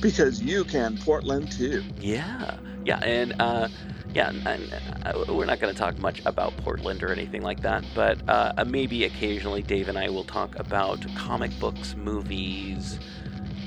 because 0.01 0.41
you 0.41 0.65
can 0.65 0.97
Portland 0.99 1.51
too. 1.51 1.83
Yeah, 2.01 2.57
yeah, 2.85 2.99
and 2.99 3.35
uh, 3.41 3.69
yeah, 4.17 4.31
and, 4.31 4.73
uh, 5.05 5.25
we're 5.35 5.45
not 5.45 5.61
going 5.61 5.75
to 5.75 5.79
talk 5.79 5.99
much 5.99 6.23
about 6.25 6.57
Portland 6.57 7.03
or 7.03 7.13
anything 7.13 7.43
like 7.43 7.61
that, 7.61 7.85
but 7.95 8.19
uh, 8.31 8.65
maybe 8.67 9.05
occasionally 9.05 9.61
Dave 9.61 9.91
and 9.91 9.99
I 9.99 10.09
will 10.09 10.25
talk 10.25 10.59
about 10.59 11.05
comic 11.15 11.51
books, 11.61 11.95
movies, 11.97 12.99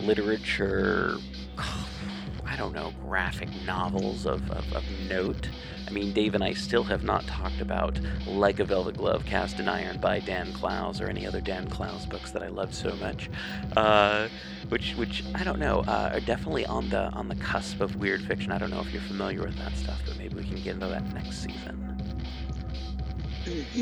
literature, 0.01 1.17
I 1.59 2.55
don't 2.57 2.73
know, 2.73 2.91
graphic 3.05 3.49
novels 3.67 4.25
of, 4.25 4.49
of, 4.49 4.73
of 4.73 4.83
note. 5.07 5.47
I 5.87 5.91
mean, 5.91 6.13
Dave 6.13 6.33
and 6.33 6.43
I 6.43 6.53
still 6.53 6.83
have 6.83 7.03
not 7.03 7.27
talked 7.27 7.61
about 7.61 7.99
Like 8.25 8.59
a 8.59 8.65
Velvet 8.65 8.97
Glove, 8.97 9.27
Cast 9.27 9.59
in 9.59 9.69
Iron 9.69 9.99
by 9.99 10.19
Dan 10.19 10.51
Clowes, 10.53 10.99
or 10.99 11.09
any 11.09 11.27
other 11.27 11.41
Dan 11.41 11.69
Clowes 11.69 12.07
books 12.07 12.31
that 12.31 12.41
I 12.41 12.47
love 12.47 12.73
so 12.73 12.95
much, 12.95 13.29
uh, 13.77 14.29
which, 14.69 14.93
which 14.93 15.23
I 15.35 15.43
don't 15.43 15.59
know, 15.59 15.83
uh, 15.87 16.11
are 16.13 16.19
definitely 16.19 16.65
on 16.65 16.89
the 16.89 17.09
on 17.11 17.27
the 17.27 17.35
cusp 17.35 17.81
of 17.81 17.95
weird 17.97 18.23
fiction. 18.23 18.51
I 18.51 18.57
don't 18.57 18.69
know 18.69 18.79
if 18.79 18.91
you're 18.91 19.01
familiar 19.01 19.43
with 19.43 19.57
that 19.57 19.75
stuff, 19.75 19.99
but 20.05 20.17
maybe 20.17 20.35
we 20.35 20.43
can 20.43 20.55
get 20.55 20.75
into 20.75 20.87
that 20.87 21.13
next 21.13 21.43
season. 21.43 21.85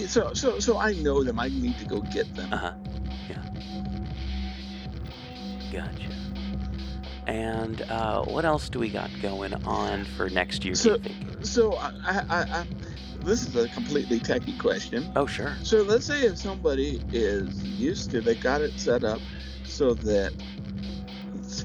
So, 0.08 0.34
so, 0.34 0.60
so 0.60 0.78
I 0.78 0.94
know 0.94 1.24
them. 1.24 1.40
I 1.40 1.50
need 1.50 1.78
to 1.80 1.86
go 1.86 2.02
get 2.02 2.34
them. 2.36 2.54
Uh 2.54 2.58
huh. 2.58 2.74
Yeah. 3.30 3.44
Gotcha. 5.72 6.12
And 7.28 7.82
uh, 7.84 8.24
what 8.24 8.46
else 8.46 8.70
do 8.70 8.80
we 8.80 8.90
got 8.90 9.10
going 9.22 9.54
on 9.66 10.06
for 10.06 10.30
next 10.30 10.64
year? 10.64 10.76
So-? 10.76 10.98
So, 11.42 11.74
I, 11.76 11.92
I, 12.06 12.24
I, 12.30 12.42
I, 12.42 12.68
this 13.24 13.46
is 13.46 13.56
a 13.58 13.68
completely 13.70 14.20
techie 14.20 14.58
question. 14.58 15.12
Oh, 15.18 15.26
sure. 15.26 15.54
So, 15.64 15.82
let's 15.82 16.06
say 16.06 16.22
if 16.22 16.38
somebody 16.38 17.02
is 17.12 17.62
used 17.64 18.12
to, 18.12 18.22
they 18.22 18.36
got 18.36 18.62
it 18.62 18.80
set 18.80 19.04
up 19.04 19.20
so 19.66 19.94
that 19.94 20.34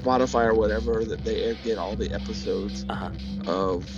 Spotify 0.03 0.45
or 0.45 0.55
whatever 0.55 1.05
that 1.05 1.23
they 1.23 1.55
get 1.63 1.77
all 1.77 1.95
the 1.95 2.11
episodes 2.13 2.85
Uh 2.89 2.95
huh. 2.95 3.11
of 3.47 3.89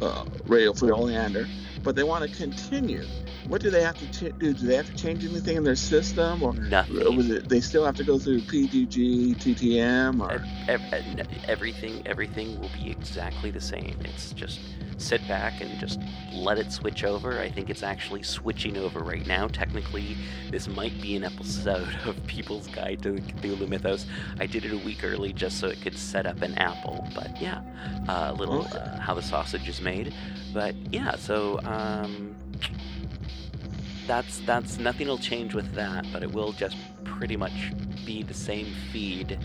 uh, 0.00 0.24
Radio 0.46 0.72
Free 0.72 0.90
Oleander, 0.92 1.48
but 1.82 1.96
they 1.96 2.04
want 2.04 2.28
to 2.30 2.36
continue. 2.36 3.04
What 3.48 3.62
do 3.62 3.70
they 3.70 3.82
have 3.82 3.96
to 3.98 4.06
ch- 4.08 4.38
do? 4.38 4.52
Do 4.52 4.66
they 4.66 4.76
have 4.76 4.86
to 4.86 4.94
change 4.96 5.24
anything 5.24 5.56
in 5.56 5.64
their 5.64 5.74
system, 5.76 6.42
or 6.42 6.52
Nothing. 6.52 7.16
was 7.16 7.30
it 7.30 7.48
they 7.48 7.60
still 7.60 7.84
have 7.84 7.96
to 7.96 8.04
go 8.04 8.18
through 8.18 8.40
PGG, 8.42 9.36
TTM, 9.36 10.20
or 10.20 10.44
n- 10.68 11.26
everything 11.48 12.02
everything 12.06 12.60
will 12.60 12.70
be 12.76 12.90
exactly 12.90 13.50
the 13.50 13.60
same. 13.60 13.96
It's 14.04 14.32
just 14.32 14.60
sit 14.98 15.26
back 15.28 15.60
and 15.60 15.78
just 15.78 16.00
let 16.34 16.58
it 16.58 16.72
switch 16.72 17.04
over. 17.04 17.38
I 17.40 17.48
think 17.50 17.70
it's 17.70 17.82
actually 17.82 18.22
switching 18.22 18.76
over 18.76 19.00
right 19.00 19.26
now. 19.26 19.46
Technically, 19.48 20.16
this 20.50 20.68
might 20.68 21.00
be 21.00 21.16
an 21.16 21.24
episode 21.24 21.88
of 22.04 22.26
People's 22.26 22.66
Guide 22.66 23.00
to 23.04 23.12
the 23.12 23.20
Cthulhu 23.20 23.66
Mythos. 23.68 24.06
I 24.40 24.46
did 24.46 24.64
it 24.64 24.72
a 24.72 24.78
week 24.78 25.04
early 25.04 25.32
just 25.32 25.58
so 25.58 25.68
it 25.68 25.80
could 25.80 25.96
set 25.96 26.26
up 26.26 26.42
an 26.42 26.54
Apple. 26.58 27.06
But 27.14 27.40
yeah, 27.40 27.62
uh, 28.08 28.28
a 28.30 28.34
little 28.34 28.66
uh, 28.66 28.98
how 28.98 29.14
the 29.14 29.22
sausage 29.22 29.68
is 29.68 29.80
made. 29.80 30.12
But 30.52 30.74
yeah, 30.92 31.16
so 31.16 31.60
um, 31.64 32.34
that's 34.08 34.40
that's 34.40 34.78
nothing 34.78 35.06
will 35.06 35.18
change 35.18 35.54
with 35.54 35.72
that, 35.74 36.04
but 36.12 36.24
it 36.24 36.32
will 36.32 36.52
just 36.52 36.76
pretty 37.04 37.36
much 37.36 37.52
be 38.04 38.24
the 38.24 38.34
same 38.34 38.66
feed 38.90 39.38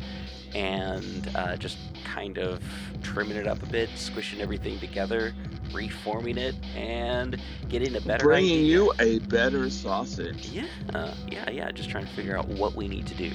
and 0.56 1.30
uh, 1.36 1.56
just 1.58 1.78
kind 2.04 2.38
of 2.38 2.64
trimming 3.02 3.38
it 3.38 3.48
up 3.48 3.62
a 3.62 3.66
bit, 3.66 3.90
squishing 3.96 4.40
everything 4.40 4.80
together, 4.80 5.34
reforming 5.74 6.38
it, 6.38 6.56
and 6.76 7.40
getting 7.70 7.96
a 7.96 8.02
better 8.02 8.26
bringing 8.26 8.60
idea. 8.60 8.66
you 8.66 8.94
a 9.00 9.20
better 9.20 9.70
sausage. 9.70 10.48
Yeah, 10.48 10.66
yeah, 11.30 11.50
yeah. 11.50 11.72
Just 11.72 11.90
trying 11.90 12.06
to 12.06 12.14
figure 12.14 12.38
out 12.38 12.48
what 12.48 12.76
we 12.76 12.88
need 12.88 13.08
to 13.08 13.16
do, 13.16 13.32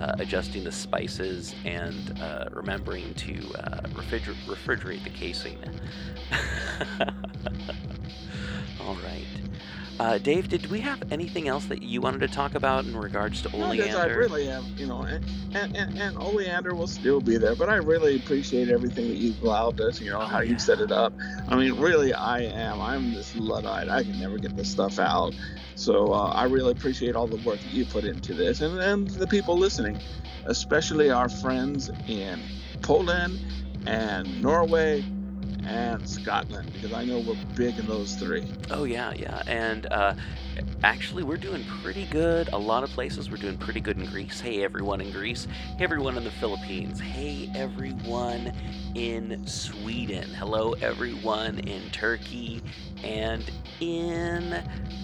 uh, 0.00 0.14
adjusting 0.18 0.64
the 0.64 0.72
spices, 0.72 1.54
and 1.64 2.18
uh, 2.20 2.48
remembering 2.52 3.12
to 3.14 3.34
uh, 3.58 3.80
refriger- 3.88 4.34
refrigerate 4.46 5.02
the 5.04 5.10
casing. 5.10 5.58
All 8.80 8.94
right. 8.96 9.26
Uh, 10.00 10.16
Dave, 10.16 10.48
did 10.48 10.70
we 10.70 10.80
have 10.80 11.12
anything 11.12 11.46
else 11.46 11.66
that 11.66 11.82
you 11.82 12.00
wanted 12.00 12.20
to 12.20 12.28
talk 12.28 12.54
about 12.54 12.86
in 12.86 12.96
regards 12.96 13.42
to 13.42 13.48
Oleander? 13.54 13.76
No, 13.76 13.82
because 13.82 13.94
I 13.96 14.06
really 14.06 14.46
have, 14.46 14.64
you 14.80 14.86
know, 14.86 15.02
and, 15.02 15.22
and, 15.52 15.76
and, 15.76 15.98
and 15.98 16.16
Oleander 16.16 16.74
will 16.74 16.86
still 16.86 17.20
be 17.20 17.36
there, 17.36 17.54
but 17.54 17.68
I 17.68 17.74
really 17.74 18.16
appreciate 18.16 18.70
everything 18.70 19.08
that 19.08 19.18
you've 19.18 19.42
allowed 19.42 19.78
us, 19.78 20.00
you 20.00 20.10
know, 20.10 20.22
Oh, 20.22 20.24
how 20.24 20.40
you 20.40 20.58
set 20.58 20.80
it 20.80 20.90
up. 20.90 21.12
I 21.48 21.56
mean, 21.56 21.74
really, 21.74 22.14
I 22.14 22.44
am. 22.44 22.80
I'm 22.80 23.12
this 23.12 23.36
Luddite. 23.36 23.90
I 23.90 24.02
can 24.02 24.18
never 24.18 24.38
get 24.38 24.56
this 24.56 24.70
stuff 24.70 24.98
out. 24.98 25.34
So 25.74 26.14
uh, 26.14 26.30
I 26.30 26.44
really 26.44 26.72
appreciate 26.72 27.14
all 27.14 27.26
the 27.26 27.36
work 27.46 27.60
that 27.60 27.70
you 27.70 27.84
put 27.84 28.04
into 28.04 28.32
this 28.32 28.62
and, 28.62 28.80
and 28.80 29.06
the 29.06 29.26
people 29.26 29.58
listening, 29.58 30.00
especially 30.46 31.10
our 31.10 31.28
friends 31.28 31.90
in 32.08 32.40
Poland 32.80 33.38
and 33.84 34.40
Norway 34.40 35.04
and 35.66 36.08
Scotland, 36.08 36.72
because 36.72 36.92
I 36.92 37.04
know 37.04 37.18
we're 37.20 37.36
big 37.54 37.78
in 37.78 37.86
those 37.86 38.14
three. 38.14 38.46
Oh 38.70 38.84
yeah, 38.84 39.12
yeah, 39.16 39.42
and 39.46 39.86
uh, 39.92 40.14
actually 40.82 41.22
we're 41.22 41.36
doing 41.36 41.64
pretty 41.82 42.06
good. 42.06 42.48
A 42.52 42.58
lot 42.58 42.82
of 42.82 42.90
places 42.90 43.30
we're 43.30 43.36
doing 43.36 43.56
pretty 43.56 43.80
good 43.80 43.98
in 43.98 44.06
Greece. 44.06 44.40
Hey 44.40 44.64
everyone 44.64 45.00
in 45.00 45.10
Greece. 45.10 45.46
Hey 45.76 45.84
everyone 45.84 46.16
in 46.16 46.24
the 46.24 46.30
Philippines. 46.30 47.00
Hey 47.00 47.50
everyone 47.54 48.52
in 48.94 49.46
Sweden. 49.46 50.28
Hello 50.30 50.72
everyone 50.80 51.58
in 51.60 51.88
Turkey 51.90 52.62
and 53.02 53.50
in 53.80 54.52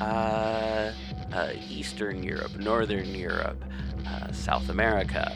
uh, 0.00 0.92
uh, 1.32 1.50
Eastern 1.68 2.22
Europe, 2.22 2.56
Northern 2.56 3.14
Europe, 3.14 3.62
uh, 4.06 4.32
South 4.32 4.68
America. 4.68 5.34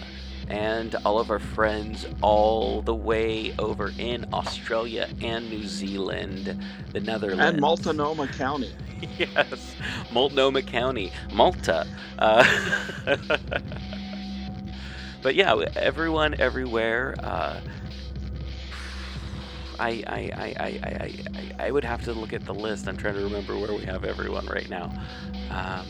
And 0.51 0.97
all 1.05 1.21
of 1.21 1.31
our 1.31 1.39
friends 1.39 2.07
all 2.23 2.83
the 2.83 2.95
way 2.95 3.55
over 3.59 3.93
in 3.99 4.27
Australia 4.33 5.09
and 5.23 5.49
New 5.49 5.65
Zealand, 5.65 6.59
the 6.93 7.01
Netherlands 7.01 7.45
And 7.45 7.61
Multnomah 7.61 8.27
County. 8.29 8.73
yes, 9.19 9.77
Multnomah 10.13 10.63
County, 10.63 11.13
Malta. 11.33 11.87
Uh, 12.19 12.45
but 15.23 15.37
yeah, 15.37 15.55
everyone, 15.77 16.35
everywhere. 16.41 17.15
Uh, 17.21 17.61
I, 19.79 20.05
I, 20.07 20.31
I, 20.35 20.55
I, 20.59 20.67
I, 20.83 21.15
I, 21.35 21.67
I 21.67 21.71
would 21.71 21.85
have 21.85 22.05
to 22.05 22.13
look 22.13 22.33
at 22.33 22.45
the 22.45 22.53
list. 22.55 22.87
I'm 22.87 22.97
trying 22.97 23.15
to 23.15 23.23
remember 23.23 23.57
where 23.57 23.73
we 23.73 23.85
have 23.87 24.05
everyone 24.05 24.47
right 24.47 24.69
now. 24.69 24.93
Um, 25.51 25.87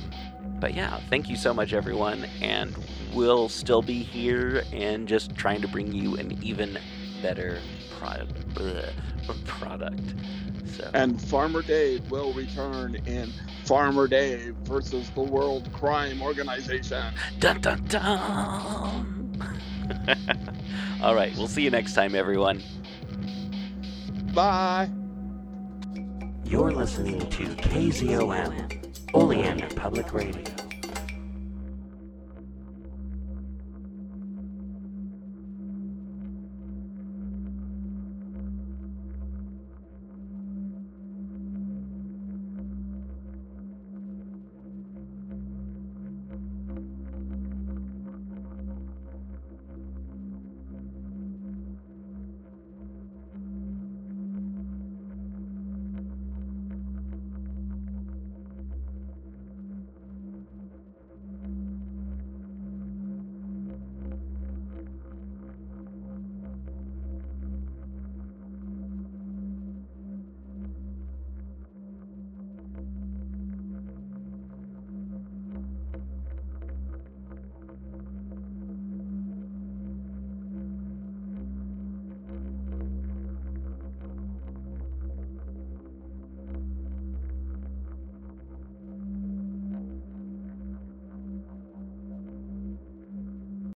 but 0.61 0.74
yeah, 0.74 1.00
thank 1.08 1.28
you 1.28 1.36
so 1.36 1.52
much, 1.52 1.72
everyone. 1.72 2.26
And 2.40 2.74
we'll 3.12 3.48
still 3.48 3.82
be 3.82 4.02
here 4.02 4.64
and 4.72 5.06
just 5.08 5.34
trying 5.36 5.61
to 5.62 5.68
bring 5.68 5.92
you 5.92 6.16
an 6.16 6.38
even 6.42 6.78
better 7.22 7.58
product. 7.98 8.32
product. 9.46 10.14
So. 10.66 10.90
And 10.94 11.20
Farmer 11.20 11.62
Dave 11.62 12.11
will 12.11 12.32
return 12.32 12.96
in 13.06 13.32
Farmer 13.64 14.06
Dave 14.06 14.54
versus 14.64 15.11
the 15.11 15.22
World 15.22 15.70
Crime 15.72 16.22
Organization. 16.22 17.12
Dun 17.38 17.61
dun 17.61 17.84
dun! 17.86 19.20
All 21.02 21.14
right, 21.14 21.34
we'll 21.36 21.48
see 21.48 21.62
you 21.62 21.70
next 21.70 21.94
time, 21.94 22.14
everyone. 22.14 22.62
Bye. 24.34 24.90
You're 26.44 26.72
listening 26.72 27.20
to 27.20 27.44
KZOM, 27.44 29.14
Oleander 29.14 29.68
Public 29.74 30.12
Radio. 30.12 30.59